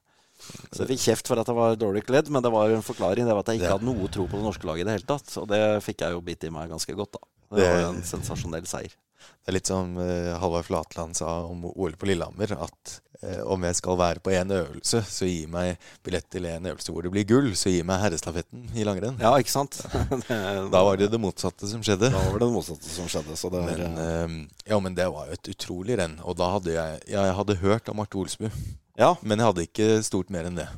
Så 0.73 0.85
jeg 0.85 0.91
fikk 0.95 1.03
kjeft 1.07 1.27
for 1.33 1.41
at 1.43 1.47
jeg 1.51 1.57
var 1.59 1.75
dårlig 1.81 2.05
kledd, 2.07 2.31
men 2.31 2.43
det 2.45 2.53
var 2.55 2.71
en 2.71 2.83
forklaring. 2.87 3.27
Det 3.27 3.35
var 3.35 3.43
at 3.45 3.53
jeg 3.53 3.61
ikke 3.63 3.75
hadde 3.77 3.89
noe 3.91 4.09
tro 4.15 4.27
på 4.31 4.39
det 4.39 4.47
norske 4.47 4.67
laget 4.69 4.85
i 4.87 4.89
det 4.89 4.97
hele 4.99 5.09
tatt. 5.11 5.35
Og 5.43 5.49
det 5.51 5.63
fikk 5.85 6.05
jeg 6.07 6.15
jo 6.17 6.21
bitt 6.25 6.45
i 6.47 6.51
meg 6.55 6.71
ganske 6.71 6.95
godt, 6.95 7.13
da. 7.19 7.27
Det 7.51 7.59
Det- 7.63 7.69
var 7.73 7.81
jo 7.83 7.91
en 7.97 8.03
sensasjonell 8.03 8.67
seier. 8.71 8.95
Det 9.19 9.51
er 9.51 9.53
litt 9.57 9.67
som 9.67 9.97
eh, 9.99 10.39
Halvard 10.39 10.65
Flatland 10.65 11.17
sa 11.17 11.45
om 11.49 11.65
OL 11.75 11.93
på 11.99 12.07
Lillehammer, 12.07 12.53
at 12.63 13.01
eh, 13.23 13.41
om 13.43 13.61
jeg 13.65 13.75
skal 13.75 13.97
være 13.99 14.21
på 14.23 14.31
én 14.31 14.53
øvelse, 14.53 15.01
så 15.09 15.27
gi 15.27 15.47
meg 15.51 15.77
billett 16.05 16.29
til 16.31 16.45
en 16.47 16.69
øvelse 16.71 16.93
hvor 16.93 17.03
det 17.03 17.11
blir 17.11 17.25
gull, 17.27 17.49
så 17.59 17.73
gi 17.73 17.83
meg 17.83 17.99
herrestafetten 18.05 18.69
i 18.79 18.85
langrenn. 18.87 19.19
Ja, 19.19 19.33
ikke 19.41 19.51
sant? 19.51 19.81
Da 20.75 20.85
var 20.85 20.97
det 21.01 21.11
det 21.11 21.19
motsatte 21.21 21.67
som 21.67 21.83
skjedde. 21.83 22.13
Da 22.13 22.19
var 22.31 22.39
det 22.39 22.47
det 22.47 22.55
motsatte 22.55 22.89
som 22.93 23.09
skjedde. 23.11 23.35
Så 23.41 23.51
det 23.51 23.65
Men, 23.67 23.99
eh, 23.99 24.71
ja, 24.71 24.79
men 24.79 24.95
det 24.95 25.09
var 25.11 25.27
jo 25.27 25.33
et 25.33 25.51
utrolig 25.57 25.99
renn. 25.99 26.21
Og 26.23 26.37
da 26.39 26.53
hadde 26.55 26.77
jeg 26.77 27.01
jeg 27.09 27.35
hadde 27.41 27.57
hørt 27.65 27.89
om 27.89 27.97
Marte 27.97 28.21
Olsbu, 28.21 28.51
ja. 28.99 29.15
men 29.23 29.39
jeg 29.39 29.47
hadde 29.53 29.65
ikke 29.69 29.89
stort 30.07 30.31
mer 30.35 30.49
enn 30.51 30.59
det. 30.59 30.69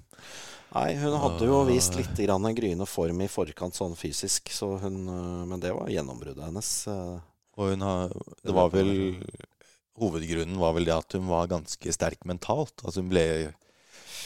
Nei, 0.71 0.95
hun 1.01 1.17
hadde 1.19 1.47
jo 1.49 1.65
vist 1.67 1.97
litt 1.99 2.15
grann 2.15 2.45
en 2.47 2.55
gryende 2.55 2.87
form 2.87 3.25
i 3.25 3.27
forkant 3.33 3.75
sånn 3.75 3.97
fysisk, 3.99 4.53
så 4.55 4.77
hun 4.79 5.01
øh, 5.11 5.47
Men 5.51 5.59
det 5.65 5.73
var 5.75 5.89
gjennombruddet 5.91 6.45
hennes. 6.47 6.69
øh. 6.87 7.17
Og 7.59 7.73
hun 7.73 7.83
har 7.83 8.13
Det 8.47 8.55
var 8.55 8.69
vel 8.71 8.93
Hovedgrunnen 10.01 10.57
var 10.63 10.73
vel 10.77 10.87
det 10.87 10.95
at 10.95 11.17
hun 11.19 11.27
var 11.29 11.49
ganske 11.51 11.93
sterk 11.93 12.23
mentalt. 12.25 12.77
Altså 12.87 13.03
hun 13.03 13.11
ble 13.11 13.25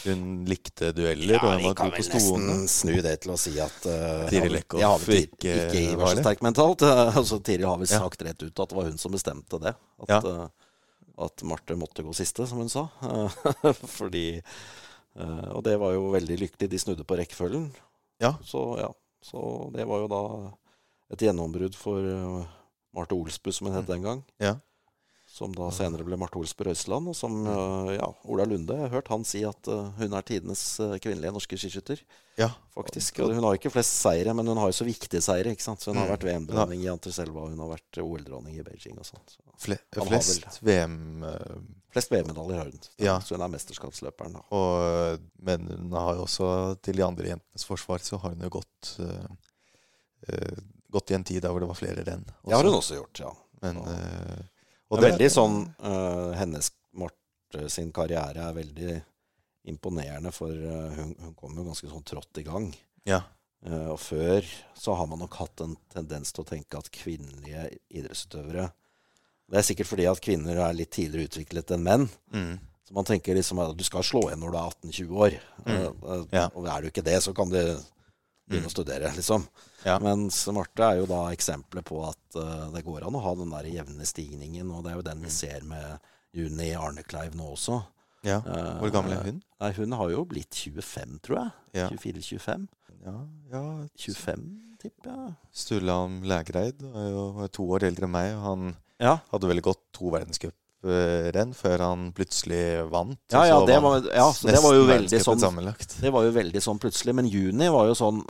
Hun 0.05 0.21
likte 0.45 0.91
dueller, 0.93 1.39
og 1.41 1.55
hun 1.55 1.63
var 1.65 1.73
god 1.79 1.95
på 1.97 2.03
stående. 2.05 2.59
snu 2.69 2.93
det 3.01 3.15
til 3.23 3.33
å 3.33 3.37
si 3.41 3.55
at 3.59 3.87
uh, 3.89 4.27
Tiril 4.29 4.59
Eckhoff 4.59 5.07
ikke, 5.09 5.49
ikke 5.49 5.81
ikke 5.81 5.97
var 5.97 6.13
så 6.13 6.21
sterk 6.21 6.43
mentalt. 6.45 6.85
Altså, 7.17 7.39
Tiril 7.41 7.65
har 7.65 7.81
vel 7.81 7.89
Ja. 7.89 8.03
sagt 8.05 8.21
rett 8.21 8.37
ut 8.45 8.53
at 8.61 8.69
det 8.69 8.77
var 8.77 8.85
hun 8.91 9.01
som 9.01 9.11
bestemte 9.17 9.59
det. 9.65 9.73
At, 10.05 10.13
Ja. 10.13 10.47
At 11.21 11.43
Marte 11.47 11.77
måtte 11.79 12.03
gå 12.03 12.13
siste, 12.15 12.47
som 12.47 12.61
hun 12.61 12.71
sa. 12.71 12.87
Uh, 13.03 13.31
fordi 13.97 14.41
uh, 14.41 15.49
Og 15.55 15.63
det 15.67 15.77
var 15.81 15.95
jo 15.95 16.11
veldig 16.15 16.39
lykkelig. 16.43 16.69
De 16.71 16.81
snudde 16.81 17.07
på 17.07 17.17
rekkefølgen. 17.19 17.69
Ja. 18.23 18.35
Så 18.43 18.75
ja. 18.81 18.91
Så 19.25 19.41
det 19.73 19.87
var 19.89 20.03
jo 20.03 20.11
da 20.11 20.21
et 21.15 21.23
gjennombrudd 21.25 21.77
for 21.77 22.03
uh, 22.05 22.45
Marte 22.95 23.17
Olsbu, 23.17 23.51
som 23.51 23.69
hun 23.69 23.77
het 23.77 23.89
den 23.89 24.05
gang. 24.05 24.21
Ja. 24.41 24.57
Som 25.35 25.51
da 25.51 25.65
senere 25.75 26.05
ble 26.07 26.15
Marte 26.15 26.39
Olsbø 26.39 26.69
Røiseland. 26.69 27.09
Og 27.11 27.15
som 27.19 27.33
eh, 27.43 27.89
ja, 27.97 28.07
Ola 28.31 28.45
Lunde 28.47 28.77
Jeg 28.77 28.85
har 28.87 28.93
hørt 28.93 29.09
han 29.11 29.25
si 29.27 29.41
at 29.47 29.67
eh, 29.67 29.89
hun 29.99 30.13
er 30.15 30.23
tidenes 30.23 30.61
eh, 30.79 30.93
kvinnelige 31.03 31.33
norske 31.35 31.57
skiskytter. 31.59 31.99
Ja, 32.39 32.47
faktisk. 32.75 33.19
Og 33.23 33.33
hun 33.35 33.43
har 33.43 33.57
ikke 33.57 33.71
flest 33.73 33.97
seire, 33.99 34.31
men 34.35 34.47
hun 34.47 34.59
har 34.59 34.71
jo 34.71 34.77
så 34.79 34.87
viktige 34.87 35.19
seire. 35.23 35.51
ikke 35.51 35.63
sant? 35.65 35.83
Så 35.83 35.91
Hun 35.91 35.99
har 35.99 36.07
Mm. 36.07 36.13
vært 36.15 36.25
VM-dronning 36.29 36.81
i 36.85 36.89
Anterselva, 36.91 37.49
hun 37.49 37.59
har 37.63 37.73
vært 37.73 37.99
OL-dronning 38.03 38.57
i 38.59 38.63
Beijing 38.63 38.97
og 38.99 39.05
sånt. 39.07 39.35
Så 39.35 39.59
fle 39.67 39.77
flest 40.07 40.61
VM 40.63 40.97
Uh, 41.23 41.59
flest 41.95 42.11
VM-medaljer 42.11 42.57
har 42.59 42.71
hun. 42.71 42.79
Ja. 42.99 43.19
Så 43.23 43.35
hun 43.35 43.43
er 43.45 43.51
mesterskapsløperen, 43.53 44.33
da. 44.35 44.41
og, 44.55 45.19
Men 45.39 45.67
hun 45.67 45.91
har 45.95 46.15
jo 46.15 46.25
også, 46.25 46.49
til 46.83 46.95
de 46.99 47.05
andre 47.05 47.31
jentenes 47.33 47.63
forsvar, 47.67 47.99
så 48.03 48.19
har 48.23 48.35
hun 48.35 48.43
jo 48.47 48.49
gått 48.59 48.95
uh, 48.99 49.27
uh, 50.31 50.59
Gått 50.95 51.11
i 51.11 51.15
en 51.17 51.23
tid 51.27 51.41
der 51.43 51.51
hvor 51.51 51.59
det 51.59 51.67
var 51.67 51.75
flere 51.79 52.03
renn. 52.07 52.23
Det 52.23 52.55
har 52.55 52.63
hun 52.63 52.75
også 52.79 52.95
gjort, 53.01 53.19
ja. 53.19 53.31
Men, 53.63 53.79
Og 54.89 54.99
det 54.99 55.07
er 55.07 55.13
veldig 55.15 55.29
sånn 55.33 55.61
uh, 55.81 56.31
Hennes 56.37 56.69
Marte 56.95 57.69
sin 57.73 57.91
karriere 57.95 58.49
er 58.49 58.57
veldig 58.57 58.97
imponerende, 59.71 60.31
for 60.35 60.51
uh, 60.53 60.91
hun, 60.93 61.15
hun 61.23 61.33
kom 61.37 61.55
jo 61.57 61.65
ganske 61.65 61.89
sånn 61.89 62.05
trått 62.05 62.41
i 62.41 62.45
gang. 62.45 62.69
Ja. 63.09 63.23
Uh, 63.65 63.95
og 63.95 63.99
før 64.01 64.45
så 64.77 64.93
har 64.99 65.09
man 65.09 65.23
nok 65.23 65.39
hatt 65.41 65.63
en 65.65 65.73
tendens 65.93 66.33
til 66.35 66.43
å 66.43 66.49
tenke 66.51 66.77
at 66.77 66.91
kvinnelige 66.93 67.63
idrettsutøvere 67.89 68.67
Det 69.49 69.57
er 69.57 69.65
sikkert 69.65 69.89
fordi 69.89 70.05
at 70.09 70.21
kvinner 70.21 70.59
er 70.67 70.77
litt 70.77 70.91
tidligere 70.93 71.31
utviklet 71.31 71.73
enn 71.73 71.85
menn. 71.85 72.07
Mm. 72.33 72.55
Så 72.85 72.93
man 72.93 73.07
tenker 73.09 73.37
liksom 73.37 73.63
at 73.63 73.73
du 73.77 73.83
skal 73.85 74.05
slå 74.05 74.27
igjen 74.27 74.43
når 74.43 74.53
du 74.53 74.57
er 74.59 74.69
18-20 74.69 75.19
år. 75.25 75.37
Mm. 75.65 75.81
Uh, 76.05 76.23
Ja. 76.33 76.45
Og 76.53 76.69
er 76.69 76.81
du 76.81 76.91
ikke 76.91 77.05
det, 77.05 77.17
så 77.25 77.33
kan 77.33 77.49
du 77.49 77.59
begynne 78.47 78.65
Mm. 78.65 78.69
å 78.69 78.75
studere, 78.75 79.11
liksom. 79.15 79.47
Ja. 79.85 79.97
Mens 79.99 80.47
Marte 80.53 80.83
er 80.83 80.97
jo 80.99 81.05
da 81.09 81.31
eksempelet 81.33 81.85
på 81.85 82.01
at 82.07 82.35
uh, 82.37 82.69
det 82.73 82.83
går 82.85 83.05
an 83.07 83.15
å 83.17 83.21
ha 83.21 83.33
den 83.35 83.49
der 83.49 83.63
jevne 83.69 84.05
stigningen, 84.05 84.69
og 84.71 84.83
det 84.85 84.91
er 84.91 84.95
jo 84.95 85.01
den 85.01 85.19
vi 85.21 85.27
Mm. 85.27 85.31
ser 85.31 85.61
med 85.63 85.99
Juni 86.33 86.73
Arnekleiv 86.75 87.33
nå 87.35 87.53
også. 87.55 87.83
ja. 88.23 88.37
Eh, 88.45 88.79
Hvor 88.81 88.91
gammel 88.91 89.13
er 89.13 89.23
hun? 89.23 89.41
Nei, 89.61 89.71
hun 89.71 89.91
har 89.91 90.09
jo 90.09 90.25
blitt 90.25 90.51
25, 90.53 91.19
tror 91.21 91.37
jeg. 91.37 91.51
Ja. 91.73 91.89
24-25. 91.89 92.67
Ja, 93.05 93.13
ja 93.51 93.87
25, 93.97 94.77
tipper 94.81 95.11
jeg. 95.11 95.35
Sturlam 95.53 96.21
Lægreid 96.23 96.81
er 96.83 97.09
jo 97.11 97.47
to 97.53 97.63
år 97.69 97.83
eldre 97.83 98.05
enn 98.05 98.11
meg. 98.11 98.33
og 98.35 98.41
Han 98.43 98.75
Ja. 98.99 99.17
hadde 99.31 99.47
vel 99.47 99.61
gått 99.61 99.79
to 99.93 100.09
verdenscuprenn 100.85 101.53
før 101.55 101.83
han 101.83 102.05
plutselig 102.15 102.61
vant. 102.91 103.19
Ja, 103.31 103.45
ja, 103.47 103.57
det 103.65 103.79
vant 103.79 104.05
var, 104.05 104.13
ja, 104.15 104.27
så 104.33 104.47
det 104.47 104.61
var 104.63 104.75
sånn. 105.23 105.41
Det 106.01 106.11
var 106.13 106.25
jo 106.25 106.31
veldig 106.35 106.61
sånn 106.61 106.79
plutselig. 106.79 107.15
Men 107.15 107.27
juni 107.27 107.69
var 107.73 107.89
jo 107.89 107.97
sånn 107.97 108.23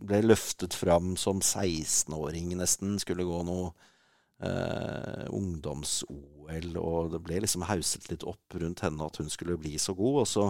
Ble 0.00 0.22
løftet 0.24 0.74
fram 0.74 1.16
som 1.20 1.40
16-åring 1.40 2.54
nesten. 2.56 2.98
Skulle 3.02 3.26
gå 3.28 3.42
noe 3.44 3.72
eh, 4.40 5.26
ungdoms-OL, 5.28 6.70
og 6.80 7.10
det 7.14 7.22
ble 7.26 7.40
liksom 7.44 7.66
hauset 7.68 8.08
litt 8.10 8.24
opp 8.24 8.56
rundt 8.60 8.84
henne 8.86 9.06
at 9.06 9.20
hun 9.20 9.30
skulle 9.30 9.58
bli 9.60 9.76
så 9.78 9.94
god. 9.98 10.22
Og 10.22 10.30
så, 10.30 10.46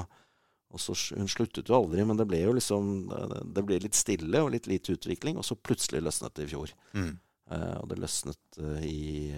og 0.70 0.82
så 0.82 0.94
Hun 1.16 1.28
sluttet 1.28 1.68
jo 1.68 1.80
aldri, 1.80 2.04
men 2.06 2.20
det 2.20 2.28
ble 2.30 2.44
jo 2.44 2.54
liksom 2.54 3.10
Det 3.50 3.64
ble 3.66 3.80
litt 3.82 3.98
stille 3.98 4.44
og 4.44 4.52
litt 4.54 4.70
lite 4.70 4.94
utvikling, 4.94 5.40
og 5.40 5.46
så 5.46 5.58
plutselig 5.58 6.04
løsnet 6.06 6.36
det 6.36 6.46
i 6.46 6.52
fjor. 6.54 6.76
Mm. 6.94 7.18
Eh, 7.50 7.76
og 7.80 7.90
det 7.90 7.98
løsnet 7.98 8.62
eh, 8.62 8.86
i, 8.86 9.34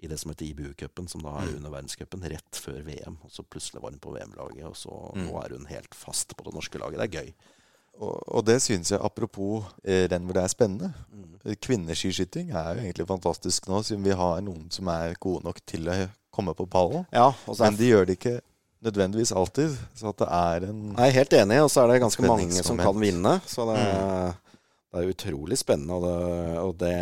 i 0.00 0.06
det 0.06 0.18
som 0.20 0.30
heter 0.30 0.46
IBU-cupen, 0.46 1.08
som 1.08 1.20
da 1.22 1.28
er 1.40 1.46
Mm. 1.48 1.56
under 1.56 1.70
verdenscupen, 1.70 2.20
rett 2.30 2.52
før 2.62 2.82
VM. 2.86 3.16
Og 3.24 3.30
så 3.30 3.42
plutselig 3.42 3.82
var 3.82 3.90
hun 3.90 3.98
på 3.98 4.12
VM-laget, 4.14 4.64
og 4.64 4.76
så 4.76 5.14
Mm. 5.14 5.26
nå 5.26 5.44
er 5.44 5.48
hun 5.56 5.66
helt 5.66 5.94
fast 5.94 6.36
på 6.36 6.44
det 6.44 6.54
norske 6.54 6.78
laget. 6.78 6.98
Det 7.00 7.08
er 7.14 7.22
gøy. 7.22 7.32
Og, 8.00 8.22
og 8.28 8.44
det 8.46 8.60
syns 8.62 8.90
jeg, 8.90 9.00
apropos 9.02 9.64
eh, 9.84 10.06
renn 10.06 10.24
hvor 10.24 10.34
det 10.34 10.44
er 10.44 10.48
spennende 10.54 10.94
Mm. 11.12 11.56
Kvinneskiskyting 11.60 12.50
er 12.54 12.74
jo 12.74 12.80
egentlig 12.82 13.06
fantastisk 13.08 13.66
nå, 13.68 13.82
siden 13.82 14.04
vi 14.04 14.14
har 14.14 14.40
noen 14.40 14.70
som 14.70 14.88
er 14.88 15.14
gode 15.20 15.44
nok 15.44 15.58
til 15.66 15.88
å 15.88 16.08
komme 16.32 16.54
på 16.54 16.66
pallen. 16.70 17.06
Ja, 17.12 17.32
Men 17.58 17.76
de 17.76 17.88
gjør 17.90 18.06
det 18.06 18.18
ikke 18.20 18.40
nødvendigvis 18.84 19.32
alltid. 19.34 19.76
Så 19.96 20.08
at 20.10 20.16
det 20.18 20.28
er 20.30 20.68
en 20.70 20.94
Jeg 20.96 21.08
er 21.08 21.16
helt 21.18 21.30
enig, 21.32 21.62
og 21.64 21.70
så 21.70 21.82
er 21.84 21.92
det 21.92 22.00
ganske 22.02 22.22
mange 22.26 22.62
som 22.62 22.76
kan 22.78 22.94
vinne. 23.00 23.40
Så 23.46 23.66
det 23.66 23.78
er, 23.82 24.34
det 24.92 24.98
er 25.02 25.10
utrolig 25.12 25.58
spennende. 25.60 25.94
Og 25.98 26.02
det, 26.06 26.16
og 26.64 26.72
det 26.80 26.96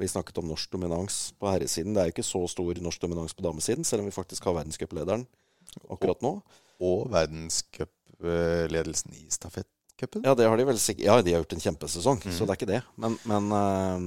Vi 0.00 0.06
snakket 0.08 0.38
om 0.38 0.48
norsk 0.52 0.70
dominans 0.70 1.32
på 1.40 1.46
herresiden. 1.50 1.94
Det 1.94 2.00
er 2.02 2.06
jo 2.10 2.14
ikke 2.14 2.22
så 2.26 2.44
stor 2.48 2.74
norsk 2.84 3.00
dominans 3.02 3.34
på 3.34 3.42
damesiden, 3.42 3.84
selv 3.84 4.00
om 4.04 4.10
vi 4.10 4.14
faktisk 4.14 4.44
har 4.46 4.54
verdenscuplederen 4.60 5.26
akkurat 5.90 6.22
nå. 6.22 6.36
Og 6.84 7.08
verdenscupledelsen 7.10 9.12
i 9.18 9.26
stafettcupen. 9.30 10.22
Ja, 10.24 10.34
det 10.34 10.46
har 10.48 10.56
de 10.58 10.64
vel 10.68 10.78
sikkert 10.78 11.04
Ja, 11.06 11.22
de 11.22 11.32
har 11.34 11.40
gjort 11.42 11.52
en 11.56 11.60
kjempesesong, 11.66 12.18
Mm. 12.24 12.32
så 12.32 12.44
det 12.46 12.50
er 12.50 12.56
ikke 12.60 12.72
det. 12.72 12.82
Men, 12.96 13.18
men 13.24 13.44
eh, 13.52 13.98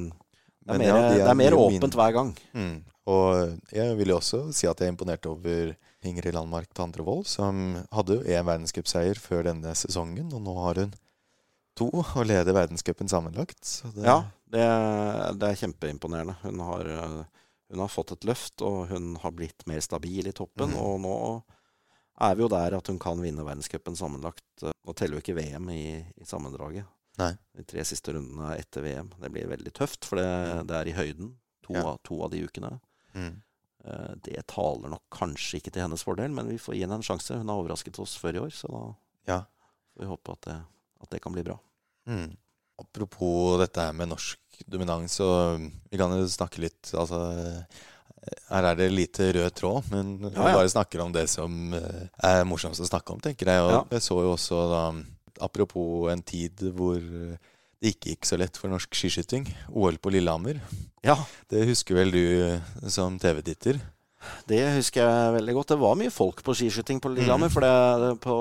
det 0.67 0.67
er 0.67 0.67
Men 0.67 0.77
mer, 0.79 0.87
ja, 0.87 1.09
de 1.09 1.15
det 1.17 1.27
er 1.31 1.35
mer 1.35 1.53
åpent 1.57 1.81
min... 1.81 1.91
hver 1.99 2.11
gang. 2.13 2.37
Mm. 2.53 2.83
Og 3.07 3.57
jeg 3.71 3.97
vil 3.97 4.07
jo 4.11 4.17
også 4.19 4.51
si 4.53 4.67
at 4.67 4.79
jeg 4.79 4.87
er 4.89 4.91
imponert 4.91 5.25
over 5.25 5.75
Ingrid 6.03 6.33
Landmark 6.35 6.67
Tandrevold, 6.75 7.25
som 7.25 7.77
hadde 7.91 8.13
jo 8.17 8.21
én 8.27 8.43
verdenscupseier 8.45 9.15
før 9.19 9.43
denne 9.47 9.73
sesongen, 9.75 10.33
og 10.33 10.41
nå 10.43 10.53
har 10.65 10.75
hun 10.83 10.93
to 11.77 11.87
og 11.93 12.23
leder 12.25 12.55
verdenscupen 12.57 13.09
sammenlagt. 13.11 13.59
Så 13.65 13.91
det, 13.95 14.03
Ja, 14.07 14.17
det, 14.49 14.63
det 15.39 15.49
er 15.51 15.59
kjempeimponerende. 15.61 16.35
Hun 16.43 16.59
har, 16.65 16.89
eh, 16.89 17.23
hun 17.71 17.83
har 17.83 17.91
fått 17.93 18.11
et 18.15 18.25
løft, 18.27 18.61
og 18.65 18.87
hun 18.91 19.15
har 19.21 19.31
blitt 19.37 19.65
mer 19.69 19.79
stabil 19.85 20.27
i 20.27 20.33
toppen. 20.35 20.73
Mm. 20.73 20.79
Og 20.81 20.99
nå 21.03 21.15
er 22.27 22.35
vi 22.35 22.41
jo 22.45 22.49
der 22.49 22.77
at 22.79 22.87
hun 22.89 22.97
kan 22.99 23.19
vinne 23.21 23.45
verdenscupen 23.45 23.95
sammenlagt. 23.99 24.43
Nå 24.63 24.93
teller 24.97 25.19
jo 25.19 25.23
ikke 25.25 25.37
VM 25.37 25.69
i, 25.73 25.81
i 26.17 26.25
sammendraget. 26.25 26.87
Nei. 27.17 27.31
De 27.57 27.63
tre 27.65 27.83
siste 27.85 28.13
rundene 28.13 28.53
er 28.55 28.61
etter 28.63 28.83
VM. 28.85 29.11
Det 29.21 29.29
blir 29.33 29.49
veldig 29.49 29.73
tøft, 29.73 30.05
for 30.05 30.17
det, 30.21 30.29
det 30.69 30.75
er 30.79 30.89
i 30.91 30.95
høyden 30.97 31.35
to, 31.65 31.73
Ja. 31.75 31.83
av, 31.91 31.99
to 32.05 32.21
av 32.23 32.31
de 32.33 32.43
ukene. 32.45 32.79
Mm. 33.17 33.35
Eh, 33.85 34.15
Det 34.25 34.43
taler 34.47 34.89
nok 34.93 35.03
kanskje 35.13 35.57
ikke 35.59 35.73
til 35.73 35.81
hennes 35.85 36.03
fordel, 36.05 36.31
men 36.33 36.47
vi 36.49 36.57
får 36.61 36.75
gi 36.77 36.83
henne 36.85 36.97
en 37.01 37.05
sjanse. 37.05 37.37
Hun 37.37 37.49
har 37.49 37.57
overrasket 37.61 37.97
oss 37.99 38.15
før 38.21 38.35
i 38.37 38.43
år, 38.45 38.53
så 38.53 38.69
da 38.71 38.83
Ja. 39.33 39.39
får 39.93 40.01
vi 40.05 40.11
håpe 40.13 40.31
at 40.37 40.41
det, 40.49 40.57
at 41.01 41.09
det 41.09 41.21
kan 41.21 41.33
bli 41.33 41.43
bra. 41.43 41.57
Mm. 42.07 42.31
Apropos 42.79 43.57
dette 43.59 43.81
her 43.81 43.93
med 43.97 44.09
norsk 44.11 44.39
dominans, 44.69 45.17
så 45.19 45.27
vi 45.91 45.97
kan 45.97 46.11
jo 46.17 46.27
snakke 46.29 46.61
litt 46.63 46.91
Altså, 46.97 47.19
her 48.51 48.63
er 48.71 48.75
det 48.79 48.87
lite 48.91 49.29
rød 49.35 49.53
tråd, 49.55 49.91
men 49.91 50.17
vi 50.23 50.31
Ja, 50.35 50.47
ja. 50.49 50.55
bare 50.57 50.69
snakker 50.71 51.01
om 51.03 51.11
det 51.15 51.27
som 51.29 51.73
eh, 51.73 52.07
er 52.23 52.43
morsomst 52.45 52.81
å 52.83 52.87
snakke 52.89 53.13
om, 53.13 53.19
tenker 53.23 53.47
jeg. 53.47 53.61
Og 53.63 53.71
Ja. 53.71 53.83
jeg 53.97 54.01
så 54.01 54.21
jo 54.23 54.33
også 54.35 54.63
da 54.71 55.03
Apropos 55.39 56.09
en 56.11 56.23
tid 56.25 56.57
hvor 56.73 56.97
det 56.97 57.37
ikke 57.93 58.09
gikk 58.15 58.25
så 58.25 58.37
lett 58.41 58.57
for 58.57 58.69
norsk 58.73 58.89
skiskyting. 58.97 59.45
OL 59.69 59.99
på 60.01 60.09
Lillehammer. 60.09 60.59
Ja, 61.05 61.13
Det 61.47 61.67
husker 61.67 61.93
vel 61.93 62.09
du 62.11 62.61
som 62.89 63.19
TV-titter? 63.19 63.77
Det 64.49 64.59
husker 64.77 65.03
jeg 65.03 65.33
veldig 65.37 65.53
godt. 65.57 65.71
Det 65.73 65.79
var 65.81 65.97
mye 65.99 66.11
folk 66.13 66.41
på 66.43 66.55
skiskyting 66.57 66.99
på 67.03 67.11
Lillehammer. 67.13 67.51
Mm. 67.51 67.53
For, 67.53 67.65
det, 67.65 68.11
på, 68.23 68.35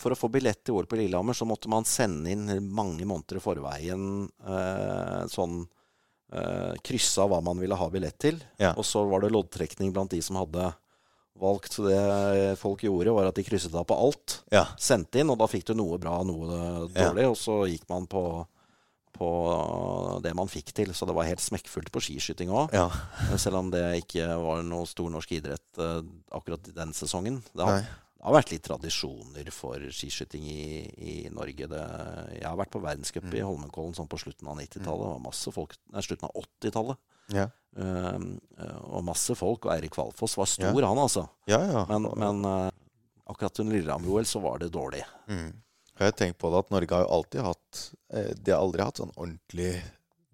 for 0.00 0.14
å 0.14 0.18
få 0.18 0.30
billett 0.32 0.62
til 0.64 0.76
OL 0.78 0.86
på 0.90 0.98
Lillehammer, 1.00 1.36
så 1.36 1.48
måtte 1.48 1.70
man 1.72 1.86
sende 1.88 2.30
inn 2.32 2.46
mange 2.70 3.04
måneder 3.08 3.40
i 3.40 3.42
forveien 3.42 4.04
eh, 4.46 5.22
sånn 5.32 5.60
eh, 6.32 6.74
kryssa 6.86 7.26
hva 7.30 7.42
man 7.44 7.58
ville 7.62 7.78
ha 7.78 7.88
billett 7.92 8.18
til. 8.22 8.38
Ja. 8.62 8.74
Og 8.78 8.86
så 8.86 9.02
var 9.10 9.24
det 9.24 9.32
loddtrekning 9.34 9.92
blant 9.96 10.14
de 10.14 10.22
som 10.24 10.38
hadde 10.40 10.70
valgt. 11.36 11.74
Så 11.76 11.84
det 11.88 12.56
folk 12.60 12.86
gjorde, 12.86 13.12
var 13.16 13.28
at 13.28 13.36
de 13.36 13.44
krysset 13.46 13.74
av 13.76 13.84
på 13.90 13.98
alt. 13.98 14.38
Ja. 14.54 14.66
Sendte 14.80 15.20
inn, 15.20 15.32
og 15.32 15.40
da 15.42 15.50
fikk 15.50 15.66
du 15.68 15.74
noe 15.76 15.98
bra 16.00 16.20
og 16.22 16.30
noe 16.30 16.50
Ja. 16.94 17.10
dårlig. 17.10 17.26
Og 17.32 17.36
så 17.40 17.58
gikk 17.68 17.88
man 17.92 18.06
på, 18.08 18.22
på 19.18 20.20
det 20.24 20.32
man 20.36 20.48
fikk 20.50 20.72
til. 20.76 20.94
Så 20.96 21.06
det 21.08 21.14
var 21.16 21.28
helt 21.28 21.42
smekkfullt 21.44 21.90
på 21.94 22.02
skiskyting 22.04 22.50
òg. 22.52 22.72
ja. 22.76 22.88
Selv 23.42 23.60
om 23.60 23.70
det 23.74 23.84
ikke 24.04 24.28
var 24.40 24.62
noe 24.66 24.86
stor 24.88 25.10
norsk 25.12 25.32
idrett 25.38 25.80
uh, 25.82 26.00
akkurat 26.36 26.68
den 26.76 26.92
sesongen. 26.96 27.42
Det 27.52 27.66
har, 27.66 27.82
det 27.82 28.24
har 28.26 28.36
vært 28.38 28.54
litt 28.54 28.64
tradisjoner 28.66 29.50
for 29.54 29.82
skiskyting 29.94 30.46
i, 30.50 30.62
i 30.96 31.16
Norge. 31.30 31.68
Det, 31.70 31.82
jeg 32.38 32.46
har 32.48 32.56
vært 32.58 32.72
på 32.74 32.82
verdenscup 32.84 33.28
i 33.30 33.42
Mm. 33.42 33.50
Holmenkollen 33.50 33.94
sånn 33.98 34.08
på 34.10 34.18
slutten 34.22 34.48
av 34.50 34.58
90-tallet. 34.58 35.12
Det 35.18 35.26
masse 35.28 35.52
folk 35.54 35.76
slutten 36.02 36.30
av 36.30 36.42
80-tallet. 36.42 37.04
Ja. 37.34 37.48
Eh, 37.76 38.18
og 38.86 39.04
masse 39.06 39.34
folk. 39.38 39.66
Og 39.68 39.74
Eirik 39.74 39.96
Valfoss 39.98 40.36
var 40.38 40.48
stor, 40.50 40.80
Ja. 40.80 40.88
han 40.88 40.98
altså. 41.02 41.28
ja, 41.50 41.60
ja. 41.60 41.84
Men, 41.90 42.08
men 42.16 42.44
uh, 42.46 42.70
akkurat 43.26 43.60
under 43.60 43.76
Lillehammer-OL 43.76 44.26
så 44.26 44.40
var 44.42 44.58
det 44.62 44.72
dårlig. 44.74 45.04
Mm. 45.28 45.52
Jeg 45.98 46.10
har 46.10 46.16
tenkt 46.18 46.38
på 46.38 46.50
det 46.52 46.58
at 46.64 46.70
Norge 46.74 46.92
har 46.92 47.04
jo 47.06 47.12
alltid 47.16 47.40
hatt 47.46 47.78
eh, 48.12 48.32
De 48.36 48.52
har 48.52 48.60
aldri 48.60 48.84
hatt 48.84 48.98
sånn 49.00 49.14
ordentlig 49.16 49.70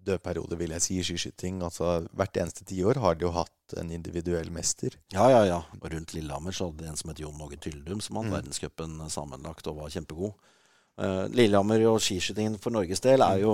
dødperiode, 0.03 0.57
vil 0.59 0.73
jeg 0.75 0.83
si, 0.83 0.95
i 0.99 1.03
skiskyting. 1.07 1.61
Altså, 1.63 2.01
hvert 2.11 2.35
eneste 2.41 2.65
tiår 2.67 2.97
har 2.99 3.15
de 3.15 3.23
jo 3.23 3.29
hatt 3.31 3.75
en 3.79 3.91
individuell 3.95 4.49
mester. 4.51 4.97
Ja, 5.15 5.29
ja, 5.31 5.45
ja. 5.47 5.59
Og 5.79 5.85
rundt 5.93 6.11
Lillehammer 6.13 6.51
så 6.51 6.67
hadde 6.67 6.83
de 6.83 6.89
en 6.91 6.99
som 6.99 7.13
het 7.13 7.21
Jon 7.23 7.39
Åge 7.45 7.55
Tyldum, 7.63 8.01
som 8.03 8.17
vant 8.19 8.27
Mm. 8.27 8.35
verdenscupen 8.35 8.97
sammenlagt 9.09 9.67
og 9.71 9.77
var 9.79 9.93
kjempegod. 9.93 10.33
Uh, 10.99 11.23
Lillehammer 11.31 11.85
og 11.89 12.01
skiskytingen 12.03 12.59
for 12.61 12.69
Norges 12.75 12.99
del 13.01 13.23
er 13.23 13.39
jo 13.45 13.53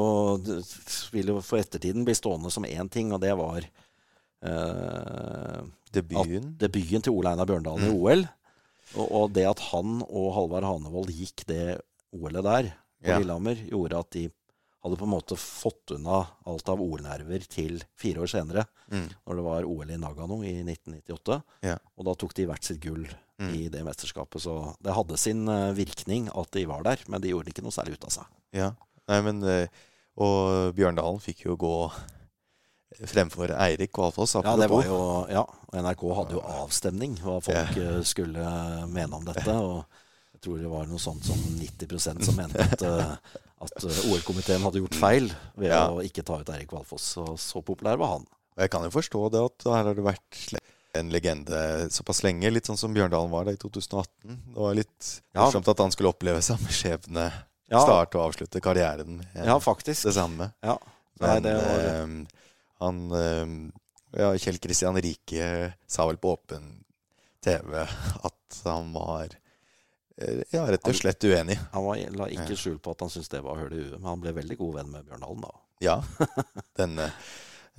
vil 1.14 1.30
jo 1.36 1.38
for 1.46 1.62
ettertiden 1.62 2.04
bli 2.04 2.18
stående 2.18 2.50
som 2.52 2.66
én 2.66 2.90
ting, 2.92 3.14
og 3.14 3.22
det 3.22 3.32
var 3.38 3.62
uh, 4.44 5.62
Debuten. 5.94 6.56
debuten 6.60 7.02
til 7.06 7.14
Ole 7.14 7.32
Einar 7.34 7.46
Bjørndalen 7.50 7.86
i 7.86 7.90
Mm. 7.94 8.02
OL. 8.02 8.26
Og, 8.98 9.12
og 9.12 9.34
det 9.34 9.46
at 9.46 9.60
han 9.70 10.02
og 10.10 10.34
Halvard 10.34 10.66
Hanevold 10.66 11.14
gikk 11.14 11.46
det 11.46 11.78
OL-et 12.16 12.44
der 12.44 12.70
på 13.00 13.08
Ja. 13.14 13.18
Lillehammer, 13.20 13.56
gjorde 13.70 14.00
at 14.00 14.10
de 14.12 14.26
hadde 14.84 14.96
på 15.00 15.04
en 15.04 15.12
måte 15.12 15.36
fått 15.40 15.92
unna 15.96 16.22
alt 16.48 16.70
av 16.72 16.80
OL-nerver 16.82 17.44
til 17.52 17.82
fire 18.00 18.22
år 18.24 18.30
senere, 18.32 18.66
Mm. 18.92 19.10
når 19.28 19.36
det 19.36 19.44
var 19.44 19.64
OL 19.68 19.90
i 19.92 19.98
Nagano 19.98 20.38
i 20.44 20.64
1998. 20.64 21.42
Ja. 21.64 21.78
Og 21.98 22.06
da 22.06 22.14
tok 22.16 22.34
de 22.34 22.46
hvert 22.48 22.64
sitt 22.64 22.80
gull 22.80 23.06
Mm. 23.40 23.54
i 23.56 23.68
det 23.70 23.84
mesterskapet. 23.86 24.42
Så 24.42 24.76
det 24.82 24.94
hadde 24.96 25.18
sin 25.18 25.48
eh, 25.48 25.72
virkning 25.74 26.30
at 26.36 26.52
de 26.52 26.66
var 26.66 26.84
der, 26.84 26.98
men 27.08 27.22
de 27.22 27.30
gjorde 27.30 27.48
ikke 27.54 27.62
noe 27.64 27.72
særlig 27.72 27.94
ut 28.00 28.06
av 28.06 28.10
seg. 28.12 28.26
Ja. 28.54 28.72
Nei, 29.08 29.22
men 29.22 29.44
eh, 29.44 29.68
Og 30.20 30.74
Bjørndalen 30.76 31.22
fikk 31.24 31.46
jo 31.46 31.56
gå 31.56 31.92
fremfor 33.06 33.52
Eirik 33.56 33.96
Valfoss. 33.98 34.34
Ja, 34.44 34.56
det 34.58 34.68
var 34.70 34.84
jo, 34.84 34.98
ja, 35.30 35.46
NRK 35.72 36.02
hadde 36.18 36.36
jo 36.36 36.42
avstemning 36.42 37.14
hva 37.24 37.38
folk 37.46 37.78
ja. 37.78 38.02
skulle 38.04 38.44
mene 38.92 39.16
om 39.16 39.24
dette. 39.28 39.54
Og 39.70 39.86
jeg 40.40 40.46
tror 40.48 40.60
det 40.64 40.70
var 40.72 40.86
noe 40.88 41.02
sånt 41.04 41.26
som 41.28 41.36
90% 41.60 42.24
som 42.24 42.36
mente 42.40 42.64
at, 42.64 42.82
eh, 42.88 43.16
at 43.60 43.84
eh, 43.84 43.98
OL-komiteen 44.08 44.64
hadde 44.64 44.80
gjort 44.80 44.96
feil 44.96 45.28
ved 45.60 45.68
Ja. 45.74 45.82
å 45.92 46.00
ikke 46.00 46.24
ta 46.24 46.38
ut 46.40 46.48
Eirik 46.56 46.72
Valfoss. 46.72 47.04
Så, 47.18 47.26
så 47.36 47.60
populær 47.62 47.98
var 48.00 48.14
han. 48.18 48.24
Og 48.56 48.64
Jeg 48.64 48.72
kan 48.72 48.84
jo 48.88 48.90
forstå 48.96 49.24
det 49.34 49.42
at 49.44 49.68
her 49.68 49.84
har 49.90 49.94
det 49.98 50.06
vært 50.06 50.40
en 50.96 51.12
legende 51.12 51.60
såpass 51.92 52.24
lenge. 52.24 52.50
Litt 52.52 52.66
sånn 52.72 52.80
som 52.80 52.96
Bjørndalen 52.96 53.30
var 53.30 53.46
da 53.46 53.52
i 53.52 53.60
2018. 53.60 54.08
Det 54.56 54.56
var 54.64 54.74
litt 54.80 55.10
Ja. 55.36 55.44
morsomt 55.44 55.68
at 55.68 55.78
han 55.84 55.92
skulle 55.92 56.14
oppleve 56.16 56.42
samme 56.42 56.72
skjebne. 56.72 57.28
Ja. 57.70 57.84
Starte 57.84 58.16
og 58.18 58.32
avslutte 58.32 58.62
karrieren 58.64 59.18
med 59.20 59.46
Ja, 59.46 59.60
faktisk. 59.60 60.08
det 60.08 60.16
samme. 60.16 60.54
Ja. 60.64 60.78
Nei, 61.20 61.34
Men 61.36 61.44
det 61.44 61.54
var, 61.60 61.84
eh, 61.84 62.08
han 62.80 63.12
eh, 63.12 64.20
ja, 64.24 64.32
Kjell 64.40 64.58
Kristian 64.64 64.96
Rike 64.96 65.74
sa 65.86 66.08
vel 66.08 66.18
på 66.18 66.32
åpen 66.40 66.78
TV 67.44 67.84
at 67.84 68.62
han 68.64 68.94
var 68.96 69.36
ja, 70.52 70.66
rett 70.68 70.88
og 70.90 70.96
slett 70.98 71.24
uenig. 71.24 71.56
han 71.72 71.86
var, 71.86 72.00
la 72.20 72.28
ikke 72.34 72.58
skjul 72.60 72.78
på 72.84 72.92
at 72.92 73.02
han 73.06 73.12
syntes 73.14 73.30
det 73.32 73.40
var 73.46 73.60
hull 73.62 73.72
i 73.74 73.82
huet, 73.86 73.96
men 74.00 74.10
han 74.12 74.22
ble 74.24 74.34
veldig 74.36 74.58
god 74.60 74.74
venn 74.82 74.92
med 74.92 75.08
Bjørn 75.08 75.26
Hallen 75.28 75.46
da. 75.48 75.54
Ja. 75.90 75.94
Denne, 76.76 77.06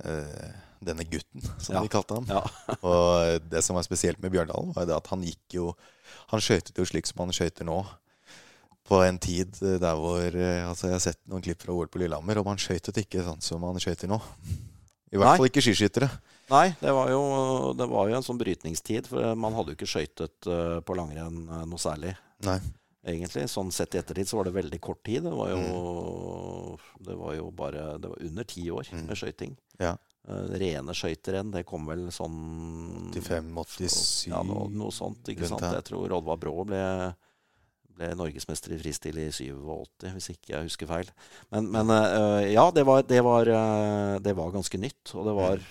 øh, 0.09 0.51
denne 0.81 1.05
gutten, 1.05 1.43
som 1.61 1.75
Ja. 1.75 1.81
de 1.85 1.91
kalte 1.93 2.15
ham. 2.17 2.25
Ja. 2.29 2.41
Og 2.81 3.41
det 3.51 3.61
som 3.63 3.77
var 3.77 3.85
spesielt 3.85 4.17
med 4.23 4.31
Bjørndalen, 4.33 4.73
var 4.73 4.87
det 4.89 4.95
at 4.97 5.07
han 5.13 5.21
gikk 5.27 5.53
jo 5.59 5.73
Han 6.33 6.41
skøytet 6.41 6.77
jo 6.77 6.83
slik 6.87 7.05
som 7.07 7.21
han 7.23 7.31
skøyter 7.35 7.63
nå. 7.67 7.77
På 8.89 9.03
en 9.05 9.19
tid 9.21 9.53
eh, 9.61 9.77
der 9.79 9.95
hvor 9.95 10.25
eh, 10.33 10.65
Altså, 10.67 10.87
jeg 10.89 10.95
har 10.97 11.03
sett 11.05 11.19
noen 11.29 11.43
klipp 11.45 11.61
fra 11.63 11.71
OL 11.77 11.87
på 11.91 12.01
Lillehammer, 12.01 12.39
og 12.41 12.45
man 12.49 12.57
skøytet 12.59 12.97
ikke 13.03 13.21
sånn 13.23 13.41
som 13.45 13.61
man 13.63 13.77
skøyter 13.79 14.09
nå. 14.09 14.17
I 15.11 15.19
hvert 15.19 15.27
Nei. 15.27 15.37
fall 15.37 15.49
ikke 15.51 15.61
skiskyttere. 15.63 16.07
Nei, 16.51 16.71
det 16.81 16.91
var, 16.95 17.09
jo, 17.11 17.21
det 17.77 17.85
var 17.87 18.09
jo 18.09 18.15
en 18.17 18.23
sånn 18.25 18.39
brytningstid, 18.39 19.07
for 19.11 19.35
man 19.39 19.53
hadde 19.55 19.71
jo 19.73 19.77
ikke 19.77 19.87
skøytet 19.93 20.47
eh, 20.51 20.79
på 20.87 20.95
langrenn 20.97 21.45
eh, 21.47 21.63
noe 21.69 21.79
særlig. 21.79 22.15
Nei. 22.45 22.59
egentlig. 23.05 23.47
Sånn 23.49 23.71
sett 23.73 23.95
i 23.95 23.99
ettertid 24.01 24.27
så 24.29 24.37
var 24.37 24.45
det 24.49 24.55
veldig 24.59 24.79
kort 24.81 25.03
tid. 25.07 25.23
Det 25.23 25.31
var 25.33 25.49
jo, 25.53 26.77
det 26.99 27.15
var 27.17 27.33
jo 27.37 27.49
bare 27.51 27.97
Det 28.01 28.09
var 28.13 28.21
under 28.29 28.43
ti 28.43 28.67
år 28.71 28.87
Mm. 28.93 29.05
med 29.07 29.17
skøyting. 29.17 29.57
Ja. 29.79 29.95
Uh, 30.29 30.45
rene 30.53 30.93
skøyterenn, 30.93 31.49
det 31.51 31.63
kom 31.65 31.87
vel 31.89 32.11
sånn 32.13 33.09
85-87 33.15 34.27
Ja, 34.29 34.43
noe, 34.45 34.67
noe 34.69 34.91
sånt. 34.93 35.23
ikke 35.31 35.47
sant? 35.49 35.63
Jeg 35.65 35.83
tror 35.87 36.13
Oddvar 36.13 36.37
Brå 36.37 36.53
ble, 36.69 36.81
ble 37.97 38.11
norgesmester 38.19 38.75
i 38.75 38.77
fristil 38.77 39.17
i 39.17 39.27
87, 39.33 40.11
hvis 40.13 40.29
ikke 40.35 40.53
jeg 40.53 40.67
husker 40.69 40.87
feil. 40.91 41.09
Men, 41.51 41.71
men 41.73 41.89
uh, 41.89 42.41
ja, 42.45 42.67
det 42.71 42.85
var, 42.85 43.01
det, 43.09 43.21
var, 43.25 43.49
uh, 43.49 44.19
det 44.21 44.35
var 44.37 44.53
ganske 44.53 44.77
nytt. 44.81 45.13
Og 45.15 45.25
det 45.25 45.35
var 45.41 45.67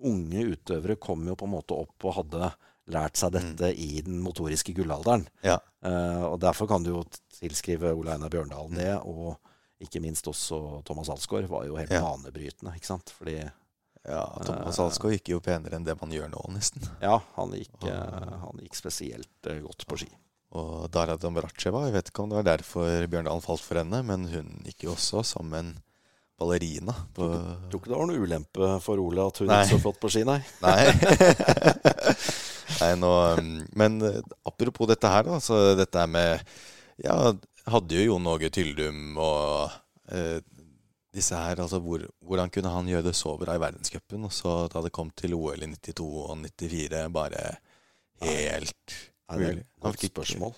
Unge 0.00 0.46
utøvere 0.54 0.96
kom 0.96 1.26
jo 1.28 1.34
på 1.36 1.44
en 1.44 1.52
måte 1.58 1.76
opp 1.76 2.06
og 2.08 2.14
hadde 2.16 2.46
lært 2.92 3.20
seg 3.20 3.32
dette 3.36 3.70
i 3.74 4.00
den 4.06 4.18
motoriske 4.24 4.74
gullalderen. 4.76 5.26
Ja. 5.46 5.58
Uh, 5.84 6.26
og 6.32 6.40
derfor 6.42 6.68
kan 6.70 6.84
du 6.84 6.90
jo 6.92 7.04
tilskrive 7.38 7.94
Ole 7.96 8.14
Einar 8.16 8.32
Bjørndalen 8.32 8.76
det, 8.76 8.92
og 9.00 9.38
ikke 9.80 10.02
minst 10.04 10.26
også 10.28 10.82
Thomas 10.84 11.08
Alsgaard 11.12 11.48
var 11.48 11.64
jo 11.68 11.78
helt 11.80 11.90
Ja. 11.94 12.02
banebrytende, 12.04 12.74
ikke 12.76 12.90
sant. 12.90 13.12
Fordi 13.16 13.38
ja, 13.40 14.24
Thomas 14.44 14.78
Alsgaard 14.82 15.14
gikk 15.16 15.30
jo 15.32 15.40
penere 15.44 15.76
enn 15.78 15.86
det 15.86 15.96
man 16.00 16.12
gjør 16.12 16.28
nå, 16.32 16.42
nesten. 16.52 16.84
ja, 17.06 17.18
han 17.36 17.54
gikk, 17.56 17.72
eh, 17.88 18.34
han 18.44 18.60
gikk 18.60 18.76
spesielt 18.76 19.48
eh, 19.48 19.62
godt 19.64 19.86
på 19.88 19.98
ski. 20.02 20.10
Og 20.58 20.88
Dara 20.92 21.14
Dombracheva, 21.20 21.84
jeg 21.86 21.94
vet 21.94 22.08
ikke 22.10 22.24
om 22.24 22.32
det 22.32 22.40
var 22.40 22.48
derfor 22.48 23.06
Bjørndalen 23.08 23.44
falt 23.44 23.62
for 23.64 23.78
henne, 23.80 24.02
men 24.04 24.26
hun 24.32 24.48
gikk 24.66 24.84
jo 24.88 24.96
også 24.96 25.22
som 25.24 25.52
en 25.56 25.76
ballerina. 26.40 26.94
På, 27.16 27.28
Tror 27.70 27.82
ikke 27.82 27.92
det 27.92 27.98
var 27.98 28.08
noe 28.10 28.24
ulempe 28.24 28.70
for 28.84 29.02
Ole 29.02 29.26
at 29.28 29.40
hun 29.42 29.50
Nei. 29.50 29.60
ikke 29.64 29.76
så 29.76 29.82
flott 29.84 30.00
på 30.02 30.12
ski, 30.12 30.24
nei. 30.28 30.40
Nei. 30.64 30.78
Nei, 32.80 32.92
nå 33.02 33.10
um, 33.36 33.50
Men 33.76 33.98
eh, 34.06 34.20
apropos 34.48 34.88
dette 34.88 35.10
her, 35.10 35.26
da. 35.26 35.40
Så 35.42 35.58
dette 35.78 36.00
er 36.00 36.10
med 36.10 36.54
Ja, 37.02 37.34
hadde 37.70 37.98
jo 37.98 38.12
Jon 38.12 38.30
Åge 38.30 38.50
Tyldum 38.54 39.18
og 39.20 39.74
eh, 40.12 40.38
disse 41.10 41.36
her 41.36 41.60
Altså 41.64 41.80
hvor, 41.82 42.04
hvordan 42.24 42.52
kunne 42.54 42.72
han 42.72 42.88
gjøre 42.88 43.08
det 43.10 43.16
så 43.18 43.34
bra 43.40 43.56
i 43.58 43.62
verdenscupen, 43.62 44.24
og 44.28 44.32
så 44.34 44.64
da 44.70 44.84
det 44.86 44.94
kom 44.94 45.10
til 45.18 45.34
OL 45.36 45.66
i 45.66 45.70
92 45.74 46.06
og 46.06 46.44
94, 46.46 47.04
bare 47.14 47.44
helt 48.22 48.98
ja, 49.30 49.36
det 49.38 49.46
er 49.46 49.58
et 49.60 49.66
godt 49.82 50.04
spørsmål. 50.06 50.54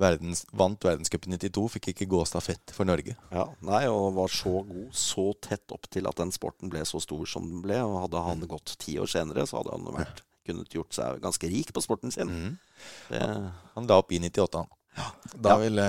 Verdens, 0.00 0.42
vant 0.56 0.80
verdenscupen 0.84 1.36
92, 1.36 1.66
fikk 1.76 1.90
ikke 1.92 2.08
gå 2.10 2.22
stafett 2.28 2.72
for 2.74 2.88
Norge. 2.88 3.14
Ja, 3.30 3.44
nei, 3.66 3.82
og 3.92 4.14
var 4.16 4.32
så 4.32 4.62
god 4.66 4.88
så 4.96 5.26
tett 5.44 5.70
opp 5.76 5.86
til 5.92 6.08
at 6.08 6.16
den 6.20 6.32
sporten 6.34 6.72
ble 6.72 6.82
så 6.88 7.00
stor 7.04 7.26
som 7.28 7.46
den 7.50 7.60
ble. 7.64 7.78
Og 7.84 7.98
hadde 8.06 8.22
han 8.26 8.40
gått 8.50 8.74
ti 8.80 8.96
år 9.02 9.10
senere, 9.12 9.44
så 9.46 9.60
hadde 9.60 9.76
han 9.76 9.86
vært, 10.00 10.24
kunnet 10.48 10.72
gjort 10.74 10.96
seg 10.96 11.20
ganske 11.22 11.50
rik 11.52 11.70
på 11.76 11.82
sporten 11.84 12.10
sin. 12.14 12.32
Mm. 12.32 12.58
Det, 13.12 13.22
Han 13.76 13.86
la 13.86 14.00
opp 14.00 14.10
i 14.16 14.18
98, 14.24 14.64
han. 14.64 14.68
Da, 15.36 15.52
Ja. 15.54 15.56
ville, 15.62 15.84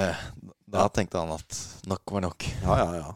da 0.70 0.86
tenkte 0.94 1.18
han 1.24 1.32
at 1.34 1.58
nok 1.90 2.12
var 2.14 2.22
nok. 2.28 2.46
ja, 2.62 2.78
ja, 2.84 2.94
ja. 3.02 3.12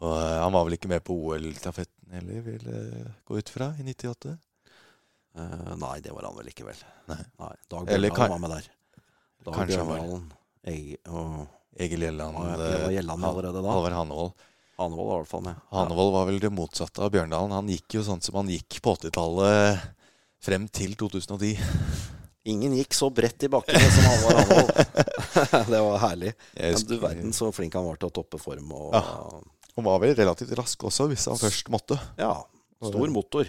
Og 0.00 0.12
eh, 0.12 0.38
han 0.42 0.52
var 0.52 0.64
vel 0.68 0.76
ikke 0.76 0.88
med 0.92 1.02
på 1.04 1.14
OL-stafetten 1.16 2.12
heller, 2.12 2.40
vil 2.44 2.64
jeg 2.68 3.12
gå 3.28 3.38
ut 3.40 3.48
fra, 3.52 3.70
i 3.80 3.84
98? 3.88 4.34
Uh, 5.36 5.74
nei, 5.76 5.98
det 6.00 6.12
var 6.16 6.24
han 6.30 6.36
vel 6.38 6.48
ikke, 6.48 6.64
vel. 6.64 6.78
Nei. 7.10 7.18
Dag 7.68 7.90
Eller 7.92 8.08
Bjørndalen 8.08 8.16
kan- 8.16 8.30
var 8.30 8.38
med 8.40 8.50
der. 8.54 8.68
Dag 9.46 9.54
Kanskje 9.54 9.78
Bjørndalen, 9.78 10.26
Egil 10.66 12.02
Gjelland. 12.06 12.36
Ja, 12.36 12.90
Gjelland 12.90 13.26
allerede 13.28 13.62
da. 13.62 13.70
Halvard 13.70 13.94
Hanevold. 13.94 14.32
Hanevold 14.76 15.08
var 15.08 15.14
i 15.14 15.20
hvert 15.22 15.30
fall 15.30 15.44
med. 15.46 15.60
Hanevold 15.72 16.12
var 16.16 16.26
vel 16.28 16.40
det 16.42 16.50
motsatte 16.52 17.04
av 17.04 17.12
Bjørndalen. 17.14 17.54
Han 17.54 17.70
gikk 17.70 17.96
jo 17.98 18.02
sånn 18.06 18.22
som 18.24 18.40
han 18.40 18.50
gikk 18.52 18.80
på 18.84 18.96
80-tallet 18.98 19.84
frem 20.42 20.66
til 20.68 20.96
2010. 20.98 21.54
Ingen 22.52 22.74
gikk 22.78 22.94
så 22.94 23.08
bredt 23.10 23.46
i 23.46 23.50
bakkene 23.50 23.86
som 23.94 24.08
Halvard 24.10 24.40
Hanevold. 24.40 24.72
det 25.72 25.82
var 25.86 26.02
herlig. 26.08 26.32
Men 26.56 26.82
du 26.88 26.96
verden 27.02 27.36
så 27.36 27.52
flink 27.54 27.76
han 27.78 27.86
var 27.86 28.00
til 28.00 28.10
å 28.10 28.16
toppe 28.20 28.40
form. 28.42 28.72
Og, 28.72 28.90
Ja. 28.96 29.04
Han 29.76 29.84
var 29.84 29.98
vel 30.00 30.14
relativt 30.16 30.54
rask 30.56 30.86
også, 30.88 31.04
hvis 31.10 31.26
han 31.28 31.36
først 31.36 31.68
måtte. 31.68 31.98
ja, 32.16 32.32
stor 32.80 33.10
motor. 33.12 33.48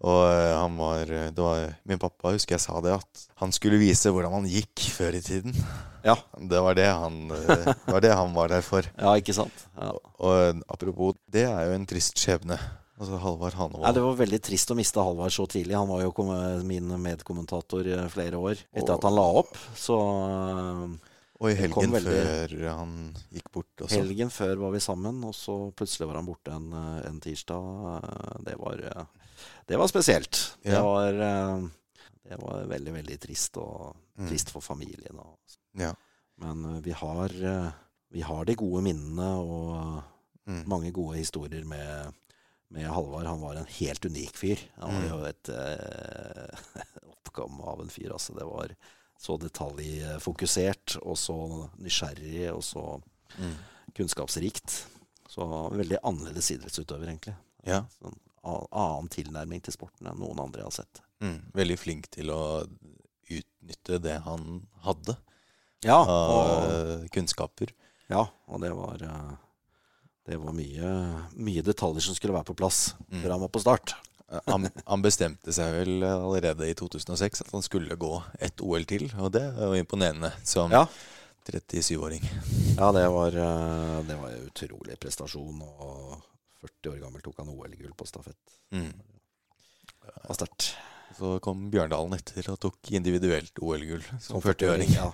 Og 0.00 0.20
eh, 0.30 0.54
han 0.54 0.76
var, 0.78 1.06
det 1.34 1.42
var 1.42 1.72
Min 1.84 1.98
pappa 1.98 2.30
husker 2.30 2.54
jeg 2.54 2.62
sa 2.62 2.78
det, 2.84 2.92
at 3.00 3.22
han 3.40 3.50
skulle 3.50 3.80
vise 3.80 4.12
hvordan 4.14 4.30
man 4.30 4.46
gikk 4.46 4.84
før 4.94 5.16
i 5.18 5.20
tiden. 5.24 5.54
Ja, 6.06 6.14
Det 6.52 6.60
var 6.62 6.74
det 6.78 6.86
han, 6.86 7.16
eh, 7.34 7.64
det 7.66 7.92
var, 7.92 8.00
det 8.04 8.12
han 8.14 8.34
var 8.36 8.48
der 8.52 8.62
for. 8.62 8.86
ja 8.98 9.14
ikke 9.18 9.34
sant? 9.34 9.64
Ja. 9.76 9.90
Og 9.90 10.04
og, 10.28 10.62
apropos, 10.70 11.16
det 11.30 11.44
er 11.50 11.66
jo 11.66 11.74
en 11.80 11.86
trist 11.90 12.14
skjebne. 12.18 12.58
Altså 12.98 13.14
Halvard 13.22 13.54
Nei, 13.54 13.58
Hanevold. 13.60 13.94
det 13.94 14.02
var 14.02 14.16
veldig 14.18 14.38
trist 14.42 14.70
å 14.74 14.76
miste 14.78 15.02
Halvard 15.02 15.30
så 15.30 15.44
tidlig. 15.46 15.76
Han 15.78 15.86
var 15.90 16.00
jo 16.02 16.62
min 16.66 16.88
medkommentator 17.02 17.86
flere 18.10 18.34
år 18.42 18.56
etter 18.74 18.90
Og- 18.90 18.96
at 18.98 19.04
han 19.06 19.14
la 19.14 19.26
opp. 19.42 19.52
Så 19.78 19.98
Og 21.38 21.50
i 21.50 21.54
helgen 21.54 21.92
veldig- 21.94 22.16
før 22.50 22.56
han 22.74 23.14
gikk 23.30 23.50
bort 23.54 23.84
også. 23.86 23.94
helgen 24.00 24.30
før 24.34 24.56
var 24.58 24.72
vi 24.74 24.80
sammen, 24.82 25.22
og 25.24 25.32
så 25.34 25.72
plutselig 25.78 26.08
var 26.08 26.16
han 26.18 26.26
borte 26.26 26.50
en, 26.50 26.72
en 27.06 27.20
tirsdag. 27.20 28.42
Det 28.44 28.56
var, 28.58 29.06
det 29.68 29.78
var 29.78 29.86
spesielt. 29.90 30.56
Det 30.64 30.78
var, 30.82 31.12
øh, 31.12 31.62
det 32.28 32.38
var 32.42 32.64
veldig, 32.68 32.92
veldig 32.94 33.20
trist, 33.20 33.56
og 33.56 33.96
Mm. 34.18 34.28
trist 34.28 34.50
for 34.50 34.60
familien. 34.60 35.18
Og, 35.18 35.38
Ja. 35.78 35.92
men 36.38 36.64
øh, 36.64 36.84
vi 36.84 36.90
har, 36.90 37.30
øh, 37.30 37.70
vi 38.10 38.20
har 38.20 38.44
de 38.44 38.54
gode 38.56 38.82
minnene 38.82 39.28
og 39.38 40.02
Mm. 40.46 40.64
mange 40.66 40.90
gode 40.92 41.16
historier 41.18 41.64
med, 41.64 42.12
med 42.70 42.82
Halvard. 42.88 43.26
Han 43.26 43.40
var 43.40 43.52
en 43.56 43.66
helt 43.68 44.04
unik 44.04 44.36
fyr. 44.36 44.56
Han 44.80 44.94
var 44.94 45.00
Mm. 45.02 45.08
jo 45.08 45.24
et 45.28 45.48
eh, 45.48 46.58
oppgam 47.12 47.60
av 47.60 47.80
en 47.82 47.90
fyr. 47.90 48.12
Altså. 48.12 48.32
Det 48.34 48.46
var 48.46 48.74
så 49.20 49.36
detaljfokusert 49.38 50.96
og 51.02 51.16
så 51.16 51.68
nysgjerrig 51.78 52.52
og 52.52 52.62
så 52.64 53.00
Mm. 53.38 53.54
kunnskapsrikt. 53.94 54.86
Så 55.28 55.44
veldig 55.72 55.98
annerledes 56.02 56.50
idrettsutøver, 56.50 57.06
egentlig. 57.10 57.34
Ja. 57.66 57.82
Sånn 58.00 58.16
annen 58.44 59.08
tilnærming 59.08 59.62
til 59.62 59.72
sporten 59.74 60.06
enn 60.10 60.18
noen 60.20 60.38
andre 60.40 60.60
jeg 60.62 60.68
har 60.70 60.76
sett. 60.82 61.00
Mm. 61.20 61.38
Veldig 61.54 61.78
flink 61.78 62.10
til 62.14 62.30
å 62.30 62.40
utnytte 63.28 63.98
det 64.00 64.18
han 64.24 64.62
hadde 64.86 65.16
Ja, 65.84 65.98
og, 66.02 66.70
eh, 66.70 67.08
kunnskaper. 67.14 67.70
ja, 68.10 68.24
og 68.48 68.60
det 68.60 68.72
var 68.74 69.02
eh, 69.02 69.34
Det 70.28 70.36
var 70.38 70.52
mye, 70.52 70.88
mye 71.40 71.62
detaljer 71.64 72.02
som 72.04 72.14
skulle 72.14 72.34
være 72.34 72.44
på 72.50 72.56
plass 72.56 72.94
Mm. 73.10 73.22
før 73.22 73.30
han 73.30 73.40
var 73.40 73.48
på 73.48 73.60
start. 73.60 73.94
Eh, 74.30 74.40
Han, 74.46 74.68
han 74.86 75.02
bestemte 75.02 75.52
seg 75.52 75.72
vel 75.72 76.02
allerede 76.04 76.68
i 76.68 76.74
2006 76.74 77.40
at 77.40 77.50
han 77.52 77.62
skulle 77.62 77.96
gå 77.96 78.22
ett 78.38 78.60
OL 78.60 78.84
til, 78.84 79.10
og 79.18 79.32
det 79.32 79.42
er 79.42 79.64
jo 79.72 79.72
imponerende. 79.82 80.32
Som 80.44 80.70
Ja. 80.70 80.86
37-åring. 81.48 82.20
Ja, 82.76 82.92
det 82.92 83.08
var, 83.08 83.30
det 83.30 84.16
var 84.20 84.28
en 84.28 84.50
utrolig 84.50 84.98
prestasjon. 85.00 85.62
Og 85.62 86.20
40 86.64 86.92
år 86.92 87.00
gammel 87.04 87.24
tok 87.24 87.40
han 87.42 87.50
OL-gull 87.52 87.94
på 87.98 88.06
stafett. 88.08 88.58
Mm. 88.74 88.92
Det 90.08 90.28
var 90.28 90.38
sterkt. 90.38 90.72
Så 91.18 91.38
kom 91.42 91.64
Bjørndalen 91.72 92.14
etter 92.18 92.50
og 92.52 92.58
tok 92.62 92.90
individuelt 92.94 93.58
OL-gull 93.64 94.02
som 94.20 94.38
Som 94.38 94.42
40-åring. 94.44 94.90
Ja, 94.92 95.08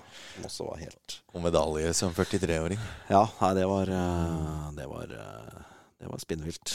også 0.45 0.67
var 0.69 0.81
helt 0.83 1.21
Og 1.33 1.45
medalje 1.45 1.93
som 1.97 2.13
43-åring. 2.17 2.81
Ja, 3.13 3.23
nei, 3.41 3.53
det 3.61 3.69
var 3.71 3.93
eh, 3.95 4.67
Det 4.77 4.89
var, 4.91 5.15
eh, 5.21 5.63
det 6.03 6.11
var 6.11 6.23
spinnvilt. 6.23 6.75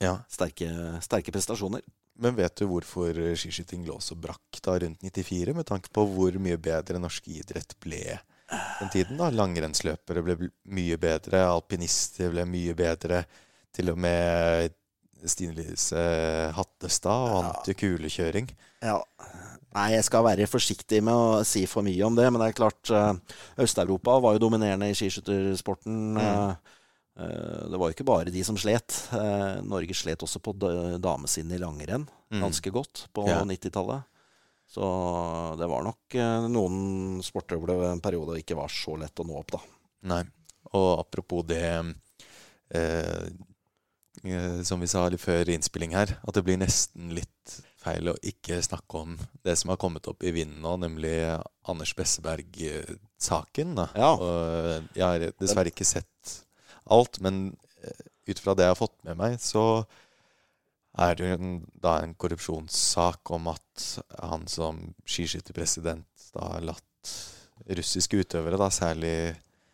Ja. 0.00 0.18
Sterke, 0.30 0.68
sterke 1.04 1.32
prestasjoner. 1.34 1.82
Men 2.20 2.36
vet 2.36 2.60
du 2.60 2.66
hvorfor 2.68 3.16
skiskyting 3.38 3.86
lå 3.88 3.96
så 4.04 4.14
brakk 4.18 4.60
da 4.64 4.76
rundt 4.82 5.00
94, 5.02 5.54
med 5.56 5.66
tanke 5.68 5.92
på 5.94 6.04
hvor 6.12 6.36
mye 6.42 6.58
bedre 6.60 7.00
norsk 7.00 7.30
idrett 7.32 7.72
ble 7.80 8.02
den 8.50 8.90
tiden? 8.92 9.16
da? 9.20 9.30
Langrennsløpere 9.32 10.24
ble 10.26 10.50
mye 10.68 10.98
bedre, 11.00 11.46
alpinister 11.48 12.32
ble 12.34 12.44
mye 12.48 12.76
bedre. 12.76 13.24
Til 13.76 13.90
og 13.92 13.98
med 14.02 14.72
Stine 15.30 15.52
Lise 15.54 16.00
Hattestad 16.56 17.30
vant 17.34 17.68
jo 17.70 17.74
kulekjøring. 17.76 18.48
Ja. 18.82 18.98
Nei, 19.70 19.90
jeg 19.94 20.02
skal 20.08 20.24
være 20.26 20.48
forsiktig 20.50 20.98
med 21.06 21.14
å 21.14 21.44
si 21.46 21.62
for 21.70 21.84
mye 21.86 22.02
om 22.08 22.16
det, 22.18 22.24
men 22.32 22.40
det 22.42 22.48
er 22.50 22.56
klart 22.58 22.90
eh, 22.90 23.12
Øst-Europa 23.62 24.16
var 24.24 24.34
jo 24.34 24.42
dominerende 24.48 24.88
i 24.90 24.96
skiskyttersporten. 24.98 26.16
eh, 26.18 26.54
eh, 27.22 27.68
det 27.70 27.78
var 27.78 27.86
jo 27.86 27.94
ikke 27.94 28.08
bare 28.08 28.32
de 28.34 28.42
som 28.48 28.56
slet. 28.58 28.96
Eh, 29.14 29.60
Norge 29.62 29.94
slet 29.94 30.24
også 30.26 30.40
på 30.42 30.56
da- 30.58 30.98
damesiden 30.98 31.52
i 31.54 31.60
langrenn 31.62 32.08
Mm. 32.32 32.42
ganske 32.44 32.70
godt 32.70 33.08
på 33.14 33.26
Ja. 33.28 33.40
90-tallet. 33.44 34.04
Så 34.70 35.56
det 35.58 35.66
var 35.68 35.82
nok 35.82 36.14
eh, 36.14 36.48
noen 36.48 37.20
sporter 37.26 37.58
hvor 37.58 37.66
det 37.66 37.78
en 37.92 38.00
periode 38.00 38.38
ikke 38.42 38.54
var 38.58 38.68
så 38.70 38.96
lett 38.98 39.14
å 39.18 39.26
nå 39.26 39.38
opp, 39.38 39.50
da. 39.52 39.58
Nei. 40.02 40.22
Og 40.74 41.00
apropos 41.00 41.42
det 41.46 41.62
eh, 41.62 41.92
eh, 42.74 43.30
som 44.66 44.82
vi 44.82 44.88
sa 44.90 45.06
litt 45.08 45.22
før 45.22 45.48
innspilling 45.48 45.94
her, 45.96 46.16
at 46.20 46.36
det 46.36 46.42
blir 46.44 46.58
nesten 46.60 47.12
litt 47.16 47.54
feil 47.80 48.10
å 48.10 48.16
ikke 48.26 48.58
snakke 48.64 49.00
om 49.00 49.14
det 49.46 49.54
som 49.56 49.72
har 49.72 49.78
kommet 49.80 50.08
opp 50.10 50.24
i 50.26 50.32
vinden 50.34 50.60
nå, 50.64 50.74
nemlig 50.82 51.14
Anders 51.70 51.94
Besseberg-saken. 51.96 53.78
Ja. 53.96 54.10
Jeg 54.98 55.06
har 55.06 55.26
dessverre 55.40 55.72
ikke 55.72 55.88
sett 55.88 56.34
alt, 56.90 57.20
men 57.24 57.56
eh, 57.80 58.06
ut 58.28 58.42
fra 58.42 58.56
det 58.56 58.66
jeg 58.66 58.74
har 58.74 58.80
fått 58.80 58.98
med 59.06 59.18
meg, 59.20 59.38
så 59.40 59.84
er 61.00 61.16
det 61.16 61.28
jo 61.28 61.36
en, 61.38 61.52
da 61.80 62.00
en 62.02 62.16
korrupsjonssak 62.18 63.30
om 63.36 63.50
at 63.52 63.86
han 64.18 64.46
som 64.50 64.82
skiskytterpresident 65.08 66.30
da 66.34 66.56
har 66.56 66.66
latt 66.72 67.12
russiske 67.70 68.24
utøvere 68.24 68.58
da 68.60 68.70
særlig 68.74 69.14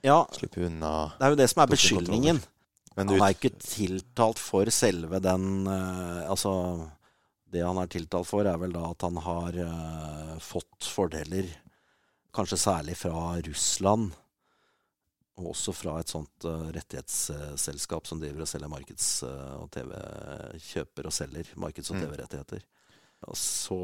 Ja, 0.04 0.20
slippe 0.36 0.66
unna 0.66 1.16
det 1.16 1.26
er 1.26 1.32
jo 1.32 1.38
det 1.40 1.48
som 1.50 1.62
er 1.64 1.72
beskyldningen. 1.72 2.42
Men 2.96 3.12
Han 3.12 3.22
er 3.26 3.34
ikke 3.34 3.52
tiltalt 3.60 4.40
for 4.40 4.68
selve 4.72 5.20
den 5.20 5.66
eh, 5.68 6.22
Altså, 6.30 6.52
det 7.52 7.62
han 7.62 7.78
er 7.78 7.90
tiltalt 7.92 8.26
for, 8.28 8.48
er 8.48 8.56
vel 8.58 8.72
da 8.74 8.86
at 8.90 9.04
han 9.06 9.20
har 9.22 9.58
eh, 9.62 10.36
fått 10.42 10.88
fordeler, 10.90 11.50
kanskje 12.36 12.58
særlig 12.60 12.96
fra 12.98 13.36
Russland, 13.46 14.10
og 15.36 15.50
også 15.52 15.72
fra 15.76 15.98
et 16.00 16.08
sånt 16.08 16.46
uh, 16.48 16.70
rettighetsselskap 16.72 18.06
som 18.08 18.20
driver 18.22 18.40
og 18.40 18.48
selger 18.48 18.70
markeds- 18.72 19.20
eh, 19.28 19.50
og 19.60 19.66
TV 19.74 19.90
Kjøper 20.70 21.08
og 21.10 21.12
selger 21.12 21.50
markeds- 21.60 21.90
og 21.92 21.98
Mm. 21.98 22.06
TV-rettigheter. 22.06 22.62
Så, 23.36 23.78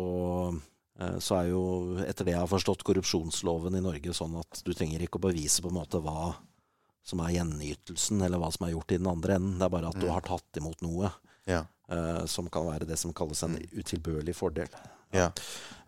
eh, 0.99 1.19
så 1.21 1.37
er 1.43 1.51
jo, 1.51 1.63
etter 2.07 2.25
det 2.25 2.33
jeg 2.33 2.41
har 2.41 2.49
forstått, 2.49 2.85
korrupsjonsloven 2.89 3.77
i 3.77 3.85
Norge 3.85 4.17
sånn 4.17 4.39
at 4.41 4.63
du 4.65 4.73
trenger 4.73 5.05
ikke 5.05 5.21
å 5.21 5.27
bevise 5.29 5.61
på 5.61 5.69
en 5.69 5.77
måte 5.77 6.01
hva 6.01 6.35
som 7.03 7.21
er 7.21 7.33
gjenytelsen, 7.35 8.23
eller 8.23 8.39
hva 8.39 8.51
som 8.55 8.67
er 8.67 8.73
gjort 8.77 8.93
i 8.95 8.99
den 9.01 9.09
andre 9.11 9.35
enden. 9.39 9.59
Det 9.59 9.67
er 9.67 9.73
bare 9.75 9.89
at 9.89 9.99
du 10.01 10.07
Mm. 10.07 10.13
har 10.15 10.21
tatt 10.27 10.57
imot 10.61 10.81
noe 10.83 11.13
ja, 11.47 11.65
uh, 11.91 12.25
som 12.27 12.49
kan 12.49 12.65
være 12.67 12.87
det 12.87 12.99
som 12.99 13.13
kalles 13.13 13.43
en 13.43 13.57
utilbørlig 13.75 14.35
fordel. 14.39 14.69
ja. 15.13 15.31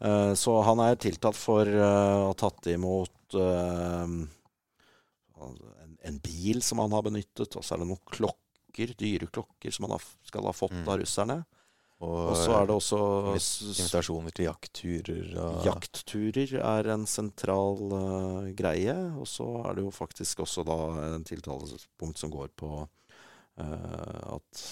Uh, 0.03 0.35
så 0.35 0.57
han 0.67 0.79
er 0.81 0.97
tiltalt 0.97 1.37
for 1.39 1.65
eh, 1.65 2.17
å 2.21 2.27
ha 2.27 2.35
tatt 2.35 2.67
imot 2.67 3.11
en, 3.35 4.29
en 6.05 6.19
bil 6.23 6.61
som 6.63 6.79
han 6.83 6.93
har 6.93 7.03
benyttet, 7.07 7.57
og 7.57 7.65
så 7.65 7.75
er 7.75 7.83
det 7.83 7.89
noen 7.89 8.03
klokker, 8.11 8.93
dyre 8.99 9.29
klokker, 9.31 9.73
som 9.73 9.87
han 9.87 9.97
har, 9.97 10.05
skal 10.27 10.45
ha 10.49 10.53
fått 10.53 10.75
Mm. 10.77 10.89
av 10.89 10.99
russerne. 11.01 11.39
Og, 12.05 12.35
så 12.37 12.53
er 12.59 12.67
det 12.69 12.75
også 12.77 12.99
invitasjoner 13.35 14.35
til 14.37 14.47
jaktturer 14.49 15.33
Jaktturer 15.65 16.55
er 16.61 16.89
en 16.95 17.07
sentral 17.09 17.81
uh, 17.93 18.51
greie. 18.57 18.95
Og 19.19 19.27
så 19.31 19.47
er 19.65 19.79
det 19.79 19.85
jo 19.87 19.93
faktisk 19.95 20.45
også 20.45 20.65
da 20.69 20.77
en 21.15 21.25
tiltalepunkt 21.27 22.21
som 22.21 22.33
går 22.35 22.53
på 22.61 22.71
uh, 22.85 24.37
at 24.37 24.63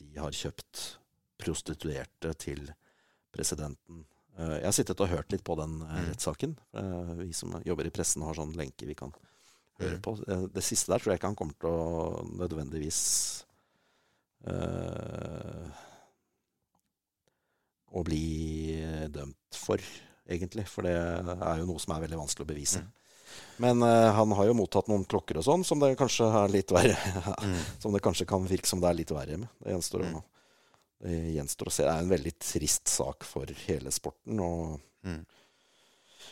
de 0.00 0.20
har 0.22 0.30
kjøpt 0.36 0.84
prostituerte 1.42 2.32
til 2.38 2.68
presidenten. 3.34 4.04
Uh, 4.38 4.56
jeg 4.60 4.68
har 4.68 4.76
sittet 4.78 5.02
og 5.04 5.10
hørt 5.12 5.32
litt 5.34 5.44
på 5.46 5.56
den 5.60 5.80
uh, 5.82 5.94
Mm. 5.94 6.08
rettssaken. 6.12 6.56
Vi 7.20 7.32
som 7.34 7.54
jobber 7.64 7.86
i 7.86 7.94
pressen 7.94 8.22
har 8.26 8.34
sånn 8.38 8.54
lenke 8.58 8.86
vi 8.88 8.94
kan 8.98 9.12
høre 9.80 9.96
Mm. 9.98 10.02
på. 10.02 10.12
Det 10.54 10.62
siste 10.62 10.92
der 10.92 10.98
tror 11.02 11.12
jeg 11.12 11.18
ikke 11.18 11.30
han 11.32 11.36
kommer 11.38 11.54
til 11.58 11.70
å 11.70 12.22
nødvendigvis 12.38 13.00
eh, 14.46 15.66
å 17.94 18.02
bli 18.06 18.22
dømt 19.14 19.56
for, 19.58 19.80
egentlig. 20.26 20.66
For 20.70 20.86
det 20.86 20.94
er 20.96 21.60
jo 21.62 21.68
noe 21.68 21.82
som 21.82 21.94
er 21.94 22.02
veldig 22.06 22.18
vanskelig 22.20 22.46
å 22.46 22.50
bevise. 22.50 22.82
Mm. 22.82 22.92
Men 23.64 23.82
uh, 23.82 24.12
han 24.14 24.30
har 24.38 24.46
jo 24.48 24.54
mottatt 24.58 24.88
noen 24.90 25.04
klokker 25.10 25.38
og 25.40 25.46
sånn, 25.46 25.64
som 25.66 25.80
det 25.82 25.92
kanskje 25.98 26.26
er 26.42 26.52
litt 26.54 26.70
verre 26.74 26.94
Mm. 27.44 27.56
Som 27.82 27.94
det 27.94 28.02
kanskje 28.04 28.26
kan 28.30 28.44
virke 28.46 28.68
som 28.70 28.82
det 28.82 28.90
er 28.90 28.98
litt 29.00 29.10
verre 29.14 29.38
med. 29.42 29.48
Det 29.62 29.74
gjenstår, 29.74 30.04
Mm. 30.08 30.18
å, 30.18 30.24
det 31.04 31.16
gjenstår 31.36 31.68
å 31.70 31.74
se. 31.74 31.82
Det 31.86 31.92
er 31.94 32.02
en 32.04 32.12
veldig 32.14 32.34
trist 32.40 32.88
sak 32.88 33.26
for 33.28 33.46
hele 33.66 33.90
sporten. 33.94 34.40
Og 34.40 34.80
Mm. 35.04 35.20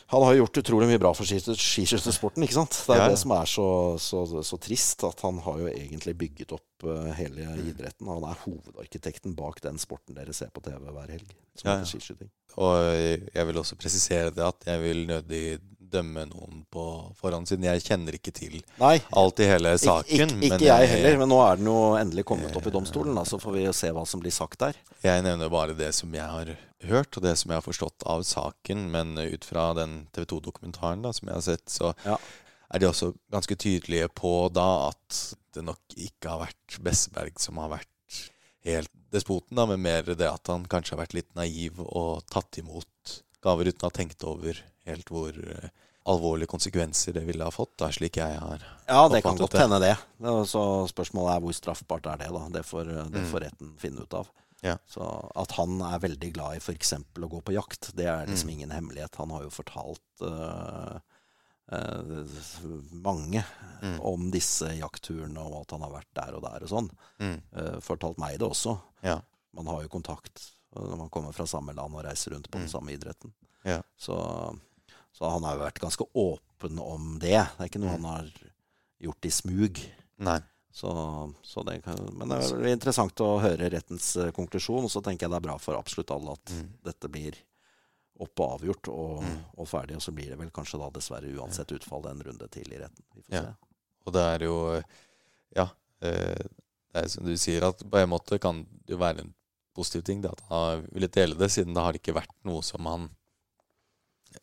Han 0.07 0.23
har 0.27 0.35
gjort 0.37 0.57
utrolig 0.61 0.87
mye 0.91 0.99
bra 1.01 1.13
for 1.17 1.25
skiskytter- 1.25 1.57
skiskyttersporten, 1.57 2.43
ikke 2.45 2.57
sant? 2.59 2.75
Det 2.85 2.93
er 2.95 2.99
Ja, 2.99 3.05
ja. 3.07 3.09
det 3.13 3.19
som 3.23 3.31
er 3.31 3.45
så, 3.49 3.67
så, 3.99 4.23
så 4.43 4.59
trist, 4.61 5.03
at 5.07 5.21
han 5.25 5.39
har 5.45 5.59
jo 5.63 5.67
egentlig 5.71 6.15
bygget 6.17 6.51
opp 6.57 6.85
eh, 6.85 7.11
hele 7.17 7.47
idretten. 7.63 8.07
Han 8.11 8.23
er 8.29 8.37
hovedarkitekten 8.45 9.35
bak 9.37 9.61
den 9.63 9.79
sporten 9.81 10.15
dere 10.17 10.33
ser 10.33 10.51
på 10.53 10.61
TV 10.65 10.79
hver 10.91 11.09
helg, 11.15 11.29
som 11.57 11.69
Ja, 11.71 11.77
heter 11.79 11.93
skiskyting. 11.95 12.29
Og 12.61 12.75
jeg 13.33 13.47
vil 13.49 13.57
også 13.63 13.77
presisere 13.79 14.29
det 14.35 14.43
at 14.45 14.67
jeg 14.69 14.81
vil 14.83 15.05
nødig 15.09 15.45
dømme 15.93 16.23
noen 16.25 16.63
på 16.73 16.83
forhånd, 17.19 17.45
siden 17.45 17.67
jeg 17.67 17.83
kjenner 17.85 18.15
ikke 18.17 18.31
til 18.33 18.55
Nei, 18.81 18.95
alt 19.13 19.37
i 19.43 19.45
hele 19.45 19.75
ikke, 19.75 19.83
saken. 19.85 20.31
ikke, 20.41 20.47
ikke 20.57 20.65
jeg 20.65 20.87
heller, 20.89 21.17
men 21.21 21.29
nå 21.29 21.37
er 21.45 21.59
den 21.59 21.69
jo 21.69 21.75
endelig 21.99 22.23
kommet 22.25 22.55
opp 22.57 22.65
i 22.65 22.73
domstolen, 22.73 23.13
da, 23.17 23.21
så 23.29 23.37
får 23.41 23.53
vi 23.59 23.65
jo 23.67 23.73
se 23.77 23.91
hva 23.93 24.01
som 24.09 24.23
blir 24.23 24.33
sagt 24.33 24.57
der. 24.63 24.79
Jeg 25.05 25.21
nevner 25.25 25.51
bare 25.53 25.75
det 25.77 25.91
som 25.93 26.09
jeg 26.17 26.25
har 26.25 26.49
hørt, 26.89 27.17
og 27.17 27.23
det 27.23 27.37
som 27.37 27.51
jeg 27.51 27.57
har 27.61 27.65
forstått 27.65 28.03
av 28.09 28.23
saken. 28.27 28.89
Men 28.91 29.17
ut 29.17 29.45
fra 29.45 29.73
den 29.77 30.07
TV 30.15 30.25
2-dokumentaren 30.25 31.01
da, 31.05 31.11
som 31.13 31.27
jeg 31.29 31.35
har 31.35 31.45
sett, 31.45 31.65
så 31.69 31.93
Ja. 32.05 32.17
er 32.73 32.79
de 32.79 32.87
også 32.87 33.13
ganske 33.31 33.55
tydelige 33.55 34.09
på 34.09 34.51
da 34.53 34.89
at 34.89 35.35
det 35.53 35.63
nok 35.63 35.79
ikke 35.95 36.29
har 36.29 36.39
vært 36.47 36.79
Besseberg 36.81 37.39
som 37.39 37.57
har 37.57 37.69
vært 37.69 38.29
helt 38.65 38.89
despoten, 39.11 39.55
da, 39.55 39.65
men 39.65 39.81
mer 39.81 40.01
det 40.03 40.21
at 40.27 40.47
han 40.47 40.65
kanskje 40.65 40.95
har 40.95 41.05
vært 41.05 41.13
litt 41.13 41.35
naiv 41.35 41.79
og 41.83 42.23
tatt 42.31 42.57
imot 42.57 43.19
gaver 43.43 43.67
uten 43.69 43.83
å 43.85 43.89
ha 43.91 43.93
tenkt 43.93 44.23
over 44.23 44.57
helt 44.87 45.05
hvor 45.11 45.29
eh, 45.35 45.69
alvorlige 46.07 46.47
konsekvenser 46.51 47.13
det 47.13 47.25
ville 47.27 47.43
ha 47.45 47.51
fått, 47.51 47.75
da, 47.77 47.89
slik 47.91 48.17
jeg 48.17 48.39
har 48.39 48.63
Ja, 48.87 49.07
det 49.11 49.21
kan 49.23 49.37
godt 49.37 49.53
hende 49.59 49.79
det. 49.79 49.93
Så 50.49 50.87
spørsmålet 50.89 51.35
er 51.37 51.43
hvor 51.43 51.53
straffbart 51.55 52.07
er 52.11 52.17
det, 52.23 52.31
da. 52.33 52.47
Det 52.49 52.63
får, 52.65 52.85
det 53.11 53.21
Mm. 53.21 53.29
får 53.31 53.39
retten 53.45 53.75
finne 53.79 54.01
ut 54.01 54.13
av. 54.13 54.27
Ja. 54.63 54.77
Så 54.87 55.03
at 55.35 55.51
han 55.57 55.81
er 55.83 55.99
veldig 55.99 56.29
glad 56.33 56.55
i 56.55 56.61
f.eks. 56.63 56.93
å 56.95 57.29
gå 57.29 57.41
på 57.43 57.53
jakt, 57.53 57.91
det 57.95 58.05
er 58.07 58.25
liksom 58.29 58.47
Mm. 58.49 58.53
ingen 58.55 58.71
hemmelighet. 58.71 59.15
Han 59.19 59.29
har 59.35 59.43
jo 59.43 59.49
fortalt 59.51 60.21
uh, 60.23 60.99
uh, 61.71 62.25
mange 62.91 63.43
Mm. 63.83 63.99
om 63.99 64.29
disse 64.31 64.69
jaktturene 64.79 65.37
og 65.43 65.61
at 65.65 65.71
han 65.75 65.81
har 65.83 65.91
vært 65.91 66.13
der 66.15 66.35
og 66.37 66.41
der 66.45 66.63
og 66.63 66.69
sånn. 66.71 66.89
Mm. 67.19 67.41
Uh, 67.51 67.79
fortalt 67.83 68.17
meg 68.17 68.37
det 68.39 68.47
også. 68.47 68.77
Ja. 69.03 69.17
Man 69.53 69.67
har 69.67 69.81
jo 69.83 69.89
kontakt 69.91 70.51
når 70.73 70.97
man 70.97 71.09
kommer 71.09 71.33
fra 71.35 71.45
samme 71.45 71.73
land 71.75 71.93
og 71.93 72.05
reiser 72.05 72.31
rundt 72.31 72.47
på 72.49 72.57
den 72.57 72.67
Mm. 72.67 72.71
samme 72.71 72.95
idretten. 72.95 73.33
Ja. 73.65 73.81
Så, 73.97 74.15
så 75.13 75.29
han 75.29 75.43
har 75.43 75.57
jo 75.57 75.65
vært 75.65 75.79
ganske 75.83 76.07
åpen 76.15 76.79
om 76.79 77.19
det. 77.19 77.35
Det 77.57 77.59
er 77.59 77.67
ikke 77.69 77.79
noe 77.83 77.97
Mm. 77.97 78.03
han 78.03 78.15
har 78.15 78.31
gjort 79.03 79.25
i 79.25 79.29
smug. 79.29 79.83
Nei. 80.19 80.39
Så, 80.73 80.89
så 81.45 81.61
det 81.67 81.83
kan, 81.85 81.99
men 82.17 82.31
det 82.33 82.39
er 82.49 82.63
interessant 82.73 83.19
å 83.21 83.35
høre 83.43 83.67
rettens 83.69 84.15
eh, 84.17 84.31
konklusjon. 84.33 84.87
Og 84.87 84.89
så 84.89 85.03
tenker 85.05 85.27
jeg 85.27 85.33
det 85.35 85.37
er 85.37 85.45
bra 85.47 85.57
for 85.61 85.77
absolutt 85.77 86.09
alle 86.15 86.33
at 86.33 86.53
Mm. 86.55 86.69
dette 86.89 87.09
blir 87.13 87.37
opp 88.23 88.39
og 88.41 88.55
avgjort 88.59 88.89
og, 88.93 89.21
Mm. 89.21 89.37
og 89.57 89.67
ferdig. 89.69 89.95
Og 89.99 90.01
så 90.01 90.11
blir 90.17 90.29
det 90.33 90.37
vel 90.39 90.49
kanskje 90.53 90.79
da 90.81 90.89
dessverre 90.89 91.29
uansett 91.37 91.71
utfall 91.77 92.07
en 92.09 92.23
runde 92.25 92.47
til 92.49 92.73
i 92.73 92.79
retten. 92.81 93.05
Vi 93.15 93.21
får 93.21 93.33
Ja. 93.37 93.41
se. 93.43 93.55
Og 94.07 94.13
det 94.13 94.21
er 94.33 94.45
jo 94.45 94.83
Ja. 95.55 95.67
eh, 96.01 96.43
Det 96.93 97.03
er 97.05 97.07
som 97.09 97.25
du 97.25 97.33
sier, 97.37 97.63
at 97.67 97.79
på 97.89 97.97
en 97.97 98.09
måte 98.09 98.39
kan 98.39 98.63
det 98.85 98.93
jo 98.93 98.97
være 98.97 99.21
en 99.21 99.33
positiv 99.75 100.03
ting 100.03 100.21
det 100.21 100.29
at 100.31 100.41
han 100.41 100.57
har 100.59 100.81
villet 100.93 101.11
dele 101.11 101.35
det, 101.35 101.49
siden 101.49 101.73
det 101.73 101.81
har 101.81 101.93
ikke 101.93 102.13
vært 102.13 102.29
noe 102.45 102.61
som 102.61 102.85
han 102.85 103.09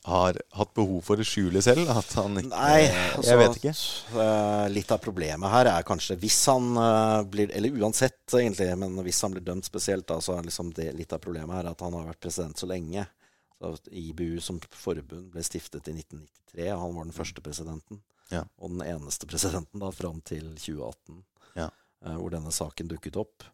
har 0.09 0.36
hatt 0.57 0.70
behov 0.74 1.03
for 1.05 1.20
å 1.20 1.24
skjule 1.26 1.61
selv? 1.62 1.88
At 1.92 2.12
han 2.16 2.38
ikke 2.40 2.48
Nei, 2.55 2.86
altså, 2.88 3.26
Jeg 3.28 3.38
vet 3.40 3.57
ikke. 3.61 3.72
eh, 4.24 4.68
litt 4.72 4.90
av 4.94 4.98
problemet 5.05 5.51
her 5.53 5.68
er 5.74 5.82
kanskje 5.86 6.16
hvis 6.22 6.38
han 6.48 6.70
eh, 6.80 7.22
blir 7.28 7.53
Eller 7.57 7.76
uansett, 7.82 8.22
egentlig, 8.32 8.70
men 8.80 8.96
hvis 9.05 9.20
han 9.26 9.34
blir 9.36 9.44
dømt 9.44 9.64
spesielt, 9.68 10.07
da, 10.09 10.16
så 10.24 10.38
er 10.38 10.46
liksom 10.48 10.72
det 10.76 10.88
litt 10.96 11.12
av 11.12 11.20
problemet 11.20 11.53
her 11.59 11.68
at 11.70 11.80
han 11.84 11.92
har 11.98 12.07
vært 12.09 12.20
president 12.24 12.57
så 12.57 12.66
lenge. 12.70 13.07
Så 13.61 13.74
IBU 13.92 14.40
som 14.40 14.57
forbund 14.72 15.30
ble 15.34 15.42
stiftet 15.44 15.88
i 15.92 15.92
1993, 15.98 16.70
og 16.72 16.80
han 16.86 16.94
var 16.96 17.05
den 17.11 17.12
første 17.20 17.42
presidenten. 17.44 18.01
Ja. 18.32 18.44
Og 18.62 18.70
den 18.72 18.80
eneste 18.88 19.26
presidenten 19.28 19.82
da 19.84 19.90
fram 19.92 20.22
til 20.24 20.55
2018, 20.57 21.22
Ja. 21.61 21.68
eh, 22.07 22.14
hvor 22.16 22.30
denne 22.32 22.51
saken 22.57 22.88
dukket 22.88 23.16
opp. 23.20 23.44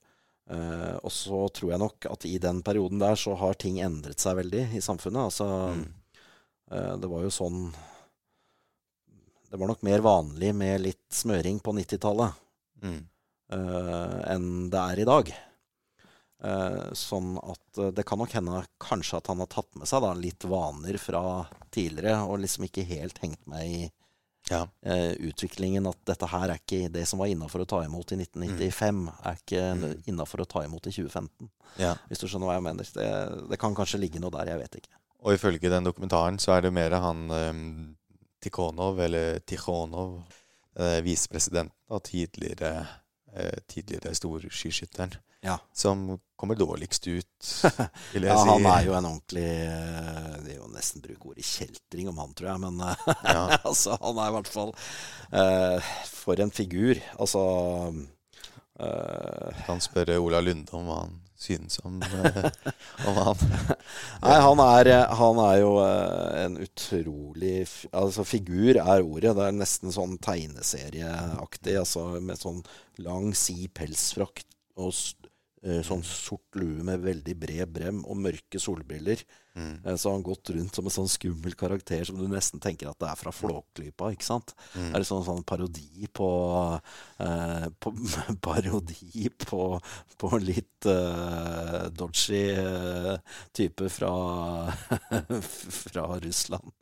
Uh, 0.47 0.94
og 1.03 1.11
så 1.11 1.40
tror 1.51 1.72
jeg 1.72 1.80
nok 1.82 2.07
at 2.07 2.24
i 2.30 2.36
den 2.38 2.61
perioden 2.62 3.01
der 3.03 3.16
så 3.18 3.32
har 3.34 3.57
ting 3.59 3.80
endret 3.82 4.22
seg 4.22 4.36
veldig 4.38 4.61
i 4.78 4.82
samfunnet. 4.84 5.24
Altså 5.26 5.47
Mm. 5.74 5.88
Eh, 6.71 6.97
Det 6.97 7.07
var 7.09 7.23
jo 7.23 7.31
sånn 7.31 7.73
Det 9.51 9.57
var 9.61 9.69
nok 9.71 9.83
mer 9.87 10.03
vanlig 10.03 10.53
med 10.55 10.81
litt 10.83 11.05
smøring 11.14 11.61
på 11.62 11.73
90-tallet 11.77 12.33
Mm. 12.83 13.07
eh, 13.53 14.33
enn 14.35 14.69
det 14.71 14.79
er 14.81 14.99
i 15.01 15.05
dag. 15.09 15.29
Eh, 16.45 16.91
sånn 16.93 17.39
at 17.41 17.95
det 17.95 18.05
kan 18.05 18.19
nok 18.19 18.33
hende 18.37 18.67
kanskje 18.83 19.17
at 19.17 19.27
han 19.31 19.39
har 19.41 19.47
tatt 19.47 19.71
med 19.79 19.89
seg 19.89 20.03
da, 20.03 20.11
litt 20.12 20.45
vaner 20.45 20.99
fra 21.01 21.47
tidligere, 21.73 22.19
og 22.29 22.41
liksom 22.43 22.67
ikke 22.69 22.85
helt 22.85 23.19
hengt 23.23 23.47
med 23.47 23.64
i 23.64 23.91
Ja. 24.51 24.67
utviklingen 24.85 25.89
at 25.89 26.05
dette 26.05 26.27
her 26.29 26.51
er 26.51 26.59
ikke 26.59 26.93
det 26.93 27.07
som 27.09 27.19
var 27.19 27.27
innafor 27.29 27.62
å 27.64 27.67
ta 27.67 27.81
imot 27.87 28.12
i 28.12 28.17
1995, 28.17 29.09
er 29.25 29.35
ikke 29.41 29.75
Mm. 29.75 30.03
innafor 30.07 30.41
å 30.45 30.49
ta 30.49 30.61
imot 30.64 30.87
i 30.87 30.91
2015. 30.91 31.49
ja. 31.79 31.95
Hvis 32.11 32.19
du 32.19 32.27
skjønner 32.27 32.47
hva 32.47 32.55
jeg 32.55 32.62
mener. 32.62 32.85
Det, 32.85 33.49
det 33.49 33.59
kan 33.59 33.75
kanskje 33.75 33.99
ligge 34.01 34.21
noe 34.21 34.31
der, 34.31 34.47
jeg 34.47 34.59
vet 34.61 34.77
ikke. 34.83 34.95
Og 35.27 35.35
ifølge 35.35 35.70
den 35.72 35.85
dokumentaren 35.89 36.39
så 36.39 36.55
er 36.57 36.66
det 36.68 36.72
mer 36.77 36.95
han 37.03 37.24
um, 37.35 37.62
Tikhonov, 38.43 39.01
eller 39.03 39.41
Tikhonov, 39.43 40.20
eh, 40.79 41.01
visepresidenten 41.03 41.74
og 41.91 42.05
tidligere, 42.07 42.85
eh, 43.35 43.57
tidligere 43.68 44.14
storskiskytteren, 44.14 45.16
Ja. 45.43 45.57
som 45.74 46.20
kommer 46.39 46.55
dårligst 46.59 47.07
ut, 47.11 47.49
vil 48.12 48.22
jeg 48.22 48.31
Ja, 48.31 48.39
si. 48.39 48.49
han 48.53 48.66
er 48.70 48.85
jo 48.87 48.95
en 48.95 49.05
ordentlig 49.11 49.45
eh, 49.66 50.37
Det 50.45 50.53
er 50.55 50.61
jo 50.61 50.70
nesten 50.72 51.03
bruke 51.05 51.29
ordet 51.33 51.45
kjeltring 51.45 52.09
om 52.12 52.18
han, 52.22 52.33
tror 52.39 52.49
jeg. 52.53 52.61
Men 52.61 52.81
eh, 52.81 53.07
Ja. 53.24 53.45
altså, 53.70 53.99
han 54.03 54.18
er 54.22 54.31
i 54.31 54.37
hvert 54.39 54.53
fall 54.55 54.72
eh, 55.33 55.93
For 56.12 56.39
en 56.41 56.51
figur. 56.55 57.03
Altså 57.18 57.43
eh, 58.81 59.62
Kan 59.66 59.81
spørre 59.85 60.18
Ola 60.22 60.41
Lunde 60.45 60.74
om 60.77 60.87
hva 60.91 61.01
han 61.05 61.18
synes 61.37 61.78
om, 61.84 62.01
eh, 62.03 62.51
om 63.09 63.18
han. 63.20 63.45
Nei, 64.24 64.37
han 64.47 64.62
er, 64.64 64.91
han 65.20 65.41
er 65.45 65.59
jo 65.61 65.72
eh, 65.84 66.45
en 66.45 66.59
utrolig 66.64 67.57
Altså, 67.93 68.24
figur 68.26 68.80
er 68.80 69.05
ordet. 69.05 69.34
Det 69.37 69.47
er 69.47 69.57
nesten 69.57 69.95
sånn 69.95 70.16
tegneserieaktig. 70.24 71.76
Altså 71.80 72.09
med 72.20 72.41
sånn 72.41 72.62
lang, 73.05 73.32
sid 73.37 73.72
pelsfrakt 73.76 74.49
og 74.76 74.93
eh, 75.62 75.82
sånn 75.87 76.05
sort 76.07 76.61
lue 76.61 76.84
med 76.87 77.05
veldig 77.05 77.37
bred 77.41 77.74
brem 77.76 78.05
og 78.05 78.24
mørke 78.28 78.61
solbriller. 78.62 79.24
Mm. 79.57 79.96
Så 79.96 80.09
har 80.09 80.14
han 80.14 80.22
gått 80.22 80.50
rundt 80.50 80.74
som 80.74 80.84
en 80.84 80.92
sånn 80.92 81.09
skummel 81.09 81.54
karakter 81.57 82.04
som 82.04 82.18
du 82.20 82.26
nesten 82.28 82.61
tenker 82.61 82.90
at 82.90 82.98
det 83.00 83.09
er 83.09 83.16
fra 83.16 83.32
Flåklypa. 83.32 84.11
ikke 84.12 84.26
sant? 84.26 84.52
Mm. 84.74 84.90
Det 84.90 85.00
er 85.00 85.07
sånn, 85.09 85.24
sånn 85.24 85.44
parodi 85.48 86.09
på, 86.12 86.28
eh, 87.24 87.64
på 87.80 87.92
Parodi 88.46 89.30
på, 89.46 89.62
på 90.20 90.32
litt 90.44 90.88
eh, 90.92 91.88
dodgy 91.88 92.42
eh, 92.52 93.16
type 93.57 93.88
fra, 93.96 94.12
fra 95.86 96.07
Russland. 96.20 96.76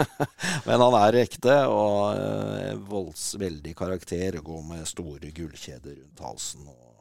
Men 0.66 0.82
han 0.82 0.98
er 1.04 1.22
ekte 1.22 1.60
og 1.70 2.18
eh, 2.18 2.74
volds, 2.90 3.36
veldig 3.38 3.78
karakter. 3.78 4.40
og 4.40 4.50
Går 4.50 4.68
med 4.74 4.90
store 4.90 5.30
gullkjeder 5.30 6.02
rundt 6.02 6.26
halsen 6.26 6.66
og 6.66 6.96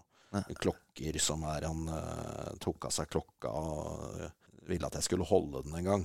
klokker 0.59 1.15
som 1.21 1.45
er 1.47 1.65
Han 1.69 1.86
eh, 1.89 2.49
tok 2.61 2.89
av 2.89 2.93
seg 2.93 3.09
klokka 3.09 3.49
og 3.55 4.26
ville 4.68 4.88
at 4.88 4.95
jeg 4.97 5.05
skulle 5.07 5.28
holde 5.30 5.61
den 5.66 5.76
en 5.80 5.86
gang. 5.89 6.03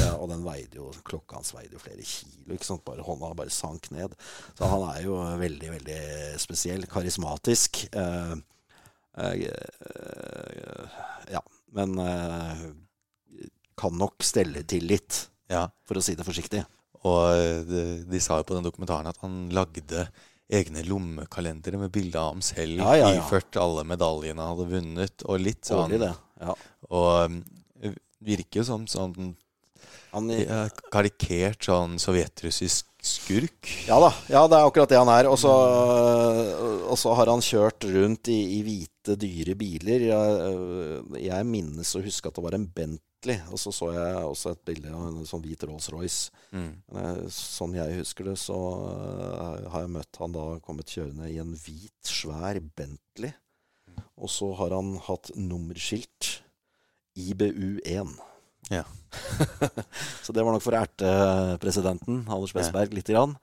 Ja, 0.00 0.12
og 0.18 0.28
den 0.32 0.42
veide 0.46 0.78
jo, 0.80 0.88
klokka 1.06 1.38
hans 1.38 1.52
veide 1.54 1.76
jo 1.76 1.82
flere 1.82 2.02
kilo. 2.02 2.54
ikke 2.56 2.66
sant? 2.66 2.84
Bare 2.86 3.04
Hånda 3.06 3.32
bare 3.38 3.52
sank 3.54 3.90
ned. 3.94 4.14
Så 4.58 4.68
han 4.70 4.82
er 4.90 5.04
jo 5.06 5.18
veldig, 5.40 5.70
veldig 5.76 6.00
spesiell. 6.42 6.86
Karismatisk. 6.90 7.84
Eh, 7.92 8.34
eh, 9.22 10.98
ja. 11.32 11.42
Men 11.72 11.98
eh, 11.98 12.64
kan 13.78 13.96
nok 13.98 14.22
stelle 14.26 14.62
til 14.68 14.84
litt, 14.90 15.28
Ja. 15.50 15.66
for 15.88 15.96
å 15.98 16.02
si 16.04 16.14
det 16.18 16.26
forsiktig. 16.26 16.64
Og 17.08 17.22
eh, 17.32 17.62
de, 17.66 17.82
de 18.08 18.20
sa 18.22 18.38
jo 18.40 18.46
på 18.48 18.54
den 18.58 18.66
dokumentaren 18.66 19.08
at 19.10 19.18
han 19.24 19.48
lagde 19.54 20.06
egne 20.52 20.82
lommekalendere 20.84 21.78
med 21.80 21.92
bilde 21.94 22.18
av 22.20 22.34
ham 22.34 22.42
selv, 22.44 22.76
Ja, 22.82 22.92
ja, 22.98 23.08
ja. 23.14 23.22
iført 23.22 23.56
alle 23.56 23.86
medaljene 23.88 24.42
han 24.42 24.52
hadde 24.52 24.68
vunnet, 24.68 25.24
og 25.24 25.40
litt 25.40 25.64
sånn 25.64 25.94
det. 25.96 26.10
Ja. 26.42 26.54
Og 26.90 27.08
um, 27.30 27.38
virker 28.24 28.64
som 28.66 28.86
sånn 28.90 29.34
Han, 30.12 30.28
ja, 30.28 30.66
karikert 30.92 31.64
sånn 31.64 31.94
sovjetrussisk 31.98 32.86
skurk. 33.02 33.64
Ja 33.88 33.96
da, 33.98 34.10
ja, 34.30 34.42
det 34.46 34.58
er 34.58 34.66
akkurat 34.68 34.90
det 34.92 34.98
han 35.00 35.08
er. 35.10 35.26
Og 35.32 35.38
så 37.00 37.14
har 37.16 37.30
han 37.32 37.40
kjørt 37.42 37.86
rundt 37.88 38.28
i, 38.30 38.36
i 38.58 38.60
hvite, 38.66 39.16
dyre 39.18 39.56
biler. 39.58 40.04
Jeg, 40.10 41.22
jeg 41.24 41.48
minnes 41.48 41.94
å 41.98 42.02
huske 42.04 42.28
at 42.28 42.36
det 42.38 42.44
var 42.44 42.54
en 42.58 42.68
Bentley, 42.76 43.40
og 43.50 43.58
så 43.58 43.72
så 43.74 43.88
jeg 43.96 44.20
også 44.28 44.52
et 44.52 44.62
bilde 44.68 44.92
av 44.92 45.08
en 45.08 45.24
sånn 45.28 45.42
hvit 45.46 45.64
Rolls-Royce. 45.66 46.28
Mm. 46.52 46.70
Jeg- 46.98 47.32
Sånn 47.32 47.74
jeg 47.80 47.98
husker 48.02 48.28
det, 48.28 48.36
så 48.42 48.58
eh, 48.92 49.68
har 49.72 49.86
jeg 49.86 49.94
møtt 49.96 50.20
han 50.20 50.36
da 50.36 50.46
kommet 50.60 50.92
kjørende 50.92 51.32
i 51.32 51.40
en 51.42 51.56
hvit, 51.56 51.96
svær 52.04 52.60
Bentley. 52.76 53.32
Og 54.20 54.28
så 54.30 54.52
har 54.60 54.76
han 54.76 54.98
hatt 55.08 55.32
nummerskilt 55.34 56.41
IBU1. 57.18 58.14
Ja. 58.70 58.84
så 60.24 60.32
det 60.32 60.44
var 60.44 60.54
nok 60.54 60.64
for 60.64 60.76
å 60.76 60.82
erte 60.82 61.10
presidenten, 61.62 62.22
Anders 62.28 62.54
Westberg, 62.56 62.94
lite 62.96 63.16
grann. 63.16 63.36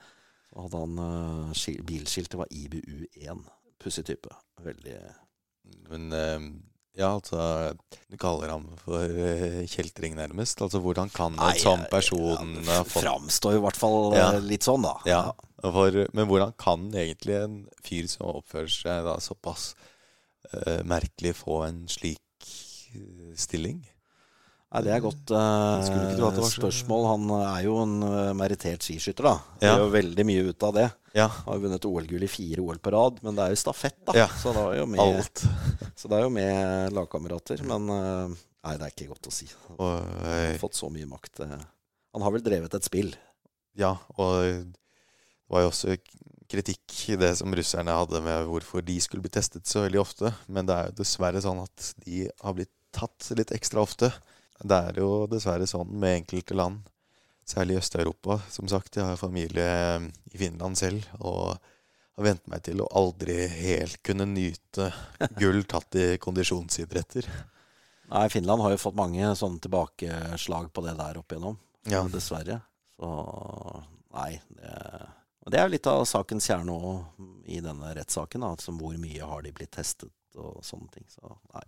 Så 0.50 0.64
hadde 0.66 0.82
han 0.82 0.96
uh, 0.98 1.68
bilskiltet 1.86 2.40
var 2.40 2.50
IBU1. 2.50 3.44
Pussig 3.80 4.08
type. 4.08 4.32
Veldig 4.66 4.98
Men 5.92 6.10
uh, 6.12 6.48
ja, 7.00 7.14
altså 7.16 7.76
Du 8.10 8.18
kaller 8.20 8.52
ham 8.52 8.66
for 8.82 9.06
uh, 9.06 9.62
kjeltring, 9.70 10.18
nærmest. 10.18 10.62
Altså 10.66 10.82
hvordan 10.84 11.12
kan 11.14 11.38
en 11.38 11.60
sånn 11.62 11.86
eh, 11.86 11.92
person 11.92 12.56
ja, 12.66 12.82
fått 12.84 13.06
Framstår 13.06 13.60
i 13.60 13.62
hvert 13.64 13.80
fall 13.80 14.00
eh, 14.14 14.20
Ja. 14.20 14.32
litt 14.44 14.68
sånn, 14.68 14.84
da. 14.84 14.96
Ja, 15.08 15.22
for, 15.62 16.02
men 16.16 16.28
hvordan 16.30 16.56
kan 16.60 16.90
egentlig 16.96 17.38
en 17.40 17.62
fyr 17.86 18.10
som 18.12 18.28
oppfører 18.34 18.72
seg 18.74 19.08
da 19.08 19.16
såpass 19.24 19.74
eh, 20.52 20.82
merkelig, 20.88 21.38
få 21.40 21.62
en 21.68 21.86
slik 21.92 22.20
eh, 22.20 22.29
stilling? 23.40 23.80
Nei, 24.70 24.82
Det 24.86 24.92
er 24.94 25.02
godt 25.02 25.32
uh, 25.34 26.42
spørsmål. 26.46 27.06
Han 27.10 27.32
er 27.40 27.64
jo 27.66 27.78
en 27.82 27.96
uh, 28.06 28.34
merittert 28.38 28.86
skiskytter, 28.86 29.26
da. 29.26 29.56
Ja. 29.64 29.72
Gjør 29.80 29.96
veldig 29.96 30.26
mye 30.30 30.44
ut 30.52 30.66
av 30.68 30.76
det. 30.76 30.90
Ja, 31.18 31.26
Har 31.26 31.58
jo 31.58 31.64
vunnet 31.64 31.88
OL-gull 31.90 32.26
i 32.28 32.30
fire 32.30 32.62
OL 32.62 32.78
på 32.78 32.94
rad, 32.94 33.18
men 33.26 33.38
det 33.38 33.48
er 33.48 33.56
jo 33.56 33.62
stafett, 33.64 33.98
da. 34.06 34.14
Ja. 34.14 34.28
Så, 34.30 34.54
det 34.54 34.62
er 34.62 34.78
jo 34.84 34.86
med, 34.92 35.02
alt. 35.02 35.42
så 36.00 36.12
det 36.12 36.20
er 36.20 36.28
jo 36.28 36.34
med 36.36 36.94
lagkamerater. 36.94 37.66
Men 37.66 37.90
uh, 37.90 38.38
nei, 38.68 38.76
det 38.78 38.86
er 38.86 38.94
ikke 38.94 39.10
godt 39.16 39.32
å 39.32 39.34
si. 39.34 39.50
Han 39.72 39.82
har 39.82 40.36
eh, 40.36 40.60
fått 40.62 40.78
så 40.78 40.92
mye 40.94 41.10
makt. 41.10 41.42
eh. 41.48 41.66
Han 42.14 42.26
har 42.26 42.38
vel 42.38 42.46
drevet 42.46 42.78
et 42.78 42.86
spill. 42.86 43.16
ja, 43.80 43.96
og 44.18 44.38
det 44.70 45.54
var 45.54 45.64
jo 45.64 45.72
også 45.72 45.96
kritikk 46.50 46.94
i 47.14 47.16
det 47.18 47.32
som 47.40 47.54
russerne 47.58 47.94
hadde 47.94 48.20
med 48.26 48.46
hvorfor 48.50 48.84
de 48.86 48.96
skulle 49.02 49.24
bli 49.26 49.32
testet 49.34 49.70
så 49.70 49.82
veldig 49.86 50.02
ofte. 50.02 50.30
Men 50.46 50.70
det 50.70 50.76
er 50.76 50.92
jo 50.92 51.00
dessverre 51.02 51.42
sånn 51.42 51.62
at 51.64 51.92
de 52.06 52.28
har 52.30 52.58
blitt 52.58 52.74
tatt 52.96 53.32
litt 53.38 53.52
ekstra 53.56 53.84
ofte. 53.84 54.12
Det 54.60 54.80
er 54.90 55.00
jo 55.00 55.26
dessverre 55.32 55.68
sånn 55.70 55.92
med 56.02 56.24
enkelte 56.24 56.58
land, 56.58 56.82
særlig 57.48 57.78
i 57.78 57.82
Øst-Europa. 57.82 58.40
Som 58.52 58.68
sagt, 58.72 58.98
jeg 58.98 59.08
har 59.08 59.20
familie 59.20 59.70
i 60.34 60.42
Finland 60.42 60.80
selv, 60.80 61.06
og 61.20 61.56
har 62.20 62.28
vent 62.28 62.50
meg 62.52 62.66
til 62.68 62.84
å 62.84 62.90
aldri 63.00 63.38
helt 63.48 64.02
kunne 64.04 64.28
nyte 64.28 64.90
gull 65.40 65.64
tatt 65.70 65.96
i 65.96 66.10
kondisjonsidretter. 66.22 67.30
Nei, 68.10 68.26
Finland 68.34 68.66
har 68.66 68.74
jo 68.74 68.82
fått 68.82 68.98
mange 68.98 69.32
sånne 69.38 69.62
tilbakeslag 69.64 70.72
på 70.74 70.84
det 70.86 70.98
der 70.98 71.22
opp 71.22 71.32
igjennom. 71.32 71.60
Ja. 71.88 72.04
Dessverre. 72.12 72.60
Så 73.00 73.10
nei. 74.18 74.32
Det, 74.50 74.74
det 75.54 75.60
er 75.60 75.68
jo 75.68 75.74
litt 75.76 75.90
av 75.90 76.04
sakens 76.10 76.50
kjerne 76.50 76.74
òg 76.76 77.28
i 77.50 77.62
denne 77.64 77.94
rettssaken. 77.96 78.44
Altså 78.50 78.74
hvor 78.76 78.98
mye 79.00 79.30
har 79.30 79.46
de 79.46 79.54
blitt 79.56 79.72
testet 79.78 80.12
og 80.40 80.60
sånne 80.66 80.90
ting. 80.94 81.06
Så 81.14 81.38
nei. 81.54 81.64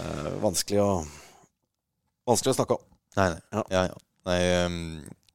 Eh, 0.00 0.32
vanskelig 0.42 0.80
å 0.82 0.92
Vanskelig 2.22 2.52
å 2.52 2.56
snakke 2.60 2.76
om. 2.76 2.82
Nei, 3.18 3.24
nei. 3.32 3.40
Ja. 3.50 3.62
Ja, 3.74 3.80
ja. 3.90 3.96
nei 4.30 4.42
um, 4.62 4.76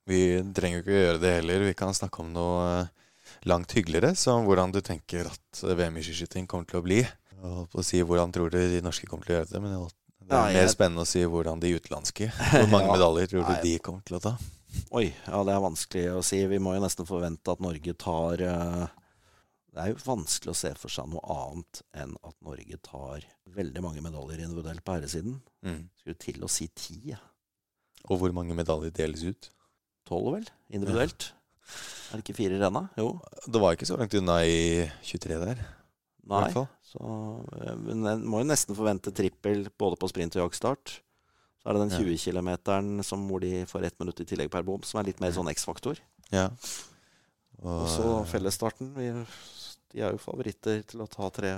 vi 0.08 0.20
trenger 0.56 0.80
jo 0.80 0.84
ikke 0.86 1.02
gjøre 1.02 1.20
det 1.20 1.34
heller. 1.42 1.66
Vi 1.68 1.76
kan 1.76 1.92
snakke 1.96 2.22
om 2.24 2.30
noe 2.32 2.62
eh, 2.78 3.10
langt 3.52 3.74
hyggeligere, 3.76 4.14
som 4.16 4.48
hvordan 4.48 4.72
du 4.72 4.80
tenker 4.80 5.28
at 5.28 5.64
VM 5.68 6.00
i 6.00 6.04
skiskyting 6.06 6.48
kommer 6.48 6.70
til 6.70 6.80
å 6.80 6.86
bli. 6.86 7.02
Jeg 7.04 7.42
holdt 7.44 7.74
på 7.74 7.82
å 7.84 7.86
si 7.86 8.00
hvordan 8.00 8.32
tror 8.34 8.54
du 8.54 8.58
de 8.72 8.80
norske 8.86 9.10
kommer 9.10 9.28
til 9.28 9.36
å 9.36 9.40
gjøre 9.42 9.52
det, 9.52 9.62
men 9.66 9.76
Det 10.24 10.40
er 10.40 10.56
mer 10.56 10.72
spennende 10.72 11.04
å 11.04 11.10
si 11.10 11.22
hvordan 11.24 11.60
de 11.62 11.70
utenlandske 11.76 12.32
Hvor 12.32 12.72
mange 12.72 12.90
medaljer 12.96 13.30
tror 13.32 13.46
du 13.48 13.54
de 13.68 13.76
kommer 13.84 14.08
til 14.08 14.18
å 14.18 14.24
ta? 14.24 14.34
Oi, 14.96 15.10
ja 15.12 15.44
det 15.44 15.54
er 15.54 15.64
vanskelig 15.64 16.06
å 16.16 16.24
si. 16.26 16.40
Vi 16.48 16.60
må 16.64 16.74
jo 16.76 16.84
nesten 16.84 17.08
forvente 17.08 17.52
at 17.52 17.64
Norge 17.64 17.94
tar 18.00 18.48
eh, 18.48 18.88
Det 19.78 19.84
er 19.84 19.92
jo 19.94 20.00
vanskelig 20.08 20.50
å 20.56 20.58
se 20.58 20.72
for 20.80 20.90
seg 20.90 21.06
noe 21.12 21.22
annet 21.30 21.82
enn 22.02 22.16
at 22.26 22.34
Norge 22.46 22.80
tar 22.82 23.26
veldig 23.54 23.84
mange 23.86 24.02
medaljer 24.02 24.42
individuelt 24.42 24.82
på 24.86 24.96
herresiden. 24.98 25.36
Mm. 25.66 25.84
Skulle 26.02 26.18
til 26.24 26.42
å 26.48 26.50
si 26.50 26.66
ti. 26.74 26.98
ja. 27.14 27.20
Og 28.10 28.22
hvor 28.22 28.32
mange 28.34 28.56
medaljer 28.58 28.94
deles 28.96 29.22
ut? 29.28 29.50
Tolv, 30.08 30.32
vel? 30.38 30.46
Individuelt. 30.74 31.32
Er 32.10 32.18
det 32.18 32.24
ikke 32.24 32.38
fire 32.40 32.58
renna? 32.62 32.86
Jo. 32.98 33.18
Det 33.46 33.60
var 33.62 33.76
ikke 33.76 33.86
så 33.90 33.98
langt 34.00 34.14
unna 34.16 34.40
i 34.48 34.86
23 35.04 35.38
der. 35.44 35.60
i 35.60 36.30
Nei. 36.32 36.40
hvert 36.46 36.56
fall. 36.56 36.68
Så 36.88 37.10
eh, 37.62 37.76
men 37.84 38.06
en 38.08 38.24
må 38.26 38.40
jo 38.42 38.48
nesten 38.48 38.78
forvente 38.78 39.12
trippel 39.16 39.68
både 39.78 40.00
på 40.00 40.10
sprint 40.10 40.38
og 40.40 40.46
jaktstart. 40.48 40.98
Så 41.62 41.68
er 41.70 41.76
det 41.76 41.84
den 41.84 41.96
Ja. 41.98 42.00
20 42.00 42.18
km 42.24 42.50
hvor 43.28 43.44
de 43.44 43.66
får 43.68 43.84
ett 43.90 44.00
minutt 44.00 44.22
i 44.24 44.26
tillegg 44.30 44.50
per 44.54 44.64
bom, 44.64 44.82
som 44.88 45.02
er 45.02 45.10
litt 45.12 45.20
mer 45.20 45.36
sånn 45.36 45.52
X-faktor. 45.52 46.00
Ja. 46.32 46.48
Og 47.66 47.88
så 47.90 48.12
fellesstarten. 48.30 48.92
Vi, 48.98 49.10
de 49.94 50.04
er 50.04 50.14
jo 50.14 50.22
favoritter 50.22 50.84
til 50.88 51.02
å 51.04 51.10
ta 51.10 51.30
tre 51.34 51.54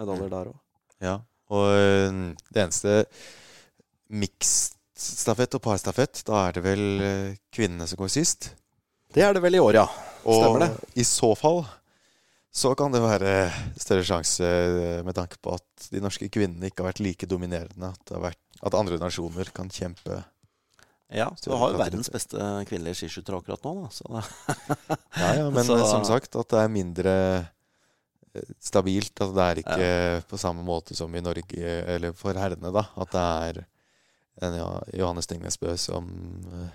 medaljer 0.00 0.32
der 0.32 0.52
òg. 0.52 0.58
Ja. 1.02 1.18
Og 1.52 1.68
øh, 1.76 2.22
det 2.54 2.62
eneste 2.62 3.02
mixed 4.12 4.78
stafett 5.02 5.56
og 5.58 5.64
parstafett, 5.64 6.22
da 6.28 6.46
er 6.46 6.56
det 6.56 6.64
vel 6.64 6.82
øh, 7.02 7.30
kvinnene 7.52 7.88
som 7.90 8.00
går 8.00 8.12
sist. 8.12 8.52
Det 9.12 9.24
er 9.24 9.34
det 9.36 9.42
vel 9.44 9.58
i 9.58 9.60
år, 9.60 9.76
ja. 9.82 9.86
Og 10.24 10.38
Stemmer 10.38 10.64
det. 10.64 10.90
i 11.02 11.04
så 11.04 11.32
fall 11.36 11.64
så 12.52 12.74
kan 12.76 12.92
det 12.92 13.00
være 13.00 13.32
større 13.80 14.04
sjanse 14.04 14.44
øh, 14.44 15.00
med 15.06 15.16
tanke 15.16 15.38
på 15.40 15.54
at 15.56 15.88
de 15.92 16.02
norske 16.04 16.28
kvinnene 16.32 16.68
ikke 16.68 16.84
har 16.84 16.90
vært 16.90 17.02
like 17.04 17.28
dominerende. 17.28 17.92
At, 17.92 18.00
det 18.08 18.16
har 18.18 18.26
vært, 18.28 18.40
at 18.60 18.76
andre 18.76 18.98
nasjoner 19.00 19.52
kan 19.56 19.72
kjempe 19.72 20.20
Ja, 21.12 21.28
Du 21.44 21.50
har 21.52 21.72
jo 21.74 21.78
verdens 21.80 22.08
beste 22.12 22.38
kvinnelige 22.68 23.02
skiskyttere 23.02 23.40
akkurat 23.42 23.64
nå, 23.66 23.72
da. 24.08 24.22
Ja, 25.20 25.32
ja, 25.42 25.50
men 25.50 25.64
Så- 25.68 25.80
som 25.90 26.04
sagt 26.08 26.34
at 26.40 26.48
det 26.54 26.60
er 26.62 26.68
mindre 26.72 27.14
eh, 28.34 28.46
stabilt. 28.60 29.12
At 29.20 29.34
det 29.36 29.44
er 29.48 29.60
ikke 29.62 29.90
på 30.30 30.38
samme 30.40 30.64
måte 30.64 30.96
som 30.96 31.12
i 31.14 31.20
Norge, 31.24 31.74
eller 31.96 32.12
for 32.16 32.32
herrene, 32.38 32.72
da. 32.72 32.86
At 32.96 33.12
det 33.12 33.24
er 33.26 33.64
en 34.46 34.54
ja, 34.56 34.70
Johannes 34.96 35.28
Stingnesbø 35.28 35.74
som 35.76 36.08
eh, 36.48 36.70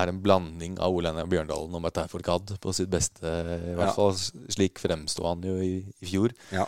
er 0.00 0.12
en 0.12 0.20
blanding 0.22 0.76
av 0.78 0.92
Ole 0.94 1.10
Einar 1.10 1.26
Bjørndalen 1.26 1.72
og 1.74 1.82
Mette 1.82 2.04
Fourcade 2.12 2.58
på 2.62 2.74
sitt 2.76 2.90
beste. 2.92 3.24
I 3.26 3.72
hvert 3.78 3.88
Ja. 3.90 3.96
fall 3.96 4.12
slik 4.52 4.78
fremsto 4.78 5.24
han 5.26 5.40
jo 5.42 5.56
i, 5.64 5.80
i 6.00 6.06
fjor, 6.12 6.36
Ja. 6.52 6.66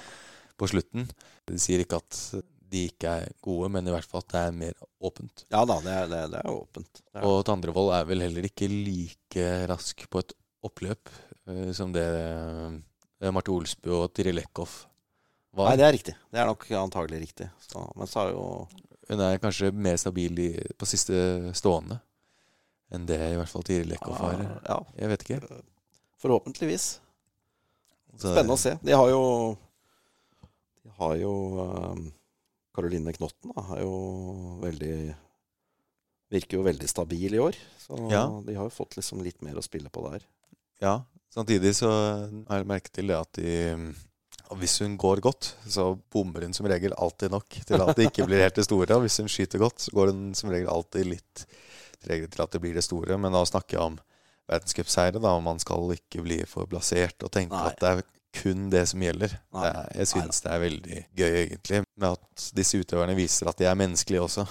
på 0.59 0.67
slutten. 0.73 1.05
Det 1.47 1.61
sier 1.61 1.85
ikke 1.85 2.01
at 2.01 2.19
de 2.73 2.85
ikke 2.89 3.11
er 3.20 3.33
gode, 3.45 3.68
men 3.75 3.87
i 3.89 3.93
hvert 3.95 4.09
fall 4.09 4.23
at 4.25 4.31
det 4.33 4.43
er 4.47 4.55
mer 4.57 4.79
åpent. 5.05 5.45
ja 5.53 5.64
da, 5.68 5.77
det 5.85 5.93
er, 5.93 6.07
det, 6.11 6.20
det 6.33 6.41
er 6.41 6.53
åpent. 6.53 7.03
Er, 7.12 7.27
Og 7.29 7.43
Tandrevold 7.49 7.93
er 7.99 8.07
vel 8.09 8.25
heller 8.25 8.49
ikke 8.49 8.68
like 8.73 9.49
rask 9.70 10.05
på 10.11 10.23
et 10.25 10.33
oppløp 10.64 11.11
uh, 11.51 11.68
som 11.77 11.93
det 11.95 12.07
uh, 12.07 13.29
Marte 13.33 13.53
Olsbu 13.55 13.91
og 14.01 14.07
Tiril 14.16 14.41
Eckhoff 14.43 14.87
var. 15.53 15.68
nei, 15.68 15.77
det 15.81 15.85
er 15.85 15.93
riktig. 15.99 16.14
Det 16.33 16.41
er 16.41 16.49
nok 16.49 16.64
antagelig 16.81 17.20
riktig. 17.27 17.51
Så, 17.68 17.83
men 17.99 18.09
så 18.09 18.23
har 18.23 18.33
jo 18.33 18.47
Hun 19.11 19.20
er 19.20 19.37
kanskje 19.43 19.68
mer 19.75 19.99
stabil 20.01 20.39
i, 20.41 20.49
på 20.79 20.87
siste 20.89 21.53
stående 21.59 21.99
enn 22.93 23.05
det 23.09 23.16
i 23.20 23.37
hvert 23.37 23.49
fall 23.49 23.64
Tiril 23.64 23.93
Eckhoff 23.97 24.20
var. 24.20 24.41
Ja, 24.68 24.79
Jeg 25.01 25.09
vet 25.12 25.23
ikke. 25.27 25.39
forhåpentligvis. 26.23 26.87
Spennende 28.16 28.53
å 28.57 28.61
se. 28.61 28.75
De 28.85 28.93
har 28.93 29.09
jo 29.12 29.23
De 30.85 30.91
har 30.99 31.14
jo 31.20 31.31
um, 31.62 32.03
Caroline 32.75 33.12
Knotten 33.16 33.53
da, 33.57 33.79
jo 33.83 33.93
veldig 34.62 34.95
Virker 36.33 36.57
jo 36.57 36.62
veldig 36.64 36.89
stabil 36.89 37.35
i 37.37 37.41
år. 37.45 37.57
Så 37.77 37.99
Ja. 38.09 38.25
de 38.47 38.55
har 38.57 38.64
jo 38.64 38.73
fått 38.73 38.97
liksom 38.97 39.20
litt 39.23 39.43
mer 39.45 39.59
å 39.61 39.62
spille 39.62 39.91
på 39.93 40.01
der. 40.11 40.23
Ja, 40.81 41.03
samtidig 41.35 41.75
så 41.77 41.91
har 42.49 42.62
jeg 42.62 42.66
merket 42.70 42.93
til 42.97 43.07
det 43.12 43.18
at 43.18 43.33
de 43.37 43.95
og 44.53 44.59
hvis 44.61 44.79
hun 44.85 44.99
går 45.01 45.20
godt, 45.25 45.55
så 45.64 45.99
bommer 46.12 46.43
hun 46.45 46.53
som 46.53 46.66
regel 46.68 46.93
alltid 47.01 47.31
nok 47.33 47.49
til 47.64 47.81
at 47.81 47.97
det 47.97 48.11
ikke 48.11 48.27
blir 48.29 48.43
helt 48.45 48.55
det 48.59 48.66
store. 48.66 48.97
Og 48.99 49.05
hvis 49.07 49.16
hun 49.23 49.29
skyter 49.33 49.59
godt, 49.62 49.79
så 49.81 49.93
går 49.97 50.11
hun 50.12 50.35
som 50.37 50.51
regel 50.53 50.68
alltid 50.68 51.07
litt 51.09 51.45
tregere 52.05 52.29
til 52.29 52.43
at 52.45 52.51
det 52.53 52.61
blir 52.61 52.75
det 52.77 52.85
store. 52.85 53.16
Men 53.16 53.33
da 53.33 53.41
snakker 53.49 53.79
jeg 53.79 53.87
om 53.87 53.97
verdenscupseire, 54.51 55.23
da, 55.23 55.33
man 55.41 55.59
skal 55.62 55.95
ikke 55.95 56.25
bli 56.27 56.43
for 56.45 56.68
blasert 56.68 57.25
og 57.25 57.33
tenke 57.33 57.57
Nei. 57.57 57.70
at 57.70 57.81
det 57.81 57.89
er 57.93 58.03
kun 58.33 58.68
det 58.72 58.87
som 58.89 59.03
gjelder. 59.05 59.35
Nei. 59.53 59.62
Det 59.64 59.72
er, 59.78 59.89
jeg 60.01 60.11
syns 60.12 60.41
det 60.45 60.53
er 60.55 60.62
veldig 60.62 61.01
gøy, 61.20 61.35
egentlig, 61.47 61.83
med 61.97 62.09
at 62.16 62.47
disse 62.57 62.78
utøverne 62.80 63.16
viser 63.18 63.51
at 63.51 63.59
de 63.61 63.66
er 63.68 63.78
menneskelige 63.78 64.22
også. 64.24 64.47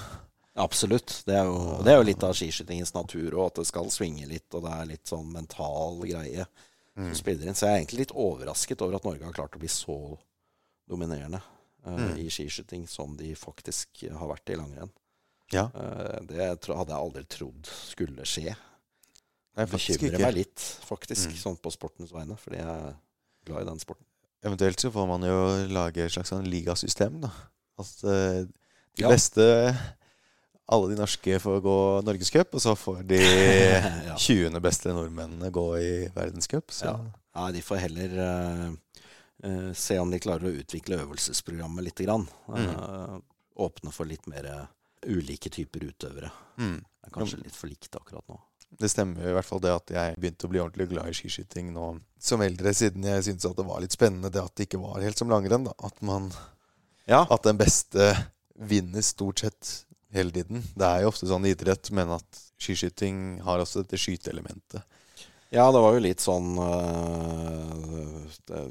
Absolutt. 0.62 1.14
Det 1.26 1.36
er 1.40 1.46
jo, 1.48 1.78
det 1.86 1.94
er 1.94 1.98
jo 2.02 2.08
litt 2.10 2.24
av 2.28 2.34
skiskytingens 2.38 2.94
natur 2.94 3.32
òg, 3.40 3.46
at 3.54 3.62
det 3.62 3.68
skal 3.70 3.90
svinge 3.94 4.28
litt, 4.30 4.50
og 4.54 4.66
det 4.68 4.74
er 4.76 4.90
litt 4.90 5.08
sånn 5.08 5.32
mental 5.32 6.02
greie 6.04 6.46
som 6.92 7.14
spiller 7.16 7.48
inn. 7.48 7.56
Så 7.56 7.66
jeg 7.66 7.72
er 7.74 7.80
egentlig 7.82 8.02
litt 8.04 8.12
overrasket 8.20 8.82
over 8.84 8.98
at 9.00 9.06
Norge 9.08 9.26
har 9.26 9.34
klart 9.38 9.56
å 9.56 9.62
bli 9.64 9.70
så 9.72 9.98
dominerende 10.92 11.40
uh, 11.42 11.96
Mm. 11.98 12.18
i 12.20 12.28
skiskyting 12.30 12.84
som 12.88 13.16
de 13.18 13.32
faktisk 13.36 14.04
har 14.12 14.28
vært 14.30 14.52
i 14.54 14.58
langrenn. 14.60 14.92
Ja, 15.52 15.64
Uh, 15.74 16.20
det 16.28 16.38
hadde 16.68 16.92
jeg 16.92 17.00
aldri 17.00 17.24
trodd 17.28 17.66
skulle 17.68 18.24
skje. 18.28 18.54
Det 19.58 19.66
bekymrer 19.72 20.20
meg 20.22 20.36
litt, 20.36 20.60
faktisk, 20.86 21.32
Mm. 21.32 21.40
sånn 21.42 21.58
på 21.60 21.72
sportens 21.74 22.12
vegne, 22.14 22.38
fordi 22.38 22.58
jeg 22.62 22.94
glad 23.46 23.62
i 23.66 23.70
den 23.72 23.80
sporten. 23.82 24.06
Eventuelt 24.44 24.80
så 24.82 24.90
får 24.92 25.08
man 25.10 25.24
jo 25.28 25.38
lage 25.70 26.06
et 26.06 26.12
slags 26.14 26.32
sånn 26.34 26.48
ligasystem, 26.50 27.20
da. 27.22 27.30
At 27.82 28.04
eh, 28.04 28.44
de 28.46 29.04
Ja. 29.06 29.10
beste 29.10 29.46
Alle 30.72 30.88
de 30.94 30.96
norske 31.02 31.36
får 31.44 31.62
gå 31.66 31.76
norgescup, 32.08 32.54
og 32.56 32.62
så 32.64 32.76
får 32.80 33.02
de 33.08 33.18
Ja. 34.08 34.16
20. 34.18 34.60
beste 34.64 34.94
nordmennene 34.96 35.50
gå 35.52 35.66
i 35.82 35.92
verdenscup. 36.16 36.72
Ja. 36.84 36.94
Nei, 37.36 37.52
de 37.58 37.62
får 37.62 37.82
heller 37.84 38.14
uh, 38.22 39.72
se 39.76 39.98
om 40.00 40.10
de 40.12 40.20
klarer 40.20 40.48
å 40.48 40.54
utvikle 40.62 41.00
øvelsesprogrammet 41.04 41.84
litt. 41.90 42.00
Grann. 42.06 42.28
Eh, 42.56 43.18
åpne 43.62 43.92
for 43.92 44.06
litt 44.08 44.28
mer 44.32 44.48
ulike 45.08 45.50
typer 45.52 45.90
utøvere. 45.90 46.32
mm. 46.58 46.78
Det 47.02 47.10
er 47.10 47.16
kanskje 47.20 47.42
litt 47.44 47.56
for 47.58 47.68
likt 47.68 47.96
akkurat 47.98 48.28
nå. 48.30 48.38
Det 48.80 48.90
stemmer 48.90 49.28
i 49.28 49.34
hvert 49.36 49.48
fall 49.48 49.62
det 49.64 49.74
at 49.76 49.94
jeg 49.94 50.18
begynte 50.22 50.48
å 50.48 50.52
bli 50.52 50.62
ordentlig 50.64 50.88
glad 50.94 51.12
i 51.12 51.16
skiskyting 51.16 51.74
nå 51.76 51.94
som 52.22 52.42
eldre, 52.46 52.74
siden 52.78 53.06
jeg 53.06 53.26
syntes 53.28 53.50
at 53.50 53.58
det 53.58 53.66
var 53.68 53.82
litt 53.84 53.96
spennende 53.96 54.32
det 54.34 54.44
at 54.44 54.54
det 54.58 54.68
ikke 54.68 54.82
var 54.82 55.02
helt 55.04 55.20
som 55.20 55.32
langrenn. 55.32 55.68
da. 55.68 55.76
At, 55.84 55.98
man, 56.06 56.30
Ja, 57.10 57.26
at 57.30 57.48
den 57.48 57.60
beste 57.60 58.14
vinner 58.56 59.04
stort 59.06 59.44
sett 59.44 59.72
hele 60.14 60.34
tiden. 60.36 60.64
Det 60.76 60.88
er 60.88 61.04
jo 61.04 61.12
ofte 61.12 61.30
sånn 61.30 61.48
i 61.48 61.54
idrett, 61.56 61.92
men 61.96 62.14
at 62.18 62.42
skiskyting 62.62 63.42
har 63.46 63.64
også 63.64 63.84
dette 63.84 64.00
skyteelementet. 64.00 64.84
ja 65.52 65.66
det 65.72 65.82
var 65.84 65.96
jo 65.96 66.04
litt 66.04 66.24
sånn 66.24 66.54
uh, 66.60 68.22
det, 68.48 68.66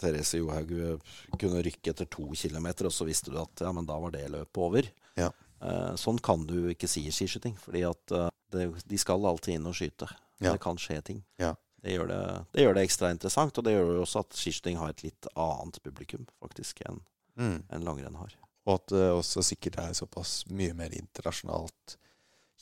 Therese 0.00 0.40
Johaug 0.40 0.72
eh, 0.74 1.14
kunne 1.38 1.62
rykke 1.64 1.92
etter 1.92 2.08
to 2.10 2.26
kilometer, 2.36 2.88
og 2.88 2.94
så 2.94 3.06
visste 3.08 3.32
du 3.32 3.38
at 3.40 3.62
ja, 3.62 3.70
men 3.74 3.86
da 3.88 3.98
var 4.00 4.14
det 4.14 4.26
løpet 4.32 4.60
over. 4.60 4.88
Ja. 5.18 5.30
Eh, 5.64 5.94
sånn 5.96 6.18
kan 6.20 6.42
du 6.46 6.68
ikke 6.72 6.88
si 6.90 7.06
i 7.08 7.12
skiskyting, 7.14 7.54
fordi 7.60 7.84
at 7.88 8.12
eh, 8.12 8.28
det, 8.52 8.66
de 8.90 8.98
skal 9.00 9.24
alltid 9.26 9.56
inn 9.56 9.66
og 9.70 9.76
skyte. 9.78 10.08
Ja. 10.42 10.52
Det 10.52 10.60
kan 10.60 10.76
skje 10.80 10.98
ting. 11.06 11.22
Ja. 11.40 11.54
Det 11.84 11.92
gjør 11.96 12.08
det, 12.08 12.18
det 12.56 12.62
gjør 12.64 12.74
det 12.78 12.82
ekstra 12.86 13.10
interessant, 13.12 13.58
og 13.60 13.64
det 13.66 13.74
gjør 13.74 13.90
jo 13.98 14.02
også 14.06 14.22
at 14.24 14.36
skiskyting 14.38 14.78
har 14.80 14.92
et 14.94 15.02
litt 15.04 15.26
annet 15.36 15.80
publikum 15.84 16.26
faktisk 16.42 16.84
enn 16.88 17.02
Mm. 17.36 17.64
en 17.68 17.82
langrenn 17.82 18.14
har. 18.14 18.30
Og 18.64 18.76
at 18.76 18.92
det 18.94 19.08
også 19.10 19.42
sikkert 19.42 19.76
er 19.82 19.92
såpass 19.98 20.44
mye 20.54 20.72
mer 20.78 20.92
internasjonalt 20.94 21.96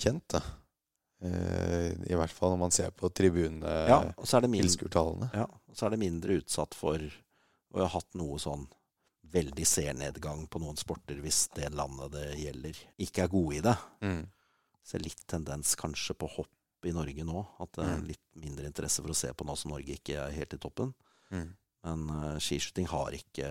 kjent. 0.00 0.24
da. 0.32 0.40
Uh, 1.22 1.92
I 2.08 2.16
hvert 2.16 2.32
fall 2.32 2.54
når 2.54 2.58
man 2.64 2.72
ser 2.74 2.88
på 2.96 3.10
tribunene, 3.14 3.68
Ja, 3.86 3.98
og 4.16 4.24
så 4.26 4.38
er 4.38 4.46
det 4.46 4.50
min, 4.50 4.64
tilskuertallene. 4.64 5.28
Ja, 5.36 5.44
og 5.44 5.76
så 5.76 5.86
er 5.86 5.90
det 5.94 6.00
mindre 6.02 6.38
utsatt 6.40 6.74
for 6.74 6.98
å 6.98 7.84
ha 7.84 7.90
hatt 7.92 8.08
noe 8.18 8.40
sånn 8.42 8.64
veldig 9.32 9.64
seernedgang 9.66 10.46
på 10.50 10.60
noen 10.60 10.76
sporter 10.76 11.20
hvis 11.22 11.46
det 11.56 11.70
landet 11.72 12.12
det 12.12 12.26
gjelder, 12.40 12.80
ikke 12.98 13.22
er 13.24 13.28
gode 13.32 13.56
i 13.56 13.62
det. 13.64 13.76
Mm. 14.02 14.26
Ser 14.84 14.98
litt 15.04 15.22
tendens 15.30 15.74
kanskje 15.78 16.14
på 16.18 16.28
hopp 16.36 16.84
i 16.84 16.92
Norge 16.92 17.24
nå. 17.24 17.44
At 17.62 17.72
det 17.78 17.84
er 17.86 17.98
Mm. 17.98 18.06
litt 18.08 18.24
mindre 18.34 18.66
interesse 18.66 19.00
for 19.02 19.10
å 19.10 19.14
se 19.16 19.32
på 19.32 19.46
nå 19.46 19.56
som 19.56 19.70
Norge 19.70 19.94
ikke 19.94 20.18
er 20.18 20.32
helt 20.34 20.54
i 20.54 20.58
toppen. 20.58 20.92
Mm. 21.30 21.54
Men 21.84 22.10
uh, 22.10 22.38
skiskyting 22.38 22.86
har 22.90 23.10
ikke 23.14 23.46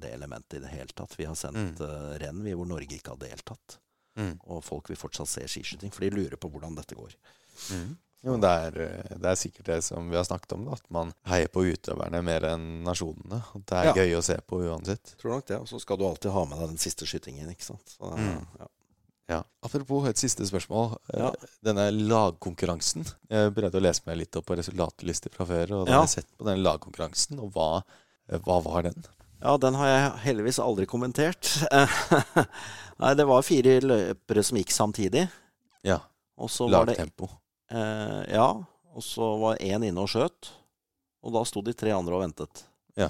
det 0.00 0.10
elementet 0.12 0.58
i 0.58 0.62
det 0.64 0.72
hele 0.72 0.92
tatt. 0.92 1.14
Vi 1.16 1.24
har 1.24 1.34
sendt 1.34 1.80
eh, 1.80 2.18
renn 2.20 2.42
vi 2.44 2.52
hvor 2.52 2.66
Norge 2.68 2.96
ikke 2.98 3.14
har 3.14 3.20
deltatt. 3.22 3.78
Mm. 4.16 4.34
Og 4.52 4.60
folk 4.64 4.88
vil 4.90 4.96
fortsatt 5.00 5.28
se 5.28 5.46
skiskyting, 5.48 5.90
for 5.92 6.04
de 6.04 6.10
lurer 6.12 6.36
på 6.36 6.50
hvordan 6.52 6.76
dette 6.76 6.94
går. 6.94 7.14
Mm. 7.72 7.96
Jo, 8.24 8.36
det 8.40 8.50
er, 8.50 8.76
eh, 8.80 9.16
det 9.20 9.26
er 9.30 9.36
sikkert 9.36 9.64
det 9.68 9.78
som 9.84 10.06
vi 10.10 10.16
har 10.16 10.24
snakket 10.24 10.52
om, 10.56 10.64
da, 10.64 10.72
at 10.78 10.86
man 10.90 11.12
heier 11.28 11.48
på 11.52 11.64
utøverne 11.68 12.22
mer 12.24 12.40
enn 12.54 12.82
nasjonene. 12.86 13.42
At 13.54 13.66
det 13.66 13.76
er 13.80 13.84
Ja. 13.84 13.92
gøy 13.92 14.14
å 14.18 14.22
se 14.24 14.36
på 14.48 14.62
uansett. 14.64 15.16
Tror 15.20 15.34
nok 15.36 15.46
det. 15.46 15.58
Og 15.60 15.66
så 15.68 15.80
skal 15.80 15.98
du 15.98 16.04
alltid 16.08 16.32
ha 16.32 16.44
med 16.46 16.58
deg 16.58 16.68
den 16.68 16.78
siste 16.78 17.04
skytingen, 17.04 17.50
ikke 17.52 17.62
sant. 17.68 17.84
Så, 17.98 18.14
Mm. 18.16 18.46
ja. 18.60 18.66
Ja. 19.26 19.42
Apropos 19.62 20.06
et 20.08 20.16
siste 20.16 20.40
spørsmål. 20.44 20.98
Eh, 21.12 21.18
Ja. 21.20 21.32
Denne 21.62 21.90
lagkonkurransen. 21.92 23.04
Jeg 23.30 23.54
prøvde 23.54 23.78
å 23.80 23.82
lese 23.82 24.02
meg 24.06 24.18
litt 24.18 24.36
opp 24.36 24.46
på 24.46 24.56
resultatlister 24.56 25.30
fra 25.32 25.46
før, 25.46 25.70
og 25.80 25.86
da 25.86 25.92
Ja. 25.92 25.98
har 26.00 26.06
jeg 26.06 26.24
sett 26.24 26.38
på 26.38 26.44
den 26.44 26.62
lagkonkurransen, 26.62 27.38
og 27.40 27.52
hva, 27.52 27.82
eh, 28.28 28.38
hva 28.38 28.62
var 28.62 28.82
den? 28.82 29.04
Ja, 29.42 29.56
den 29.58 29.74
har 29.74 29.86
jeg 29.86 30.12
heldigvis 30.36 30.58
aldri 30.58 30.86
kommentert. 30.86 31.44
Nei, 33.00 33.14
det 33.14 33.26
var 33.26 33.42
fire 33.42 33.80
løpere 33.80 34.44
som 34.44 34.56
gikk 34.58 34.70
samtidig. 34.72 35.28
Ja. 35.84 35.98
Det 36.38 36.70
Lagtempo. 36.70 37.28
Eh, 37.74 38.20
Ja. 38.34 38.48
Og 38.94 39.02
så 39.02 39.26
var 39.40 39.58
én 39.58 39.82
inne 39.82 40.04
og 40.04 40.10
skjøt. 40.12 40.52
Og 41.26 41.32
da 41.34 41.40
sto 41.48 41.62
de 41.66 41.72
tre 41.74 41.90
andre 41.90 42.14
og 42.14 42.22
ventet. 42.22 42.62
Ja. 42.94 43.08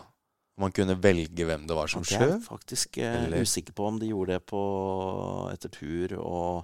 Man 0.56 0.72
kunne 0.72 0.94
velge 1.02 1.44
hvem 1.44 1.66
det 1.68 1.76
var 1.76 1.90
som 1.90 2.04
skjøt? 2.06 2.22
Jeg 2.22 2.36
er 2.38 2.44
faktisk 2.44 2.98
eh, 3.02 3.26
usikker 3.42 3.74
på 3.76 3.88
om 3.90 3.98
de 4.00 4.12
gjorde 4.12 4.36
det 4.38 4.44
på 4.48 4.60
etter 5.50 5.72
tur, 5.74 6.14
og 6.22 6.62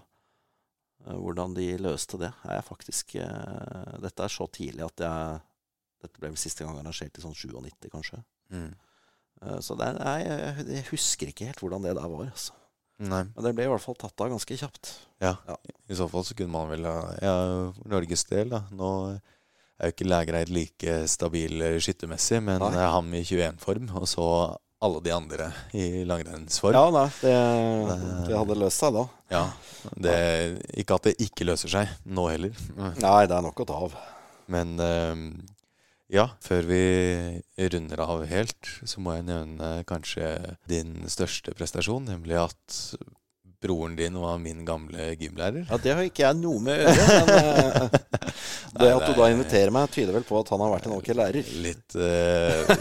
eh, 1.05 1.17
hvordan 1.19 1.57
de 1.59 1.67
løste 1.83 2.21
det. 2.23 2.31
Er 2.49 2.63
faktisk 2.65 3.17
eh, 3.21 3.97
Dette 4.01 4.25
er 4.25 4.33
så 4.33 4.47
tidlig 4.49 4.87
at 4.87 5.05
jeg 5.07 5.41
Dette 6.01 6.17
ble 6.17 6.31
vel 6.31 6.41
siste 6.41 6.65
gang 6.65 6.79
arrangert 6.81 7.19
i 7.19 7.21
sånn 7.21 7.37
97, 7.37 7.91
kanskje. 7.93 8.23
Mm. 8.55 8.71
Eh, 9.43 9.59
så 9.61 9.77
det 9.77 9.91
er, 9.91 10.23
jeg, 10.25 10.67
jeg 10.79 10.87
husker 10.95 11.33
ikke 11.35 11.51
helt 11.51 11.61
hvordan 11.61 11.85
det 11.85 11.93
der 11.99 12.09
var. 12.15 12.31
Altså. 12.31 12.57
Nei. 13.01 13.23
Men 13.33 13.45
det 13.47 13.53
ble 13.57 13.65
i 13.65 13.71
hvert 13.73 13.83
fall 13.85 13.97
tatt 13.97 14.21
av 14.21 14.29
ganske 14.35 14.57
kjapt. 14.61 14.91
Ja. 15.25 15.35
Ja. 15.49 15.57
I 15.89 15.97
så 15.97 16.07
fall 16.11 16.25
så 16.29 16.35
kunne 16.37 16.53
man 16.53 16.69
vel 16.71 16.85
ha 16.89 16.97
Ja, 17.25 17.35
Norges 17.89 18.27
del, 18.29 18.51
da. 18.53 18.63
Nå 18.77 18.91
er 19.81 19.89
jo 19.89 19.95
ikke 19.95 20.09
Lægreid 20.11 20.51
like 20.53 20.97
stabil 21.09 21.63
eh, 21.65 21.79
skyttermessig, 21.81 22.43
men 22.45 22.61
Nei. 22.61 22.75
eh, 22.77 22.91
han 22.93 23.09
i 23.17 23.23
21-form, 23.25 23.89
og 23.97 24.05
så 24.11 24.27
alle 24.81 25.01
de 25.05 25.13
andre 25.13 25.47
i 25.77 26.05
langrennsform. 26.09 26.77
Ja, 26.77 26.87
nei, 26.93 27.07
det, 27.21 27.35
det 28.29 28.37
hadde 28.37 28.57
løst 28.61 28.81
seg 28.81 28.95
da. 28.97 29.07
Ja, 29.33 29.43
det, 30.01 30.15
ikke 30.81 30.97
at 30.97 31.09
det 31.11 31.17
ikke 31.25 31.45
løser 31.49 31.73
seg 31.73 31.91
nå 32.09 32.25
heller. 32.33 32.57
Nei, 32.77 33.19
det 33.29 33.37
er 33.37 33.45
nok 33.45 33.61
å 33.61 33.67
ta 33.69 33.81
av. 33.89 33.97
Men 34.53 34.77
eh, 34.81 35.25
ja, 36.11 36.27
før 36.43 36.67
vi 36.69 36.83
runder 37.71 38.03
av 38.05 38.25
helt, 38.31 38.73
så 38.89 39.01
må 39.03 39.15
jeg 39.19 39.29
nevne 39.31 39.71
kanskje 39.89 40.29
din 40.71 40.97
største 41.11 41.55
prestasjon, 41.57 42.09
nemlig 42.11 42.39
at 42.41 42.79
broren 43.61 43.93
din 43.99 44.15
var 44.17 44.39
min 44.41 44.63
gamle 44.65 45.11
gymlærer. 45.21 45.67
Ja, 45.69 45.77
Det 45.77 45.93
har 45.93 46.07
ikke 46.09 46.23
jeg 46.25 46.39
noe 46.41 46.63
med 46.65 46.81
å 46.81 46.95
gjøre. 46.95 47.17
Men 47.21 47.29
eh, 47.37 47.99
det 48.81 48.89
at 48.95 49.05
du 49.05 49.13
da 49.19 49.27
er- 49.27 49.35
inviterer 49.35 49.75
meg, 49.75 49.91
tyder 49.93 50.17
vel 50.17 50.25
på 50.25 50.39
at 50.41 50.49
han 50.55 50.63
har 50.65 50.73
vært 50.73 50.87
en 50.89 50.95
ok 50.97 51.11
lærer. 51.19 51.51
Litt 51.67 51.97
uh, 52.01 52.73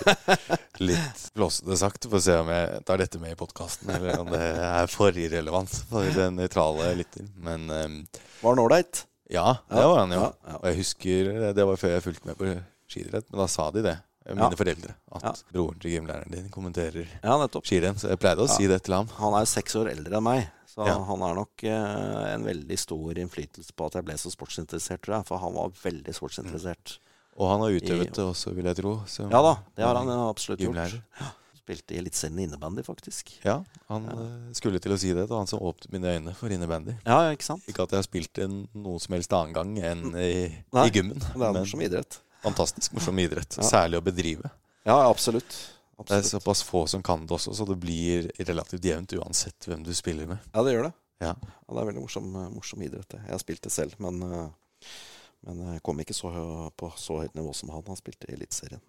Litt 0.79 1.25
flåsete 1.35 1.75
sagt. 1.81 2.07
Får 2.07 2.23
se 2.23 2.37
om 2.39 2.47
jeg 2.53 2.79
tar 2.87 3.03
dette 3.03 3.19
med 3.19 3.35
i 3.35 3.39
podkasten, 3.41 3.91
eller 3.91 4.21
om 4.23 4.31
det 4.31 4.39
er 4.69 4.87
for 4.87 5.19
irrelevant 5.19 5.73
for 5.91 6.07
den 6.15 6.39
nøytrale 6.39 6.93
lytter. 7.01 7.27
Men 7.43 7.67
um, 7.67 7.99
Var 8.39 8.53
han 8.55 8.63
ålreit? 8.63 9.03
ja, 9.29 9.49
det 9.69 9.83
var 9.85 9.99
han 10.05 10.15
jo. 10.15 10.23
Ja, 10.23 10.31
ja. 10.47 10.55
Og 10.61 10.63
jeg 10.71 10.79
husker 10.79 11.27
Det 11.59 11.65
var 11.69 11.77
før 11.77 11.91
jeg 11.97 12.05
fulgte 12.07 12.31
med 12.31 12.39
på 12.39 12.47
skiidrett, 12.89 13.27
men 13.31 13.39
da 13.43 13.47
sa 13.47 13.69
de 13.71 13.83
det, 13.85 13.97
mine 14.29 14.45
Ja. 14.45 14.49
foreldre, 14.59 14.93
at 15.15 15.23
Ja. 15.23 15.33
broren 15.53 15.79
til 15.81 15.91
gymlæreren 15.91 16.31
din 16.31 16.49
kommenterer 16.49 17.07
Ja, 17.23 17.37
skirenn. 17.47 17.97
Så 17.97 18.09
jeg 18.09 18.19
pleide 18.19 18.45
å 18.45 18.49
si 18.49 18.67
det 18.67 18.83
til 18.83 18.93
ham. 18.93 19.07
Han 19.17 19.33
er 19.33 19.45
seks 19.45 19.75
år 19.75 19.89
eldre 19.91 20.17
enn 20.17 20.23
meg, 20.23 20.49
så 20.67 20.85
han 20.85 21.21
har 21.21 21.35
nok 21.35 21.63
eh, 21.63 22.33
en 22.33 22.43
veldig 22.45 22.77
stor 22.77 23.13
innflytelse 23.13 23.71
på 23.75 23.85
at 23.87 23.93
jeg 23.93 24.05
ble 24.05 24.13
så 24.13 24.29
sportsinteressert, 24.29 25.01
tror 25.01 25.15
jeg. 25.19 25.25
For 25.25 25.37
han 25.39 25.53
var 25.53 25.69
veldig 25.69 26.13
sportsinteressert. 26.13 26.99
Og 27.39 27.47
han 27.49 27.61
har 27.63 27.69
utøvet 27.71 28.13
det 28.13 28.23
også, 28.23 28.53
vil 28.53 28.65
jeg 28.65 28.75
tro. 28.81 28.93
Ja 29.31 29.41
da, 29.41 29.53
det 29.75 29.85
har 29.85 29.95
han 29.95 30.09
absolutt 30.09 30.59
gjort. 30.59 30.99
Ja. 31.19 31.31
Spilte 31.55 31.93
i 31.95 31.99
Eliteserien 32.01 32.39
innebandy, 32.39 32.83
faktisk. 32.83 33.29
Ja, 33.45 33.63
han 33.87 34.05
ja. 34.09 34.53
skulle 34.57 34.79
til 34.81 34.91
å 34.91 34.97
si 34.99 35.13
det. 35.13 35.23
Det 35.27 35.29
var 35.29 35.43
han 35.45 35.47
som 35.47 35.59
åpnet 35.61 35.91
mine 35.93 36.15
øyne 36.17 36.33
for 36.35 36.49
innebandy. 36.49 36.97
Ja, 37.05 37.27
ja, 37.27 37.35
ikke 37.35 37.45
sant? 37.45 37.63
Ikke 37.69 37.83
at 37.85 37.93
jeg 37.93 38.01
har 38.01 38.07
spilt 38.07 38.41
en 38.43 38.67
noen 38.73 38.99
som 38.99 39.13
helst 39.13 39.31
annen 39.37 39.53
gang 39.53 39.77
enn 39.77 40.15
i, 40.17 40.49
i 40.49 40.89
gymmen. 40.89 41.19
Det 41.21 41.37
er 41.37 41.47
en 41.51 41.59
Men 41.61 41.69
som 41.69 41.79
idrett. 41.85 42.19
Fantastisk 42.43 42.95
morsom 42.97 43.19
idrett. 43.19 43.59
Ja. 43.59 43.67
Særlig 43.67 43.99
å 43.99 44.05
bedrive. 44.05 44.51
Ja, 44.87 44.97
absolutt. 45.09 45.57
Det 45.99 46.15
er 46.15 46.23
såpass 46.23 46.63
få 46.63 46.85
som 46.87 47.03
kan 47.03 47.25
det 47.27 47.35
også, 47.35 47.53
så 47.53 47.65
det 47.67 47.75
blir 47.81 48.29
relativt 48.47 48.85
jevnt 48.87 49.13
uansett 49.19 49.67
hvem 49.67 49.83
du 49.83 49.91
spiller 49.95 50.29
med. 50.29 50.39
Ja, 50.53 50.63
det 50.63 50.73
gjør 50.77 50.87
det. 50.87 50.93
Ja. 51.19 51.33
Ja, 51.35 51.73
det 51.73 51.81
er 51.81 51.89
veldig 51.89 52.03
morsom, 52.05 52.29
eh, 52.39 52.49
morsom 52.53 52.83
idrett. 52.85 53.17
Jeg 53.17 53.33
har 53.33 53.41
spilt 53.41 53.65
det 53.65 53.73
selv, 53.75 53.99
men, 53.99 54.21
eh, 54.23 54.87
men 55.47 55.59
jeg 55.73 55.83
kom 55.83 55.99
ikke 55.99 56.15
så, 56.15 56.31
på 56.79 56.91
så 56.95 57.19
høyt 57.23 57.35
nivå 57.35 57.53
som 57.55 57.73
han. 57.75 57.83
Han 57.87 57.99
spilte 57.99 58.29
i 58.29 58.37
Eliteserien. 58.37 58.81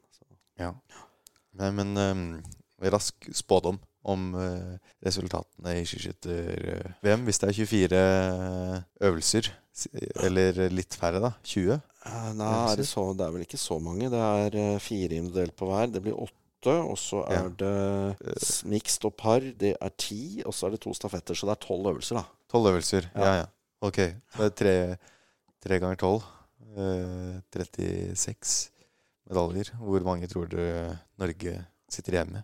Ja. 0.60 0.74
Nei, 1.58 1.70
men 1.74 1.96
um, 1.96 2.24
rask 2.92 3.26
spådom 3.34 3.80
om 4.06 4.34
uh, 4.36 4.76
resultatene 5.02 5.72
i 5.80 5.86
skiskytter-VM. 5.88 7.24
Hvis 7.26 7.40
det 7.40 7.48
er 7.48 7.56
24 7.56 8.02
øvelser, 9.08 9.50
eller 10.20 10.60
litt 10.70 10.94
færre, 11.00 11.22
da. 11.24 11.32
20? 11.42 11.80
Eh, 12.06 12.32
Nei, 12.32 12.72
er 12.72 12.76
det, 12.80 12.86
så, 12.88 13.02
det 13.16 13.26
er 13.26 13.32
vel 13.34 13.42
ikke 13.44 13.58
så 13.60 13.76
mange. 13.82 14.08
Det 14.12 14.20
er 14.20 14.54
eh, 14.56 14.78
fire 14.80 15.18
individuelt 15.20 15.56
på 15.58 15.66
hver. 15.68 15.90
Det 15.92 16.02
blir 16.02 16.16
åtte. 16.16 16.36
Og 16.64 16.96
så 17.00 17.22
er 17.28 17.32
Ja. 17.32 17.48
det 17.60 18.42
s- 18.42 18.64
mixed 18.64 19.04
og 19.04 19.16
par. 19.16 19.40
Det 19.40 19.76
er 19.80 19.90
ti. 19.96 20.42
Og 20.46 20.52
så 20.52 20.66
er 20.66 20.70
det 20.76 20.80
to 20.80 20.92
stafetter. 20.94 21.34
Så 21.34 21.46
det 21.48 21.56
er 21.56 21.66
tolv 21.66 21.86
øvelser, 21.92 22.16
da. 22.20 22.24
12 22.52 22.66
øvelser. 22.72 23.10
Ja, 23.14 23.24
Ja. 23.24 23.34
ja. 23.40 23.46
Ok. 23.82 23.96
Så 24.34 24.38
det 24.38 24.46
er 24.46 24.56
tre, 24.60 24.98
tre 25.62 25.78
ganger 25.80 25.96
12. 25.96 26.22
Eh, 26.76 27.40
36 27.52 28.70
medaljer. 29.28 29.70
Hvor 29.78 30.00
mange 30.04 30.26
tror 30.28 30.46
du 30.48 30.56
Norge 31.18 31.66
sitter 31.88 32.12
igjen 32.12 32.32
med? 32.32 32.42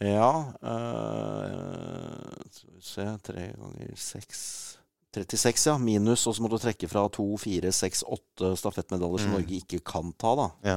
Ja 0.00 0.30
eh, 0.62 2.30
Skal 2.50 2.70
vi 2.72 2.80
se 2.80 3.04
Tre 3.22 3.52
ganger 3.52 3.90
seks 3.96 4.69
36, 5.14 5.66
ja. 5.66 5.76
Minus. 5.78 6.26
Og 6.30 6.36
så 6.36 6.42
må 6.44 6.50
du 6.52 6.58
trekke 6.62 6.88
fra 6.90 7.06
to, 7.12 7.24
fire, 7.42 7.72
seks, 7.74 8.04
åtte 8.06 8.52
stafettmedaljer 8.60 9.24
som 9.24 9.32
Mm. 9.32 9.38
Norge 9.40 9.56
ikke 9.62 9.80
kan 9.84 10.12
ta, 10.14 10.34
da. 10.38 10.48
Ja. 10.64 10.76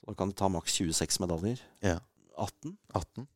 Så 0.00 0.06
da 0.08 0.14
kan 0.18 0.28
du 0.32 0.34
ta 0.34 0.48
maks 0.48 0.72
26 0.80 1.20
medaljer. 1.20 1.60
Ja. 1.82 1.98
18? 2.38 2.76
18? 2.94 3.26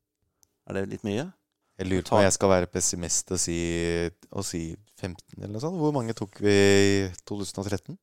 Er 0.69 0.75
det 0.75 0.89
litt 0.91 1.05
mye? 1.05 1.33
Jeg 1.79 1.87
lurer 1.91 2.03
på 2.09 2.17
om 2.17 2.23
jeg 2.25 2.33
skal 2.33 2.49
være 2.49 2.67
pessimist 2.73 3.31
og 3.31 3.39
si, 3.39 3.57
og 4.33 4.43
si 4.49 4.63
15 4.97 5.37
eller 5.43 5.53
noe 5.53 5.61
sånt. 5.61 5.77
Hvor 5.77 5.93
mange 5.93 6.15
tok 6.17 6.41
vi 6.41 6.55
i 6.57 7.11
2013? 7.29 7.99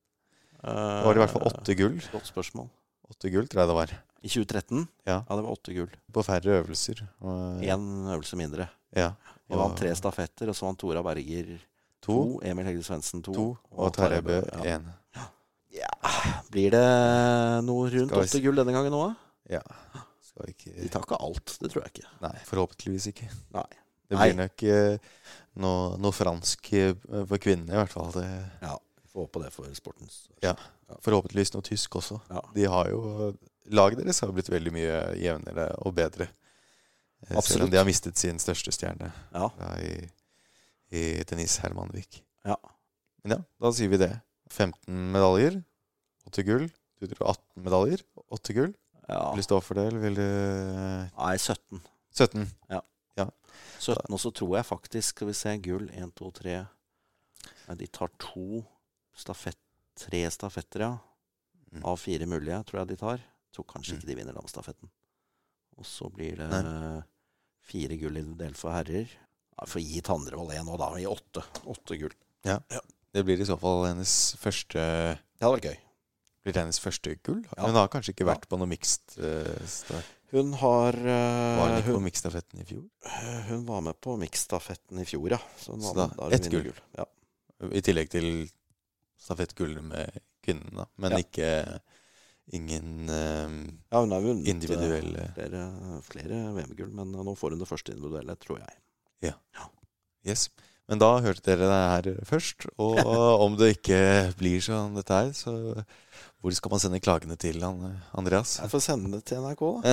Det 0.64 1.04
var 1.04 1.12
i 1.18 1.18
hvert 1.20 1.32
fall 1.34 1.42
åtte 1.50 1.74
gull. 1.76 1.98
Eh, 1.98 2.12
Godt 2.14 2.30
spørsmål. 2.30 2.70
Åtte 3.10 3.28
gull, 3.34 3.48
tror 3.50 3.60
jeg 3.64 3.68
det 3.68 3.76
var. 3.76 3.90
I 4.24 4.28
2013? 4.30 4.86
Ja. 5.04 5.18
Ja, 5.28 5.36
det 5.36 5.42
var 5.44 5.50
åtte 5.52 5.74
gull. 5.76 5.90
På 6.14 6.22
færre 6.24 6.62
øvelser. 6.62 7.02
Én 7.20 7.84
øvelse 8.14 8.36
mindre. 8.38 8.70
ja. 8.96 9.10
Vi 9.50 9.58
vant 9.60 9.76
tre 9.76 9.90
stafetter, 9.94 10.48
og 10.48 10.54
så 10.56 10.64
vant 10.64 10.78
Tora 10.80 11.02
Berger 11.04 11.58
To. 12.04 12.16
Emil 12.44 12.66
Hegde 12.68 12.84
Svendsen 12.86 13.22
to. 13.24 13.32
to 13.32 13.46
og 13.72 13.92
Tarjei 13.96 14.20
Bø 14.24 14.40
ja. 14.66 14.80
ja. 15.72 15.92
Blir 16.52 16.74
det 16.74 16.84
noe 17.66 17.88
rundt 17.94 18.12
åtte 18.18 18.40
gull 18.44 18.58
denne 18.60 18.74
gangen 18.76 18.96
òg? 18.98 19.14
Ja. 19.50 19.62
Skal 20.24 20.48
De 20.50 20.54
ikke 20.56 20.90
tar 20.92 21.06
ikke 21.06 21.20
alt, 21.22 21.56
det 21.62 21.70
tror 21.72 21.84
jeg 21.84 21.94
ikke. 21.94 22.08
Nei, 22.24 22.34
forhåpentligvis 22.48 23.08
ikke. 23.12 23.28
Nei. 23.54 23.66
Det 24.10 24.18
Nei. 24.18 24.26
blir 24.28 24.38
nok 24.42 24.64
eh, 24.68 25.10
noe, 25.64 25.96
noe 26.02 26.12
fransk 26.14 26.72
eh, 26.76 26.92
for 27.24 27.40
kvinnene, 27.40 27.72
i 27.72 27.78
hvert 27.80 27.92
fall. 27.94 28.10
Det, 28.12 28.26
Ja, 28.62 28.74
håpe 29.14 29.40
det 29.44 29.52
for 29.54 29.70
sportens 29.78 30.24
Ja. 30.44 30.52
forhåpentligvis 31.00 31.54
noe 31.54 31.64
tysk 31.64 31.96
også. 32.02 32.20
Ja. 32.30 32.42
De 32.54 32.66
har 32.68 32.90
jo 32.92 33.34
Laget 33.72 33.96
deres 34.02 34.18
har 34.20 34.28
blitt 34.36 34.50
veldig 34.52 34.72
mye 34.76 34.96
jevnere 35.16 35.70
og 35.88 35.94
bedre. 35.96 36.26
Absolutt. 37.30 37.46
Selv 37.48 37.64
om 37.64 37.70
de 37.72 37.78
har 37.80 37.86
mistet 37.88 38.18
sin 38.20 38.36
største 38.42 38.74
stjerne 38.76 39.08
Ja. 39.32 39.46
i, 39.80 39.94
i 40.94 41.24
Denise 41.28 41.62
Hermanvik. 41.64 42.20
Ja. 42.46 42.56
Men 43.24 43.36
ja, 43.38 43.40
da 43.64 43.72
sier 43.74 43.90
vi 43.92 43.98
det. 44.00 44.12
15 44.52 45.10
medaljer, 45.14 45.58
8 46.28 46.44
gull. 46.46 46.66
Du 47.00 47.06
tror 47.10 47.32
18 47.34 47.64
medaljer, 47.66 48.02
8 48.32 48.54
gull. 48.56 48.74
ja. 49.08 49.20
Vil 49.34 49.42
du 49.42 49.46
stå 49.48 49.58
for 49.64 49.76
det, 49.80 49.86
eller 49.90 50.00
vil 50.04 50.14
du 50.20 50.26
Nei, 51.18 51.34
17. 51.36 51.80
17? 52.14 52.46
17, 53.84 54.12
Og 54.14 54.20
så 54.22 54.30
tror 54.32 54.54
jeg 54.56 54.64
faktisk 54.66 55.10
Skal 55.12 55.28
vi 55.28 55.34
se, 55.36 55.50
gull 55.62 55.88
1, 55.92 56.12
2, 56.16 56.30
3 56.38 56.54
Nei, 57.68 57.74
de 57.82 57.86
tar 57.92 58.08
to 58.22 58.62
stafett 59.18 59.58
Tre 59.98 60.22
stafetter, 60.32 60.80
ja. 60.86 60.92
Mm. 61.74 61.84
Av 61.86 61.98
fire 62.00 62.26
mulige, 62.26 62.56
tror 62.66 62.80
jeg 62.80 62.88
de 62.92 62.96
tar. 62.98 63.20
Tror 63.54 63.66
kanskje 63.70 63.94
Mm. 63.94 63.98
ikke 64.00 64.08
de 64.08 64.14
vinner 64.18 64.34
damestafetten. 64.34 64.90
Og 65.78 65.84
så 65.86 66.08
blir 66.10 66.36
det 66.38 66.48
Nei. 66.50 67.02
fire 67.62 67.96
gull 68.00 68.16
i 68.18 68.22
del 68.40 68.54
for 68.58 68.70
herrer. 68.74 69.10
Ja, 69.58 69.66
Får 69.70 69.82
gi 69.84 70.00
Tandrevold 70.02 70.52
én 70.56 70.66
nå, 70.66 70.76
da. 70.80 70.90
I 70.98 71.06
åtte. 71.06 71.42
Åtte 71.70 71.96
gull. 72.00 72.14
Det 73.14 73.22
blir 73.24 73.40
i 73.40 73.46
så 73.46 73.54
fall 73.60 73.84
hennes 73.86 74.12
første 74.42 74.78
Det 74.82 75.44
hadde 75.44 75.54
vært 75.60 75.68
gøy. 75.70 75.78
Blir 76.44 76.52
det 76.56 76.60
hennes 76.64 76.80
første 76.82 77.14
gull? 77.24 77.44
Ja. 77.56 77.62
Hun 77.68 77.78
har 77.78 77.88
kanskje 77.92 78.12
ikke 78.12 78.26
Ja. 78.26 78.34
vært 78.34 78.48
på 78.50 78.58
noe 78.60 78.68
mixed 78.68 79.14
uh. 79.22 80.02
Hun 80.34 80.50
har 80.58 80.96
uh, 80.98 81.60
Var 81.60 81.68
hun 81.70 81.78
ikke 81.78 81.92
på 81.92 82.00
hun, 82.00 82.04
mixed-stafetten 82.08 82.60
i 82.60 82.66
fjor? 82.66 82.82
hun 83.48 83.64
var 83.68 83.80
med 83.86 84.00
på 84.02 84.16
mixstafetten 84.18 84.98
i 84.98 85.04
fjor, 85.06 85.30
ja. 85.36 85.38
Så, 85.62 85.76
Så 85.80 85.94
da, 85.94 86.08
med, 86.10 86.32
ett 86.34 86.50
gull. 86.50 86.64
gull. 86.72 86.80
Ja. 86.98 87.06
I 87.70 87.80
tillegg 87.86 88.10
til 88.10 88.48
stafettgullet 89.22 89.84
med 89.86 90.18
kvinnen, 90.42 90.74
da. 90.74 90.86
Men 90.98 91.12
Ja. 91.14 91.18
ikke 91.22 91.80
ingen 92.52 93.08
eh, 93.08 93.54
ja, 93.92 94.00
hun 94.02 94.10
har 94.12 94.20
vunnet 94.20 94.44
eh, 94.44 94.50
individuelle 94.52 95.30
flere, 95.38 95.62
flere 96.04 96.40
VM-gull, 96.58 96.90
men 96.92 97.12
nå 97.14 97.32
får 97.38 97.54
hun 97.54 97.62
det 97.62 97.68
første 97.70 97.94
individuelle, 97.94 98.34
tror 98.36 98.58
jeg. 98.60 98.74
Yes. 100.24 100.48
Men 100.88 100.98
da 101.00 101.10
hørte 101.24 101.44
dere 101.46 101.66
det 101.68 101.84
her 101.92 102.06
først. 102.28 102.66
Og 102.80 102.96
om 103.44 103.56
det 103.60 103.74
ikke 103.78 103.98
blir 104.40 104.60
sånn 104.64 104.96
dette 104.98 105.14
her, 105.16 105.30
så 105.36 105.52
hvor 106.44 106.52
skal 106.52 106.70
man 106.74 106.80
sende 106.82 107.00
klagene 107.00 107.36
til, 107.40 107.56
Andreas? 107.64 108.58
Jeg 108.60 108.68
får 108.72 108.82
sende 108.84 109.08
det 109.16 109.22
til 109.30 109.40
NRK, 109.40 109.62
da. 109.80 109.88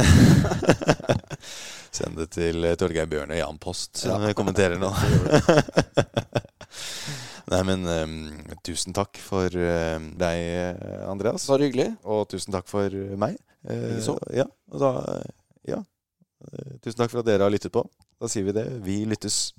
Send 1.96 2.18
det 2.20 2.28
til 2.36 2.60
eh, 2.68 2.76
Torgeir 2.80 3.08
Bjørne 3.12 3.36
og 3.38 3.40
Jan 3.40 3.60
Post, 3.64 3.92
som 4.04 4.20
Ja. 4.28 4.34
kommenterer 4.36 4.76
nå. 4.80 4.92
Nei, 7.52 7.62
men 7.68 7.84
um, 7.88 8.14
tusen 8.64 8.94
takk 8.96 9.18
for 9.20 9.48
uh, 9.52 10.00
deg, 10.20 10.38
Andreas. 11.08 11.48
Bare 11.52 11.68
hyggelig. 11.68 11.90
Og 12.08 12.28
tusen 12.32 12.52
takk 12.56 12.68
for 12.72 12.88
meg. 13.20 13.36
Uh. 13.68 14.00
Ja, 14.36 14.48
da, 14.76 14.92
ja. 15.68 15.80
Eh, 16.48 16.78
Tusen 16.82 16.98
takk 17.04 17.12
for 17.14 17.22
at 17.22 17.28
dere 17.28 17.44
har 17.46 17.52
lyttet 17.54 17.74
på. 17.76 17.84
Da 18.22 18.28
sier 18.30 18.46
vi 18.46 18.54
det. 18.54 18.68
Vi 18.86 19.00
lyttes. 19.10 19.54